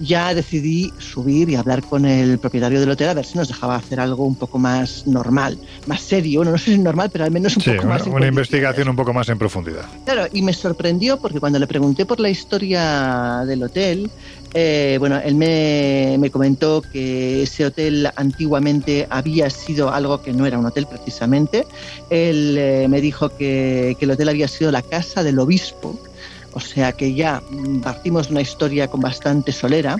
[0.00, 3.76] ya decidí subir y hablar con el propietario del hotel a ver si nos dejaba
[3.76, 6.40] hacer algo un poco más normal, más serio.
[6.40, 8.06] Bueno, no sé si normal, pero al menos un poco una, más.
[8.06, 9.84] Una investigación un poco más en profundidad.
[10.04, 14.10] Claro, y me sorprendió porque cuando le pregunté por la historia del hotel,
[14.54, 20.46] eh, bueno, él me, me, comentó que ese hotel antiguamente había sido algo que no
[20.46, 21.66] era un hotel precisamente.
[22.08, 25.98] Él eh, me dijo que, que el hotel había sido la casa del obispo
[26.54, 27.42] o sea que ya
[27.82, 29.96] partimos de una historia con bastante solera.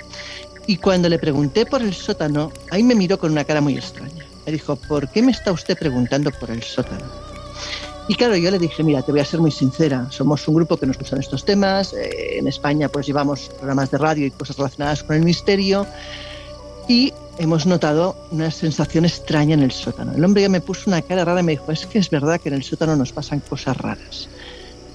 [0.67, 4.25] Y cuando le pregunté por el sótano, ahí me miró con una cara muy extraña.
[4.47, 7.24] Me dijo, ¿por qué me está usted preguntando por el sótano?
[8.07, 10.77] Y claro, yo le dije, mira, te voy a ser muy sincera, somos un grupo
[10.77, 14.59] que nos gustan estos temas, eh, en España pues llevamos programas de radio y cosas
[14.59, 15.87] relacionadas con el misterio,
[16.87, 20.13] y hemos notado una sensación extraña en el sótano.
[20.13, 22.41] El hombre ya me puso una cara rara y me dijo, es que es verdad
[22.41, 24.29] que en el sótano nos pasan cosas raras.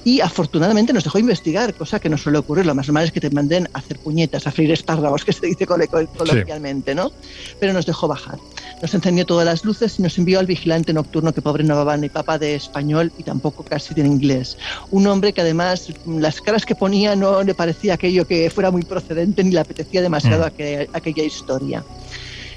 [0.05, 2.65] Y afortunadamente nos dejó investigar, cosa que no suele ocurrir.
[2.65, 5.45] Lo más normal es que te manden a hacer puñetas, a freír espárragos, que se
[5.45, 7.11] dice coloquialmente, ¿no?
[7.59, 8.39] Pero nos dejó bajar.
[8.81, 11.97] Nos encendió todas las luces y nos envió al vigilante nocturno, que pobre no hablaba
[11.97, 14.57] ni papa de español y tampoco casi de inglés.
[14.89, 18.83] Un hombre que además las caras que ponía no le parecía aquello que fuera muy
[18.83, 20.95] procedente ni le apetecía demasiado mm.
[20.95, 21.83] aquella historia.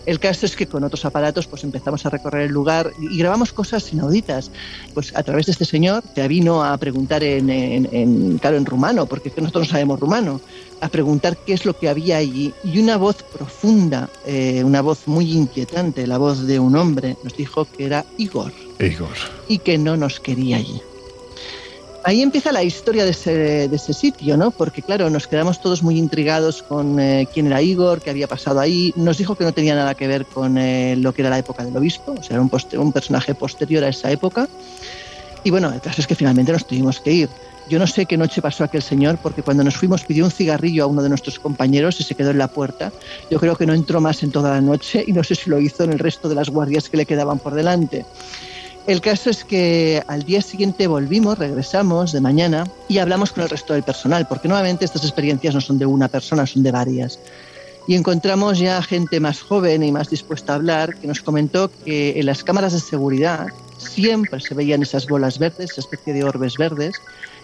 [0.05, 3.53] El caso es que con otros aparatos pues empezamos a recorrer el lugar y grabamos
[3.53, 4.51] cosas inauditas.
[4.95, 9.07] Pues a través de este señor te vino a preguntar en, en, claro, en rumano,
[9.07, 10.41] porque nosotros no sabemos rumano,
[10.81, 12.53] a preguntar qué es lo que había allí.
[12.65, 17.37] Y una voz profunda, eh, una voz muy inquietante, la voz de un hombre, nos
[17.37, 18.53] dijo que era Igor.
[18.81, 19.17] Igor.
[19.49, 20.83] Y que no nos quería allí.
[22.05, 24.51] Ahí empieza la historia de ese, sitio, ¿no?
[24.51, 28.59] Porque, claro, nos quedamos todos muy intrigados con eh, quién era Igor, qué había pasado
[28.59, 28.93] ahí.
[28.97, 31.65] Nos dijo que no tenía nada que ver con eh, lo que era la época
[31.65, 34.49] del obispo, o sea, era un, un personaje posterior a esa época.
[35.45, 37.29] Y bueno, el caso es que finalmente nos tuvimos que ir.
[37.69, 40.85] Yo no sé qué noche pasó aquel señor, porque cuando nos fuimos pidió un cigarrillo
[40.85, 42.93] a uno de nuestros compañeros y se quedó en la puerta.
[43.31, 45.61] Yo creo que no entró más en toda la noche y no sé si lo
[45.61, 48.05] hizo en el resto de las guardias que le quedaban por delante.
[48.87, 53.49] El caso es que al día siguiente volvimos, regresamos de mañana y hablamos con el
[53.49, 57.21] resto del personal, porque nuevamente estas experiencias no son de una persona, son de varias.
[57.87, 62.19] Y encontramos ya gente más joven y más dispuesta a hablar que nos comentó que
[62.19, 63.47] en las cámaras de seguridad
[63.79, 66.95] siempre se veían esas bolas verdes, esa especie de orbes verdes,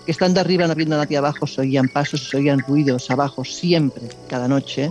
[0.05, 4.09] que estando arriba no viendo nadie abajo se oían pasos, se oían ruidos abajo siempre,
[4.29, 4.91] cada noche.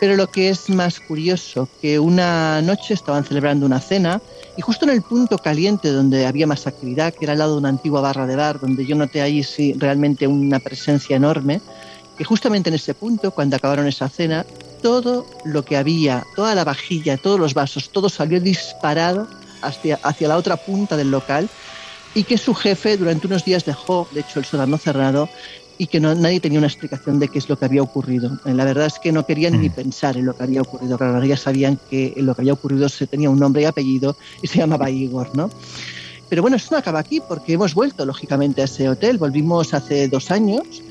[0.00, 4.20] Pero lo que es más curioso, que una noche estaban celebrando una cena
[4.56, 7.58] y justo en el punto caliente donde había más actividad, que era al lado de
[7.58, 11.60] una antigua barra de bar, donde yo noté ahí sí, realmente una presencia enorme,
[12.16, 14.44] que justamente en ese punto, cuando acabaron esa cena,
[14.82, 19.28] todo lo que había, toda la vajilla, todos los vasos, todo salió disparado
[19.62, 21.48] hacia, hacia la otra punta del local
[22.14, 25.28] y que su jefe durante unos días dejó, de hecho el sótano cerrado,
[25.78, 28.38] y que no, nadie tenía una explicación de qué es lo que había ocurrido.
[28.44, 29.72] Eh, la verdad es que no querían ni mm.
[29.72, 30.98] pensar en lo que había ocurrido.
[30.98, 34.48] Claro, ya sabían que lo que había ocurrido se tenía un nombre y apellido y
[34.48, 35.48] se llamaba Igor, ¿no?
[36.28, 39.16] Pero bueno, esto no acaba aquí porque hemos vuelto, lógicamente, a ese hotel.
[39.18, 40.82] Volvimos hace dos años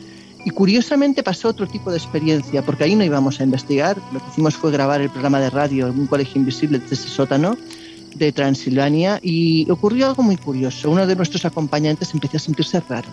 [0.45, 4.29] Y curiosamente pasó otro tipo de experiencia, porque ahí no íbamos a investigar, lo que
[4.31, 7.57] hicimos fue grabar el programa de radio en un colegio invisible desde ese sótano
[8.15, 10.89] de Transilvania y ocurrió algo muy curioso.
[10.89, 13.09] Uno de nuestros acompañantes empezó a sentirse raro.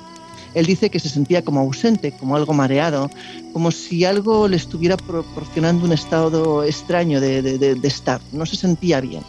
[0.54, 3.10] Él dice que se sentía como ausente, como algo mareado,
[3.52, 8.20] como si algo le estuviera proporcionando un estado extraño de, de estar.
[8.32, 9.22] No se sentía bien.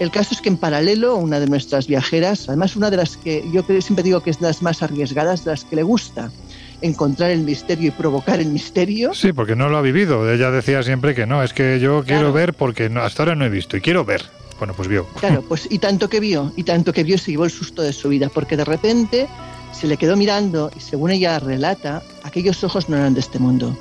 [0.00, 3.44] El caso es que en paralelo, una de nuestras viajeras, además una de las que
[3.52, 6.30] yo siempre digo que es de las más arriesgadas, de las que le gusta
[6.80, 9.12] encontrar el misterio y provocar el misterio.
[9.12, 10.32] Sí, porque no lo ha vivido.
[10.32, 13.50] Ella decía siempre que no, es que yo quiero ver porque hasta ahora no he
[13.50, 14.22] visto y quiero ver.
[14.58, 15.06] Bueno, pues vio.
[15.20, 17.92] Claro, pues y tanto que vio, y tanto que vio se llevó el susto de
[17.92, 19.28] su vida, porque de repente
[19.72, 23.76] se le quedó mirando y según ella relata, aquellos ojos no eran de este mundo.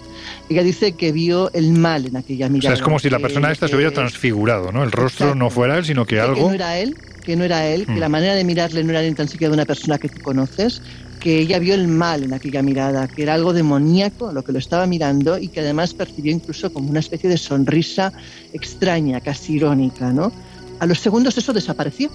[0.49, 2.73] Ella dice que vio el mal en aquella mirada.
[2.73, 4.83] O sea, es como si la persona esta se hubiera transfigurado, ¿no?
[4.83, 6.35] El rostro no fuera él, sino que, algo...
[6.35, 7.99] Que no era él, que no era él, que mm.
[7.99, 10.81] la manera de mirarle no era ni tan siquiera de una persona que tú conoces,
[11.19, 14.59] que ella vio el mal en aquella mirada, que era algo demoníaco lo que lo
[14.59, 18.13] estaba mirando y que además percibió incluso como una especie de sonrisa
[18.53, 20.31] extraña, casi irónica, ¿no?
[20.79, 22.09] A los segundos eso desapareció.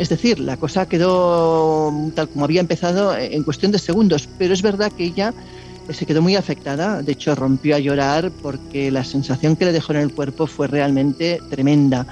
[0.00, 4.62] Es decir, la cosa quedó tal como había empezado en cuestión de segundos, pero es
[4.62, 5.34] verdad que ella
[5.90, 9.92] se quedó muy afectada, de hecho rompió a llorar porque la sensación que le dejó
[9.92, 12.06] en el cuerpo fue realmente tremenda.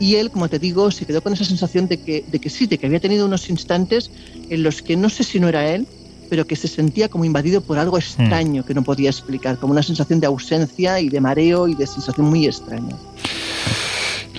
[0.00, 2.66] Y él, como te digo, se quedó con esa sensación de que, de que sí,
[2.66, 4.10] de que había tenido unos instantes
[4.48, 5.86] en los que no sé si no era él,
[6.30, 8.64] pero que se sentía como invadido por algo extraño mm.
[8.64, 12.26] que no podía explicar, como una sensación de ausencia y de mareo y de sensación
[12.26, 12.96] muy extraña.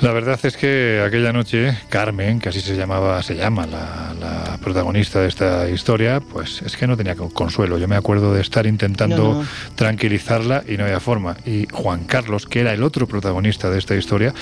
[0.01, 5.21] La verdad es que aquella noche Carmen, que así se llamaba, se llama la, protagonista
[5.21, 7.77] de esta historia, pues es que no tenía consuelo.
[7.77, 9.45] Yo me acuerdo de estar intentando
[9.75, 11.37] tranquilizarla y no había forma.
[11.45, 14.33] Y Juan Carlos, que era el otro protagonista de esta historia,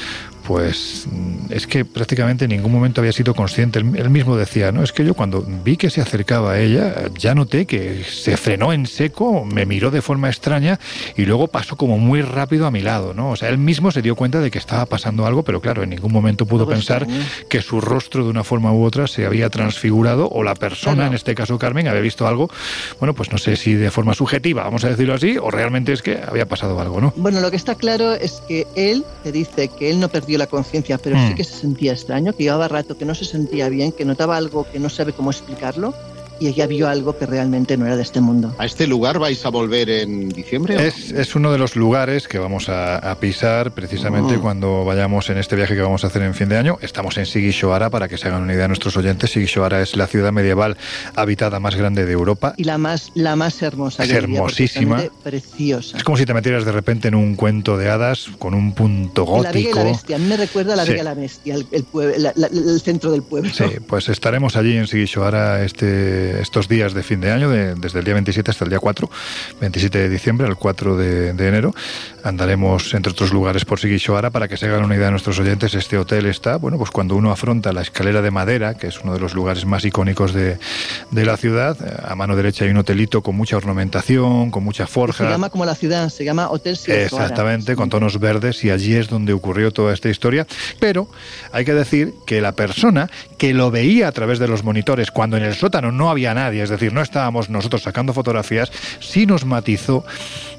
[0.47, 1.07] pues
[1.49, 3.79] es que prácticamente en ningún momento había sido consciente.
[3.79, 7.33] Él, mismo decía, no, es que yo cuando vi que se acercaba a ella, ya
[7.33, 10.79] noté que se frenó en seco, me miró de forma extraña
[11.15, 13.31] y luego pasó como muy rápido a mi lado, ¿no?
[13.31, 15.89] O sea, él mismo se dio cuenta de que estaba pasando algo, pero claro, en
[15.89, 17.07] ningún momento pudo pensar
[17.49, 21.13] que su rostro de una forma u otra se había transfigurado o la persona, en
[21.13, 22.49] este caso Carmen, había visto algo,
[22.99, 26.01] bueno, pues no sé si de forma subjetiva, vamos a decirlo así, o realmente es
[26.01, 27.13] que había pasado algo, ¿no?
[27.15, 30.47] Bueno, lo que está claro es que él te dice que él no perdió la
[30.47, 31.35] conciencia, pero sí mm.
[31.35, 34.65] que se sentía extraño, que llevaba rato que no se sentía bien, que notaba algo
[34.72, 35.93] que no sabe cómo explicarlo
[36.43, 38.53] y ella vio algo que realmente no era de este mundo.
[38.57, 40.75] ¿A este lugar vais a volver en diciembre?
[40.87, 44.41] Es, uno de los lugares que vamos a, pisar precisamente mm.
[44.41, 46.77] cuando vayamos en este viaje que vamos a hacer en fin de año.
[46.81, 49.31] Estamos en Sigishoara, para que se hagan una idea nuestros oyentes.
[49.31, 50.75] Sigishoara es la ciudad medieval
[51.15, 52.55] habitada más grande de Europa.
[52.57, 54.03] Y la más, la más hermosa.
[54.03, 55.01] Es hermosísima.
[55.23, 55.95] preciosa.
[55.95, 59.23] Es como si te metieras de repente en un cuento de hadas con un punto
[59.23, 59.43] gótico.
[59.43, 60.15] La Bella y la Bestia.
[60.17, 63.49] A mí me recuerda a la Bella y la Bestia, el, el, centro del pueblo.
[63.53, 68.05] Sí, pues estaremos allí en Sigishoara este estos días de fin de año, desde el
[68.05, 69.10] día 27 hasta el día 4,
[69.60, 71.73] 27 de diciembre al 4 de, enero.
[72.23, 75.73] Andaremos, entre otros lugares, por Sigishoara para que se hagan una idea de nuestros oyentes.
[75.76, 79.14] Este hotel está, bueno, pues cuando uno afronta la escalera de madera, que es uno
[79.14, 80.57] de los lugares más icónicos de,
[81.11, 85.26] la ciudad, eh, a mano derecha hay un hotelito con mucha ornamentación, con mucha forja.
[85.26, 87.26] Se llama como la ciudad, se llama Hotel Sigishoara.
[87.26, 90.47] Exactamente, con tonos verdes y allí es donde ocurrió toda esta historia.
[90.80, 91.07] Pero
[91.51, 95.38] hay que decir que la persona que lo veía a través de los monitores cuando
[95.38, 99.45] en el sótano no había nadie, es decir, no estábamos nosotros sacando fotografías, sí nos
[99.45, 100.06] matizó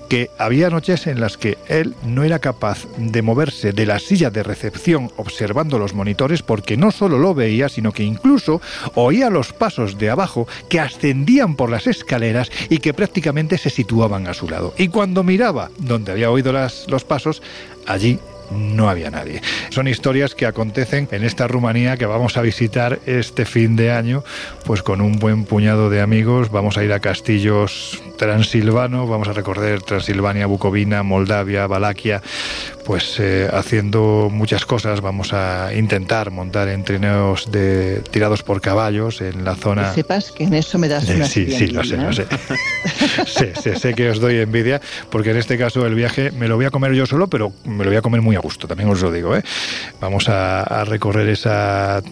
[0.09, 4.31] que había noches en las que él no era capaz de moverse de la silla
[4.31, 8.61] de recepción observando los monitores porque no solo lo veía, sino que incluso
[8.95, 14.27] oía los pasos de abajo que ascendían por las escaleras y que prácticamente se situaban
[14.27, 14.75] a su lado.
[14.77, 17.43] Y cuando miraba donde había oído los pasos,
[17.87, 18.19] allí
[18.51, 19.43] no había nadie.
[19.71, 24.25] Son historias que acontecen en esta Rumanía que vamos a visitar este fin de año,
[24.65, 26.51] pues con un buen puñado de amigos.
[26.51, 32.23] Vamos a ir a castillos transilvanos, vamos a recorrer Transilvania, Bucovina, Moldavia, Valaquia,
[32.85, 35.01] pues eh, haciendo muchas cosas.
[35.01, 39.89] Vamos a intentar montar en trineos de, tirados por caballos en la zona.
[39.91, 42.27] Que sepas que en eso me das una Sí, sí, lo sé, lo sé.
[43.27, 43.95] sé, sé.
[43.95, 44.81] que os doy envidia,
[45.11, 47.85] porque en este caso el viaje me lo voy a comer yo solo, pero me
[47.85, 49.37] lo voy a comer muy a gusto, también os lo digo.
[49.37, 49.43] ¿eh?
[50.01, 52.03] Vamos a, recorrer esa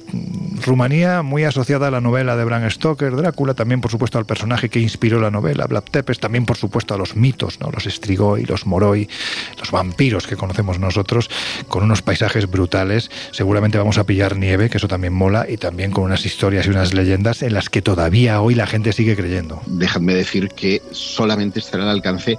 [0.64, 4.68] Rumanía muy asociada a la novela de Bram Stoker, Drácula, también por supuesto al personaje
[4.68, 7.70] que inspiró la novela, Vlad Tepes, también por supuesto a los mitos, ¿no?
[7.70, 9.08] los Strigoi, los Moroi,
[9.58, 11.30] los vampiros que conocemos nosotros,
[11.68, 13.10] con unos paisajes brutales.
[13.32, 16.70] Seguramente vamos a pillar nieve, que eso también mola, y también con unas historias y
[16.70, 19.60] unas leyendas en las que todavía hoy la gente sigue creyendo.
[19.66, 22.38] Déjame decir que solamente estará al alcance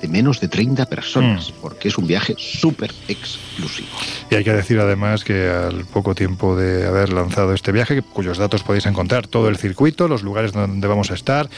[0.00, 1.60] de menos de 30 personas, mm.
[1.60, 3.88] porque es un viaje súper exclusivo.
[4.30, 8.38] Y hay que decir además que al poco tiempo de haber lanzado este viaje, cuyos
[8.38, 11.48] datos podéis encontrar, todo el circuito, los lugares donde vamos a estar,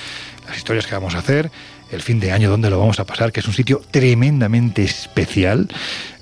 [0.47, 1.51] las historias que vamos a hacer,
[1.91, 5.69] el fin de año, dónde lo vamos a pasar, que es un sitio tremendamente especial.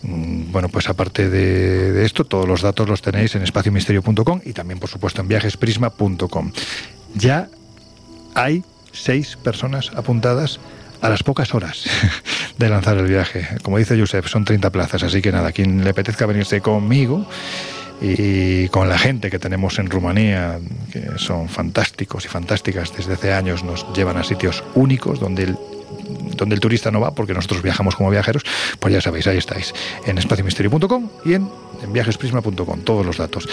[0.02, 4.78] Mm, bueno, pues aparte de, esto, todos los datos los tenéis en espaciomisterio.com y también,
[4.78, 6.52] por supuesto, en viajesprisma.com.
[7.14, 7.48] Ya
[8.34, 10.58] hay seis personas apuntadas
[11.00, 11.84] a las pocas horas
[12.58, 13.48] de lanzar el viaje.
[13.62, 17.26] Como dice Josep, son 30 plazas, así que nada, quien le apetezca venirse conmigo
[18.00, 20.58] y con la gente que tenemos en Rumanía,
[20.92, 25.54] que son fantásticos y fantásticas, desde hace años nos llevan a sitios únicos donde
[26.38, 28.44] donde el turista no va, porque nosotros viajamos como viajeros,
[28.78, 29.74] pues ya sabéis, ahí estáis,
[30.06, 31.48] en espaciomisterio.com y en,
[31.82, 33.48] en viajesprisma.com, todos los datos.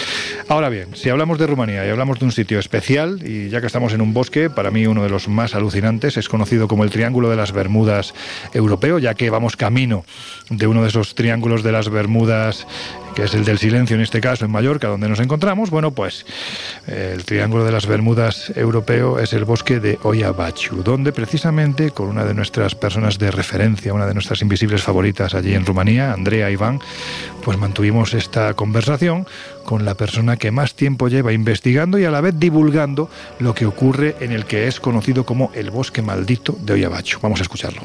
[0.48, 3.66] Ahora bien, si hablamos de Rumanía y hablamos de un sitio especial, y ya que
[3.66, 6.90] estamos en un bosque, para mí uno de los más alucinantes, es conocido como el
[6.90, 8.14] Triángulo de las Bermudas
[8.52, 10.04] europeo, ya que vamos camino
[10.50, 12.66] de uno de esos triángulos de las Bermudas
[13.16, 16.26] que es el del silencio en este caso en Mallorca, donde nos encontramos, bueno, pues
[16.86, 22.08] eh, el Triángulo de las Bermudas europeo es el bosque de Oyabachu, donde precisamente con
[22.08, 26.50] una de nuestras personas de referencia, una de nuestras invisibles favoritas allí en Rumanía, Andrea
[26.50, 26.78] Iván,
[27.42, 29.26] pues mantuvimos esta conversación
[29.64, 33.64] con la persona que más tiempo lleva investigando y a la vez divulgando lo que
[33.64, 37.18] ocurre en el que es conocido como el bosque maldito de Oyabachu.
[37.22, 37.80] Vamos a escucharlo.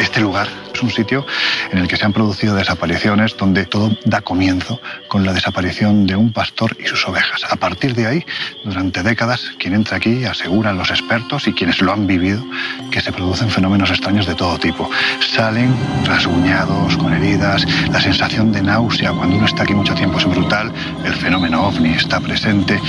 [0.00, 1.26] Este lugar es un sitio
[1.70, 6.16] en el que se han producido desapariciones donde todo da comienzo con la desaparición de
[6.16, 7.44] un pastor y sus ovejas.
[7.50, 8.24] A partir de ahí,
[8.64, 12.42] durante décadas, quien entra aquí aseguran los expertos y quienes lo han vivido
[12.90, 14.88] que se producen fenómenos extraños de todo tipo.
[15.20, 20.24] Salen rasguñados, con heridas, la sensación de náusea cuando uno está aquí mucho tiempo es
[20.24, 20.72] brutal,
[21.04, 22.80] el fenómeno ovni está presente,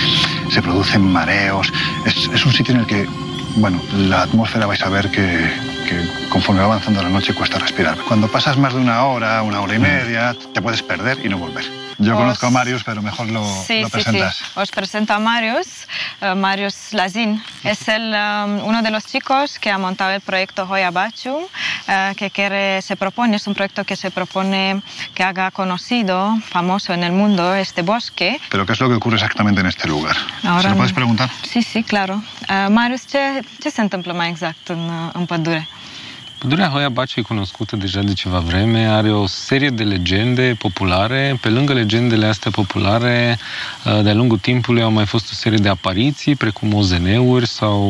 [0.50, 1.74] se producen mareos.
[2.06, 3.06] Es, es un sitio en el que,
[3.58, 5.71] bueno, la atmósfera vais a ver que
[6.30, 7.98] conforme va avanzando la noche cuesta respirar.
[8.08, 11.38] Cuando pasas más de una hora, una hora y media, te puedes perder y no
[11.38, 11.66] volver.
[11.98, 14.36] Yo conozco a Marius, pero mejor lo, sí, presentas.
[14.36, 14.52] Sí, sí.
[14.56, 15.88] Os presento a Marius,
[16.22, 17.44] uh, Marius Lazin.
[17.64, 22.16] Es el, um, uno de los chicos que ha montado el proyecto Hoya Bachu, uh,
[22.16, 24.82] que quiere, se propone, es un proyecto que se propone
[25.14, 28.40] que haga conocido, famoso en el mundo, este bosque.
[28.50, 30.16] ¿Pero qué es lo que ocurre exactamente en este lugar?
[30.44, 31.30] Ahora, ¿Se lo puedes preguntar?
[31.44, 32.24] Sí, sí, claro.
[32.50, 35.68] Uh, Marius, ce se întâmplă mai exact în, în pădure?
[36.42, 41.38] Pădurea Hoia Bace e cunoscută deja de ceva vreme, are o serie de legende populare.
[41.42, 43.38] Pe lângă legendele astea populare,
[43.86, 47.82] uh, de-a lungul timpului au mai fost o serie de apariții, precum OZN-uri sau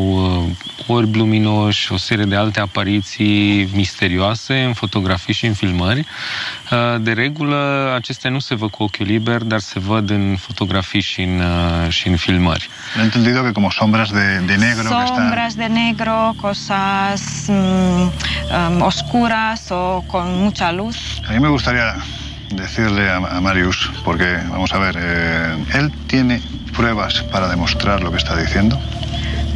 [0.48, 6.06] uh, orbi luminoși, o serie de alte apariții misterioase în fotografii și în filmări.
[6.72, 11.02] Uh, de regulă, acestea nu se văd cu ochiul liber, dar se văd în fotografii
[11.02, 11.42] și în,
[11.90, 12.70] și în filmări.
[12.96, 17.46] He entendido que como sombras de, de negro Sombras que de negro, cosas...
[17.48, 18.12] Mm,
[18.50, 21.22] um, oscuras o con mucha luz.
[21.28, 21.96] A mí me gustaría
[22.56, 26.42] decirle a, a Marius, porque vamos a ver, eh, él tiene
[26.76, 28.76] pruebas para demostrar lo que está diciendo.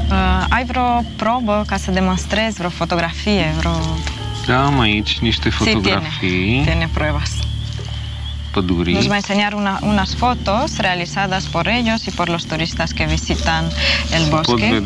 [0.10, 3.76] Uh, ai vreo probă ca să demonstrezi vreo fotografie, vreo...
[4.46, 6.30] Da, am aici niște fotografii.
[6.30, 7.32] Sí, tiene, tiene pruebas.
[8.62, 13.08] Nos va a enseñar una, unas fotos realizadas por ellos y por los turistas que
[13.08, 13.70] visitan
[14.12, 14.82] el bosque.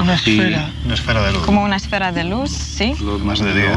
[0.00, 1.42] Una esfera, una esfera de luz.
[1.44, 2.94] Como una esfera de luz, sí.
[3.24, 3.76] Más de día.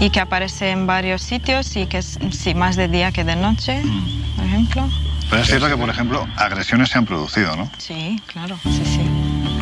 [0.00, 3.36] Y que aparece en varios sitios y que es sí, más de día que de
[3.36, 4.36] noche, mm.
[4.36, 4.88] por ejemplo.
[5.30, 7.70] Pero es cierto que, por ejemplo, agresiones se han producido, ¿no?
[7.78, 9.00] Sí, claro, sí, sí.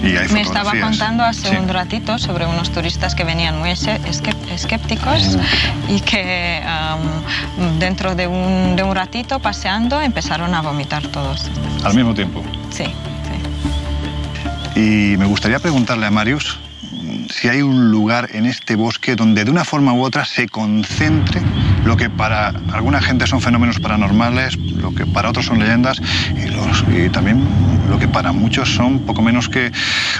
[0.02, 5.38] Me estaba contando hace un ratito sobre unos turistas que venían muy escépticos
[5.88, 6.62] y que
[7.78, 11.50] dentro de un, de un ratito paseando empezaron a vomitar todos.
[11.84, 12.42] ¿Al mismo tiempo?
[12.70, 12.84] Sí,
[14.74, 14.80] sí.
[14.80, 16.58] Y me gustaría preguntarle a Marius
[17.30, 21.40] si hay un lugar en este bosque donde de una forma u otra se concentre
[21.84, 26.00] lo que para alguna gente son fenómenos paranormales, lo que para otros son leyendas
[26.34, 27.46] y, también
[27.88, 29.72] lo que para muchos son poco menos que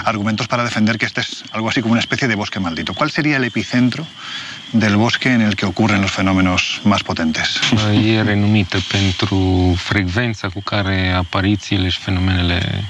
[0.03, 2.93] argumentos para defender que este es algo así como una especie de bosque maldito.
[2.93, 4.05] ¿Cuál sería el epicentro
[4.73, 7.59] del bosque en el que ocurren los fenómenos más potentes?
[7.93, 9.37] E renumită pentru
[9.77, 12.87] frecvența cu care aparițiile și fenomenele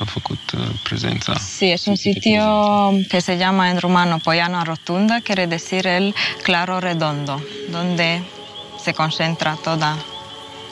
[0.00, 6.14] Uh, sí, es un sitio que se llama en rumano Poyano Rotunda, quiere decir el
[6.44, 8.22] claro redondo, donde
[8.82, 9.96] se concentra toda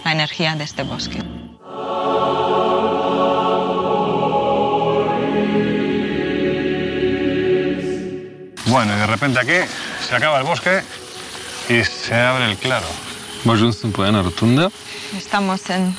[0.04, 1.18] la energía de este bosque.
[8.66, 9.68] Bueno, y de repente aquí
[10.08, 10.82] se acaba el bosque
[11.68, 12.86] y se abre el claro.
[13.44, 14.70] Rotunda.
[15.16, 15.94] Estamos en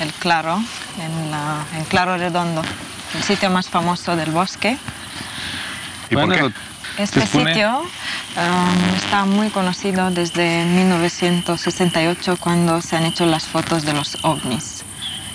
[0.00, 0.58] el claro,
[0.98, 2.62] en, Claro Redondo,
[3.14, 4.78] el sitio más famoso del bosque.
[6.10, 6.50] ¿Y por qué?
[6.96, 13.92] Este sitio um, está muy conocido desde 1968 cuando se han hecho las fotos de
[13.92, 14.82] los ovnis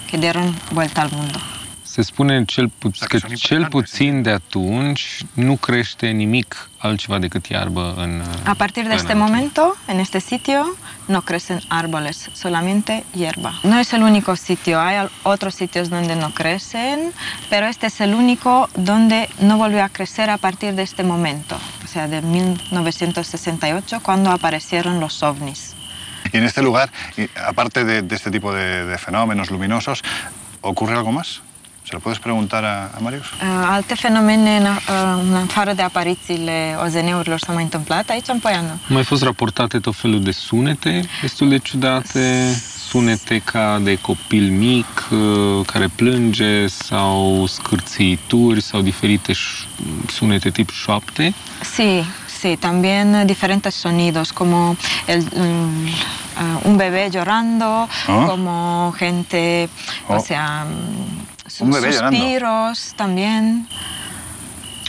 [0.10, 1.40] que dieron vuelta al mundo.
[1.94, 7.94] Se spune cel pu- că cel puțin de atunci nu crește nimic altceva decât iarbă
[7.98, 10.76] în A partir de este momento, en este sitio,
[11.06, 13.52] no crecen árboles, solamente hierba.
[13.64, 17.00] No es el único sitio, hay otros sitios donde no crecen,
[17.50, 21.56] pero este es el único donde no volvió a crecer a partir de este momento,
[21.84, 25.76] o sea, de 1968, cuando aparecieron los ovnis.
[26.32, 26.90] Y en este lugar,
[27.48, 30.02] aparte de, de este tipo de, de fenómenos luminosos,
[30.62, 31.42] ¿ocurre algo más?
[31.86, 33.26] ¿Se lo puedes preguntar a, a Marius?
[33.32, 38.40] Uh, Alte fenomene în, uh, în afară de aparițiile OZN-urilor s-au mai întâmplat aici în
[38.40, 38.68] Poiană?
[38.70, 42.54] Au mai fost raportate tot felul de sunete destul de ciudate,
[42.88, 49.68] sunete ca de copil mic uh, care plânge sau scârțâituri sau diferite ș-
[50.12, 51.34] sunete tip șoapte.
[51.78, 52.04] Sí,
[52.42, 54.76] sí, también diferentes sonidos, como
[55.08, 58.26] el, mm, uh, un bebé llorando, Ah.
[58.28, 59.70] como gente,
[60.08, 60.22] o Oh.
[60.26, 60.68] sea,
[61.60, 62.18] mm, Un bebé llorando.
[62.18, 63.68] suspiros también.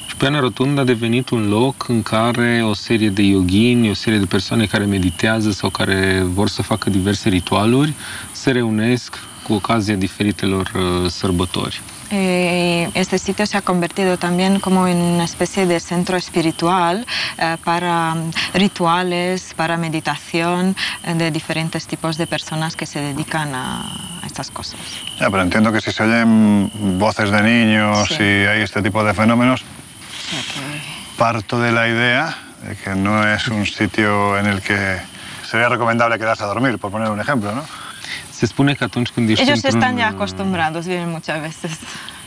[0.06, 4.18] Și Piana Rotundă a devenit un loc în care o serie de yoghini, o serie
[4.18, 7.92] de persoane care meditează sau care vor să facă diverse ritualuri
[8.32, 11.80] se reunesc cu ocazia diferitelor uh, sărbători.
[12.10, 17.06] Eh, Este sitio se ha convertido también como en una especie de centro espiritual
[17.38, 23.54] eh, para mm, rituales, para meditación eh, de diferentes tipos de personas que se dedican
[23.54, 23.82] a
[24.22, 24.80] a estas cosas.
[25.20, 28.22] Ya, pero entiendo que si se oyen voces de niños Sí.
[28.22, 29.62] y hay este tipo de fenómenos,
[31.18, 34.98] parto de la idea de que no es un sitio en el que
[35.48, 37.64] sería recomendable quedarse a dormir, por poner un ejemplo, ¿no?
[38.36, 39.80] Se spune că atunci când ești Ellos într-un...
[39.80, 41.78] están ya acostumbrados, vienen muchas veces.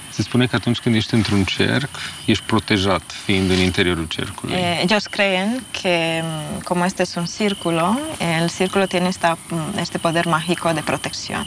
[0.09, 1.89] Se spune că atunci când ești într-un cerc,
[2.25, 4.55] ești protejat fiind în interiorul cercului.
[4.55, 7.99] Eh, ellos creen que mm, como este es un círculo,
[8.41, 11.45] el círculo tiene esta, mm, este poder mágico de protección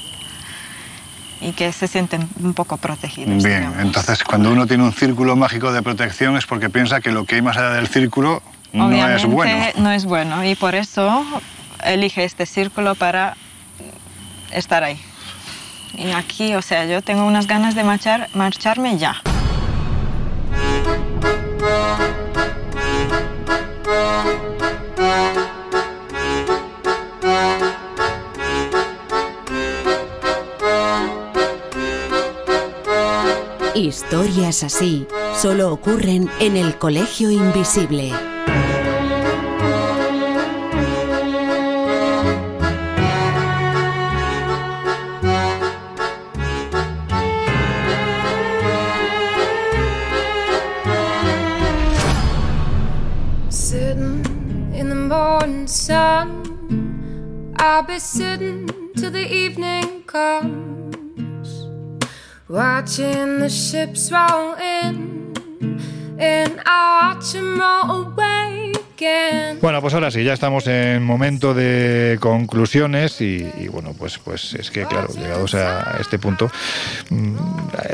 [1.41, 3.43] y que se sienten un poco protegidos.
[3.43, 3.81] Bien, digamos.
[3.81, 7.37] entonces cuando uno tiene un círculo mágico de protección es porque piensa que lo que
[7.37, 8.43] hay más allá del círculo
[8.73, 9.67] no Obviamente es bueno.
[9.77, 11.25] no es bueno y por eso
[11.85, 13.37] elige este círculo para
[14.53, 15.01] estar ahí.
[15.95, 19.21] Y aquí, o sea, yo tengo unas ganas de marchar, marcharme ya.
[33.75, 38.30] Historias así solo ocurren en el Colegio Invisible.
[57.91, 61.67] Be sitting till the evening comes,
[62.49, 65.35] watching the ships roll in,
[66.17, 68.30] and I watch 'em roll away.
[69.63, 74.55] Bueno, pues ahora sí, ya estamos en momento de conclusiones y, y bueno, pues, pues
[74.55, 76.51] es que claro, llegados a este punto,
[77.09, 77.37] mm,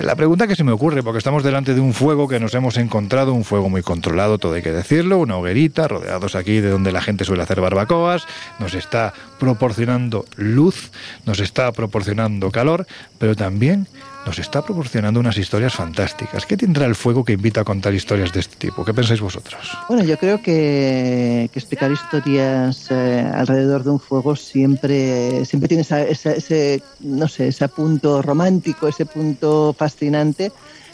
[0.02, 2.76] la pregunta que se me ocurre, porque estamos delante de un fuego que nos hemos
[2.76, 6.90] encontrado, un fuego muy controlado, todo hay que decirlo, una hoguerita, rodeados aquí de donde
[6.90, 8.26] la gente suele hacer barbacoas,
[8.58, 10.90] nos está proporcionando luz,
[11.24, 12.86] nos está proporcionando calor,
[13.18, 13.86] pero también
[14.26, 16.44] nos está proporcionando unas historias fantásticas.
[16.44, 18.84] ¿Qué tendrá el fuego que invita a contar historias de este tipo?
[18.84, 19.70] ¿Qué pensáis vosotros?
[19.88, 25.82] Bueno, yo creo que, que explicar historias eh, alrededor de un fuego siempre, siempre tiene
[25.82, 30.50] esa- esa- ese, no sé, ese punto romántico, ese punto fascinante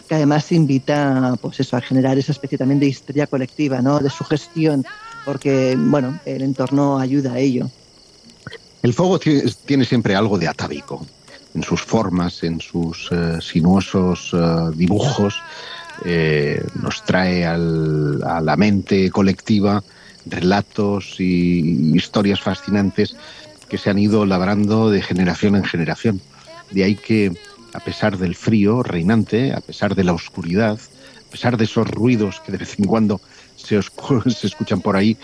[0.06, 3.98] que además invita pues eso, a generar esa especie también de historia colectiva, ¿no?
[3.98, 4.84] de sugestión,
[5.24, 7.70] porque bueno, el entorno ayuda a ello.
[8.82, 11.06] El fuego tiene, tiene siempre algo de atávico
[11.54, 15.34] en sus formas, en sus eh, sinuosos eh, dibujos.
[16.04, 19.84] eh, nos trae al- a la mente colectiva
[20.26, 23.14] relatos y historias fascinantes
[23.68, 26.20] que se han ido labrando de generación en generación.
[26.70, 27.32] De ahí que,
[27.74, 30.78] a pesar del frío reinante, a pesar de la oscuridad,
[31.28, 33.20] a pesar de esos ruidos que de vez en cuando
[33.56, 33.80] se,
[34.30, 35.16] se escuchan por ahí,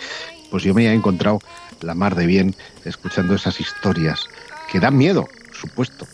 [0.51, 1.39] pues yo me he encontrado
[1.81, 4.25] la mar de bien escuchando esas historias
[4.71, 6.07] que dan miedo, supuesto,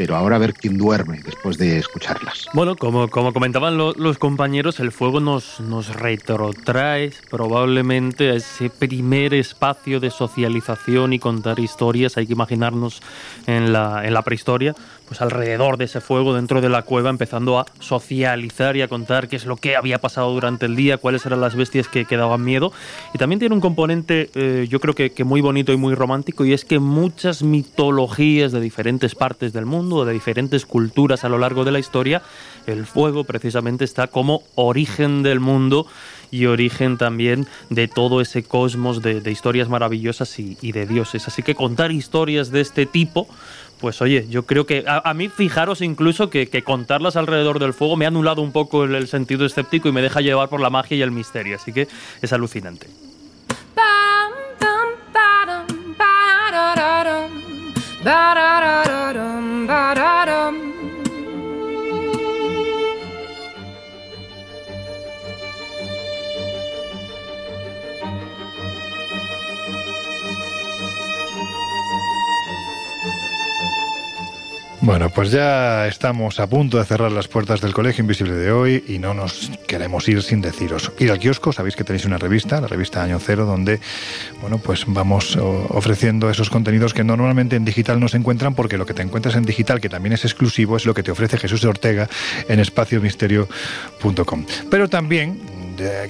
[0.00, 2.46] pero ahora a ver quién duerme después de escucharlas.
[2.54, 8.70] Bueno, como, como comentaban lo- los compañeros, el fuego nos, nos retrotrae probablemente a ese
[8.70, 12.16] primer espacio de socialización y contar historias.
[12.16, 13.02] Hay que imaginarnos
[13.46, 14.74] en la, en la prehistoria,
[15.10, 19.26] pues alrededor de ese fuego dentro de la cueva, empezando a socializar y a contar
[19.26, 22.16] qué es lo que había pasado durante el día, cuáles eran las bestias que, que
[22.16, 22.72] daban miedo.
[23.12, 26.52] Y también tiene un componente, eh, yo creo que, muy bonito y muy romántico, y
[26.52, 31.64] es que muchas mitologías de diferentes partes del mundo, de diferentes culturas a lo largo
[31.64, 32.22] de la historia,
[32.68, 35.88] el fuego precisamente está como origen del mundo
[36.30, 41.26] y origen también de todo ese cosmos de, historias maravillosas y de dioses.
[41.26, 43.26] Así que contar historias de este tipo,
[43.80, 48.04] pues oye, yo creo que a, mí fijaros incluso que, contarlas alrededor del fuego me
[48.04, 51.02] ha anulado un poco el, sentido escéptico y me deja llevar por la magia y
[51.02, 51.88] el misterio, así que
[52.20, 52.86] es alucinante.
[74.82, 78.82] Bueno, pues ya estamos a punto de cerrar las puertas del Colegio Invisible de hoy
[78.88, 80.90] y no nos queremos ir sin deciros.
[80.98, 83.78] Ir al kiosco, sabéis que tenéis una revista, la revista Año Cero, donde
[84.40, 88.86] bueno, pues vamos ofreciendo esos contenidos que normalmente en digital no se encuentran porque lo
[88.86, 91.62] que te encuentras en digital, que también es exclusivo, es lo que te ofrece Jesús
[91.64, 92.08] Ortega
[92.48, 94.46] en espaciomisterio.com.
[94.70, 95.59] Pero también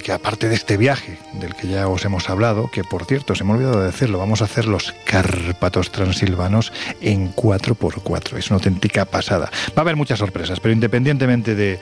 [0.03, 3.43] que aparte de este viaje del que ya os hemos hablado, que por cierto, se
[3.43, 6.71] me ha olvidado de decirlo, vamos a hacer los Cárpatos transilvanos
[7.01, 8.37] en 4x4.
[8.37, 9.51] Es una auténtica pasada.
[9.69, 11.79] Va a haber muchas sorpresas, pero independientemente de,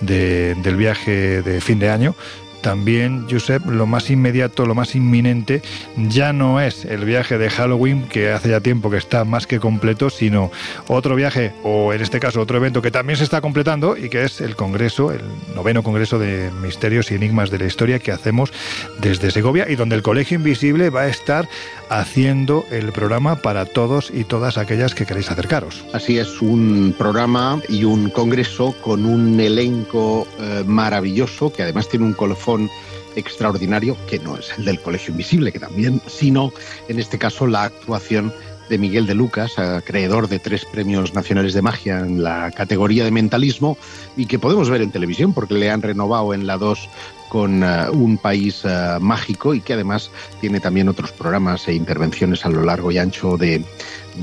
[0.00, 2.14] de, del viaje de fin de año,
[2.60, 5.62] también, Josep, lo más inmediato, lo más inminente,
[5.96, 9.60] ya no es el viaje de Halloween, que hace ya tiempo que está más que
[9.60, 10.50] completo, sino
[10.86, 14.24] otro viaje, o en este caso otro evento que también se está completando y que
[14.24, 15.22] es el Congreso, el
[15.54, 18.52] noveno Congreso de Misterios y Enigmas de la Historia que hacemos
[19.00, 21.48] desde Segovia y donde el Colegio Invisible va a estar
[21.90, 25.84] haciendo el programa para todos y todas aquellas que queréis acercaros.
[25.92, 32.06] Así es, un programa y un congreso con un elenco eh, maravilloso que además tiene
[32.06, 32.70] un colofón
[33.16, 36.52] extraordinario que no es el del Colegio Invisible, que también, sino
[36.88, 38.32] en este caso la actuación
[38.68, 43.10] de Miguel de Lucas, acreedor de tres premios nacionales de magia en la categoría de
[43.10, 43.78] mentalismo
[44.16, 46.88] y que podemos ver en televisión porque le han renovado en la 2
[47.28, 50.10] con uh, un país uh, mágico y que además
[50.40, 53.64] tiene también otros programas e intervenciones a lo largo y ancho de,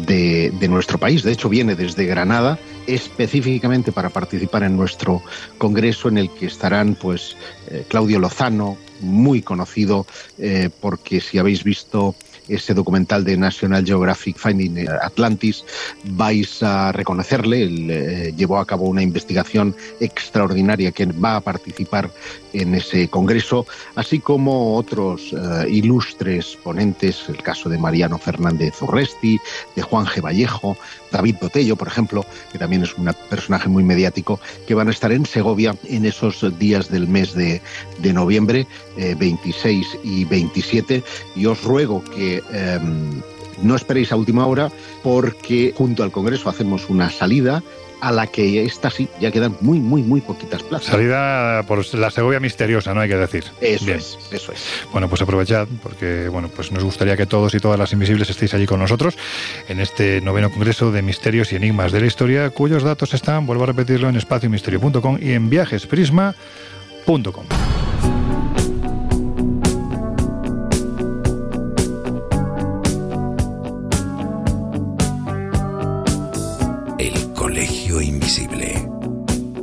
[0.03, 1.23] de, nuestro país.
[1.23, 5.21] De hecho, viene desde Granada específicamente para participar en nuestro
[5.57, 7.35] congreso en el que estarán pues
[7.67, 10.05] eh, Claudio Lozano, muy conocido
[10.37, 12.15] eh, porque si habéis visto
[12.47, 15.63] ese documental de National Geographic Finding Atlantis,
[16.03, 17.65] vais a reconocerle.
[17.65, 22.11] Eh, llevó a cabo una investigación extraordinaria que va a participar
[22.53, 23.65] en ese congreso,
[23.95, 29.39] así como otros eh, ilustres ponentes, el caso de Mariano Fernández Urresti,
[29.75, 30.21] de Juan G.
[30.21, 30.77] Vallejo,
[31.11, 35.11] David Botello, por ejemplo, que también es un personaje muy mediático, que van a estar
[35.11, 37.61] en Segovia en esos días del mes de,
[37.99, 38.67] de noviembre,
[38.97, 41.03] eh, 26 y 27.
[41.35, 42.79] Y os ruego que eh,
[43.61, 44.71] no esperéis a última hora
[45.03, 47.63] porque junto al Congreso hacemos una salida
[48.01, 50.89] a la que esta sí, ya quedan muy, muy, muy poquitas plazas.
[50.89, 53.01] Salida por la Segovia misteriosa, ¿no?
[53.01, 53.45] Hay que decir.
[53.61, 53.97] Eso Bien.
[53.97, 54.63] es, eso es.
[54.91, 58.53] Bueno, pues aprovechad, porque bueno, pues nos gustaría que todos y todas las invisibles estéis
[58.53, 59.17] allí con nosotros
[59.67, 63.63] en este noveno congreso de misterios y enigmas de la historia, cuyos datos están, vuelvo
[63.63, 67.45] a repetirlo, en espaciomisterio.com y en viajesprisma.com.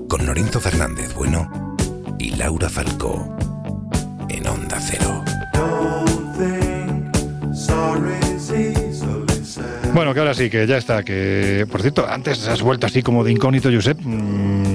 [0.09, 1.77] Con Lorenzo Fernández Bueno
[2.21, 3.37] y Laura Falcó,
[4.29, 5.25] en Onda Cero.
[9.93, 13.25] Bueno, que ahora sí, que ya está, que por cierto, antes has vuelto así como
[13.25, 13.99] de incógnito, Josep,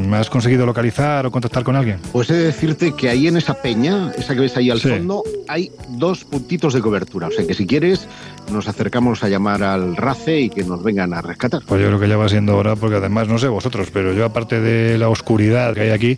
[0.07, 1.99] ¿me has conseguido localizar o contactar con alguien?
[2.11, 4.89] Pues he de decirte que ahí en esa peña, esa que ves ahí al sí.
[4.89, 8.07] fondo, hay dos puntitos de cobertura, o sea que si quieres
[8.51, 11.61] nos acercamos a llamar al RACE y que nos vengan a rescatar.
[11.65, 14.25] Pues yo creo que ya va siendo hora, porque además, no sé vosotros, pero yo
[14.25, 16.17] aparte de la oscuridad que hay aquí,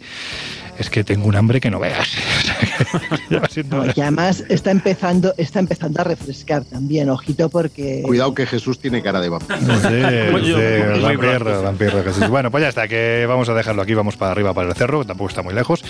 [0.79, 2.07] es que tengo un hambre que no veas.
[3.69, 8.01] no, y además está empezando, está empezando a refrescar también, ojito, porque.
[8.03, 9.59] Cuidado que Jesús tiene cara de vampiro.
[9.59, 12.29] Sé, no sé, vampiro, vampiro, Jesús.
[12.39, 15.03] Bueno, pues ya está, que vamos a dejarlo aquí, vamos para arriba, para el cerro,
[15.03, 15.83] tampoco está muy lejos.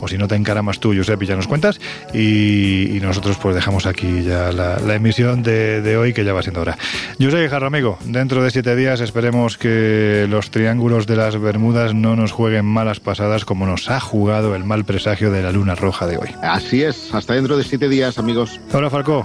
[0.00, 1.80] O si no te encaramas tú, Josep, y ya nos cuentas.
[2.12, 6.34] Y, y nosotros pues dejamos aquí ya la, la emisión de, de, hoy, que ya
[6.34, 6.76] va siendo hora.
[7.18, 12.16] Josep Jarro, amigo, dentro de siete días esperemos que los triángulos de las Bermudas no
[12.16, 15.76] nos jueguen malas pasadas como nos ha jugado jugado el mal presagio de la luna
[15.76, 16.28] roja de hoy.
[16.42, 18.58] Así es, hasta dentro de siete días, amigos.
[18.72, 19.24] Ahora, Falcó,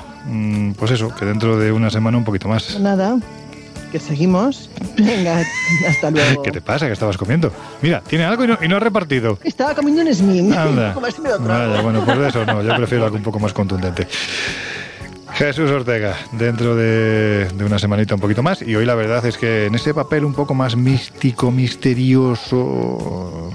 [0.77, 2.79] pues eso, que dentro de una semana un poquito más.
[2.79, 3.17] Nada.
[3.91, 4.69] que seguimos.
[4.95, 5.41] Venga,
[5.89, 6.43] hasta luego.
[6.43, 6.85] ¿Qué te pasa?
[6.85, 7.51] ¿Qué estabas comiendo?
[7.81, 9.39] Mira, tiene algo y no, y no ha repartido.
[9.43, 10.53] Estaba comiendo un Smin.
[10.53, 10.93] Anda.
[11.39, 14.07] Vaya, bueno, pues de eso no, yo prefiero algo un poco más contundente.
[15.33, 19.37] Jesús Ortega, dentro de, de una semanita un poquito más, y hoy la verdad es
[19.37, 23.49] que en ese papel un poco más místico, misterioso,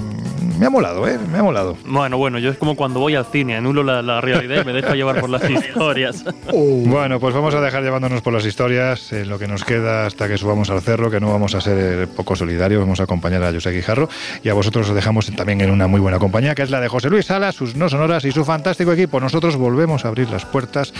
[0.59, 1.19] me ha molado, ¿eh?
[1.31, 1.77] Me ha molado.
[1.87, 4.73] Bueno, bueno, yo es como cuando voy al cine, anulo la, la realidad y me
[4.73, 6.24] dejo llevar por las historias.
[6.53, 10.28] Bueno, pues vamos a dejar llevándonos por las historias en lo que nos queda hasta
[10.28, 13.53] que subamos al cerro, que no vamos a ser poco solidarios, vamos a acompañar a
[13.53, 14.09] José Guijarro
[14.43, 16.89] y a vosotros os dejamos también en una muy buena compañía, que es la de
[16.89, 19.20] José Luis Sala, sus no sonoras y su fantástico equipo.
[19.20, 20.93] Nosotros volvemos a abrir las puertas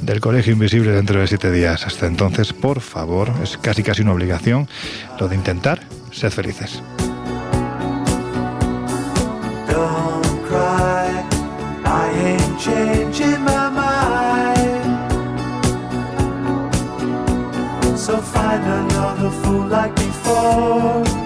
[0.00, 1.86] del Colegio Invisible dentro de siete días.
[1.86, 4.68] Hasta entonces, por favor, es casi casi una obligación
[5.18, 6.82] lo de intentar ser felices.
[9.74, 11.26] Don't cry,
[11.84, 14.84] I ain't changing my mind.
[17.98, 21.23] So find another fool like before.